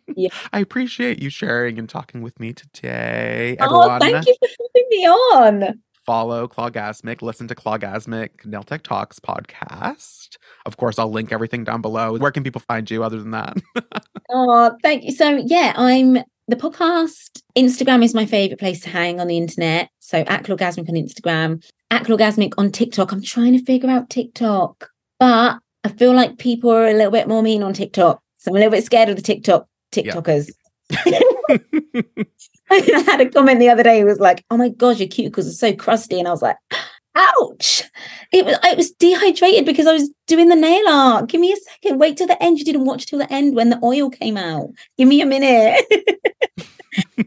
yeah. 0.07 0.29
I 0.53 0.59
appreciate 0.59 1.21
you 1.21 1.29
sharing 1.29 1.77
and 1.77 1.87
talking 1.87 2.21
with 2.21 2.39
me 2.39 2.53
today. 2.53 3.55
Everyone. 3.59 3.91
Oh, 3.91 3.99
thank 3.99 4.27
you 4.27 4.35
for 4.39 4.49
having 4.49 4.87
me 4.89 5.07
on 5.07 5.81
follow 6.05 6.47
Clawgasmic, 6.47 7.21
listen 7.21 7.47
to 7.47 7.55
Clawgasmic 7.55 8.45
Nail 8.45 8.63
Tech 8.63 8.83
Talks 8.83 9.19
podcast. 9.19 10.37
Of 10.65 10.77
course, 10.77 10.99
I'll 10.99 11.11
link 11.11 11.31
everything 11.31 11.63
down 11.63 11.81
below. 11.81 12.17
Where 12.17 12.31
can 12.31 12.43
people 12.43 12.61
find 12.61 12.89
you 12.89 13.03
other 13.03 13.19
than 13.19 13.31
that? 13.31 13.57
oh, 14.29 14.75
thank 14.81 15.03
you. 15.03 15.11
So, 15.11 15.43
yeah, 15.45 15.73
I'm 15.75 16.19
the 16.47 16.55
podcast. 16.55 17.41
Instagram 17.57 18.03
is 18.03 18.13
my 18.13 18.25
favorite 18.25 18.59
place 18.59 18.81
to 18.81 18.89
hang 18.89 19.19
on 19.19 19.27
the 19.27 19.37
internet. 19.37 19.89
So, 19.99 20.19
at 20.19 20.43
Clawgasmic 20.43 20.89
on 20.89 20.95
Instagram, 20.95 21.63
at 21.91 22.03
Clawgasmic 22.03 22.53
on 22.57 22.71
TikTok. 22.71 23.11
I'm 23.11 23.21
trying 23.21 23.57
to 23.57 23.63
figure 23.63 23.89
out 23.89 24.09
TikTok, 24.09 24.89
but 25.19 25.59
I 25.83 25.89
feel 25.89 26.13
like 26.13 26.37
people 26.37 26.71
are 26.71 26.87
a 26.87 26.93
little 26.93 27.11
bit 27.11 27.27
more 27.27 27.43
mean 27.43 27.63
on 27.63 27.73
TikTok. 27.73 28.21
So, 28.37 28.51
I'm 28.51 28.55
a 28.55 28.59
little 28.59 28.71
bit 28.71 28.85
scared 28.85 29.09
of 29.09 29.15
the 29.15 29.21
TikTok 29.21 29.67
TikTokers. 29.91 30.51
I 32.71 33.03
had 33.05 33.21
a 33.21 33.29
comment 33.29 33.59
the 33.59 33.69
other 33.69 33.83
day. 33.83 33.99
It 33.99 34.05
was 34.05 34.19
like, 34.19 34.43
"Oh 34.49 34.57
my 34.57 34.69
god, 34.69 34.97
your 34.99 35.07
cuticles 35.07 35.47
are 35.47 35.51
so 35.51 35.75
crusty," 35.75 36.17
and 36.19 36.27
I 36.27 36.31
was 36.31 36.41
like, 36.41 36.57
"Ouch!" 37.15 37.83
It 38.31 38.43
was 38.45 38.57
I 38.63 38.73
was 38.73 38.89
dehydrated 38.91 39.65
because 39.65 39.87
I 39.87 39.93
was 39.93 40.09
doing 40.27 40.49
the 40.49 40.55
nail 40.55 40.87
art. 40.87 41.29
Give 41.29 41.41
me 41.41 41.53
a 41.53 41.57
second. 41.57 41.99
Wait 41.99 42.17
till 42.17 42.27
the 42.27 42.41
end. 42.41 42.57
You 42.59 42.65
didn't 42.65 42.85
watch 42.85 43.05
till 43.05 43.19
the 43.19 43.31
end 43.31 43.55
when 43.55 43.69
the 43.69 43.79
oil 43.83 44.09
came 44.09 44.37
out. 44.37 44.69
Give 44.97 45.07
me 45.07 45.21
a 45.21 45.25
minute. 45.25 45.85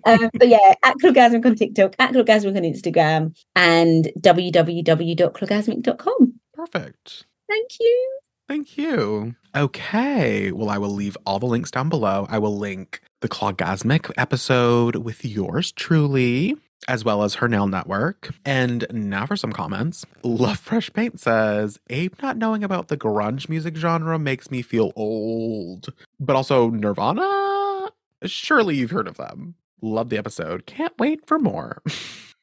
um, 0.04 0.30
so 0.40 0.46
yeah, 0.46 0.74
at 0.82 0.96
Clawgasmic 0.96 1.46
on 1.46 1.54
TikTok, 1.54 1.94
at 1.98 2.12
Clawgasmic 2.12 2.56
on 2.56 2.62
Instagram, 2.62 3.36
and 3.54 4.10
www.clawgasmic.com. 4.20 6.34
Perfect. 6.54 7.24
Thank 7.48 7.70
you. 7.80 8.18
Thank 8.48 8.78
you. 8.78 9.34
Okay. 9.54 10.50
Well, 10.52 10.70
I 10.70 10.78
will 10.78 10.90
leave 10.90 11.16
all 11.26 11.38
the 11.38 11.46
links 11.46 11.70
down 11.70 11.88
below. 11.88 12.26
I 12.30 12.38
will 12.38 12.56
link 12.56 13.00
the 13.20 13.28
Clawgasmic 13.28 14.10
episode 14.16 14.96
with 14.96 15.24
yours 15.24 15.70
truly. 15.72 16.56
as 16.86 17.04
well 17.04 17.22
as 17.24 17.34
her 17.34 17.48
nail 17.48 17.66
network. 17.66 18.30
And 18.46 18.86
now 18.90 19.26
for 19.26 19.36
some 19.36 19.52
comments. 19.52 20.06
Love 20.22 20.58
Fresh 20.58 20.92
Paint 20.94 21.20
says, 21.20 21.78
Abe 21.90 22.14
not 22.22 22.38
knowing 22.38 22.64
about 22.64 22.88
the 22.88 22.96
grunge 22.96 23.48
music 23.50 23.76
genre 23.76 24.18
makes 24.18 24.50
me 24.50 24.62
feel 24.62 24.92
old. 24.96 25.88
But 26.18 26.36
also 26.36 26.70
Nirvana? 26.70 27.90
Surely 28.24 28.76
you've 28.76 28.92
heard 28.92 29.08
of 29.08 29.16
them. 29.18 29.56
Love 29.82 30.08
the 30.08 30.16
episode. 30.18 30.64
Can't 30.66 30.96
wait 30.98 31.26
for 31.26 31.38
more. 31.38 31.82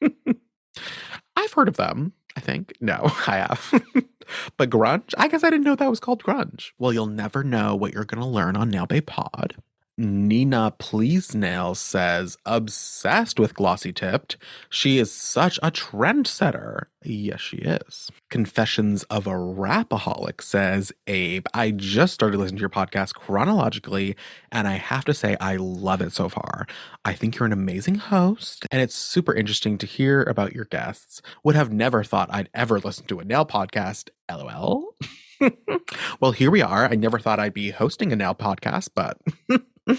I've 1.36 1.52
heard 1.52 1.68
of 1.68 1.76
them, 1.76 2.12
I 2.36 2.40
think. 2.40 2.74
No, 2.80 3.00
I 3.26 3.36
have. 3.38 3.82
but 4.56 4.70
grunge? 4.70 5.14
I 5.16 5.28
guess 5.28 5.44
I 5.44 5.50
didn't 5.50 5.64
know 5.64 5.76
that 5.76 5.90
was 5.90 6.00
called 6.00 6.22
grunge. 6.22 6.72
Well, 6.78 6.92
you'll 6.92 7.06
never 7.06 7.44
know 7.44 7.74
what 7.74 7.92
you're 7.92 8.04
going 8.04 8.22
to 8.22 8.26
learn 8.26 8.56
on 8.56 8.70
Nail 8.70 8.86
Babe 8.86 9.06
Pod. 9.06 9.56
Nina 9.98 10.74
Please 10.78 11.34
Nail 11.34 11.74
says, 11.74 12.36
obsessed 12.44 13.40
with 13.40 13.54
Glossy 13.54 13.92
Tipped. 13.92 14.36
She 14.68 14.98
is 14.98 15.10
such 15.10 15.58
a 15.62 15.70
trendsetter. 15.70 16.84
Yes, 17.02 17.40
she 17.40 17.58
is. 17.58 18.10
Confessions 18.28 19.04
of 19.04 19.26
a 19.26 19.38
Rapaholic 19.38 20.42
says, 20.42 20.92
Abe, 21.06 21.46
I 21.54 21.70
just 21.70 22.12
started 22.12 22.38
listening 22.38 22.58
to 22.58 22.60
your 22.60 22.68
podcast 22.68 23.14
chronologically, 23.14 24.16
and 24.52 24.68
I 24.68 24.74
have 24.74 25.06
to 25.06 25.14
say, 25.14 25.36
I 25.40 25.56
love 25.56 26.02
it 26.02 26.12
so 26.12 26.28
far. 26.28 26.66
I 27.04 27.14
think 27.14 27.36
you're 27.38 27.46
an 27.46 27.52
amazing 27.52 27.94
host, 27.94 28.66
and 28.70 28.82
it's 28.82 28.94
super 28.94 29.32
interesting 29.32 29.78
to 29.78 29.86
hear 29.86 30.22
about 30.22 30.54
your 30.54 30.66
guests. 30.66 31.22
Would 31.42 31.54
have 31.54 31.72
never 31.72 32.04
thought 32.04 32.28
I'd 32.30 32.50
ever 32.52 32.78
listen 32.80 33.06
to 33.06 33.20
a 33.20 33.24
nail 33.24 33.46
podcast. 33.46 34.10
LOL. 34.30 34.94
well, 36.20 36.32
here 36.32 36.50
we 36.50 36.60
are. 36.60 36.86
I 36.86 36.96
never 36.96 37.18
thought 37.18 37.40
I'd 37.40 37.54
be 37.54 37.70
hosting 37.70 38.12
a 38.12 38.16
nail 38.16 38.34
podcast, 38.34 38.90
but 38.94 39.18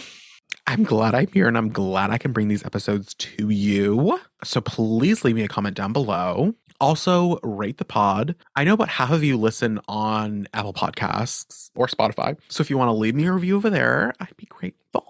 I'm 0.68 0.84
glad 0.84 1.16
I'm 1.16 1.28
here 1.28 1.48
and 1.48 1.58
I'm 1.58 1.70
glad 1.70 2.10
I 2.10 2.18
can 2.18 2.34
bring 2.34 2.48
these 2.48 2.66
episodes 2.66 3.14
to 3.16 3.50
you. 3.50 4.20
So 4.44 4.62
please 4.62 5.24
leave 5.24 5.36
me 5.36 5.44
a 5.44 5.48
comment 5.48 5.76
down 5.76 5.94
below. 5.94 6.56
Also, 6.80 7.40
rate 7.42 7.78
the 7.78 7.86
pod. 7.86 8.36
I 8.56 8.64
know 8.64 8.74
about 8.74 8.90
half 8.90 9.12
of 9.12 9.24
you 9.24 9.36
listen 9.38 9.80
on 9.88 10.48
Apple 10.54 10.74
Podcasts 10.74 11.72
or 11.74 11.88
Spotify. 11.88 12.38
So 12.50 12.62
if 12.62 12.70
you 12.70 12.78
want 12.78 12.90
to 12.90 12.94
leave 12.94 13.16
me 13.16 13.26
a 13.26 13.34
review 13.34 13.56
over 13.56 13.70
there, 13.70 14.14
I'd 14.20 14.38
be 14.38 14.46
grateful. 14.46 15.06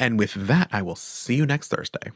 And 0.00 0.18
with 0.18 0.34
that, 0.34 0.68
I 0.72 0.82
will 0.82 0.96
see 0.96 1.36
you 1.36 1.46
next 1.46 1.68
Thursday. 1.68 2.10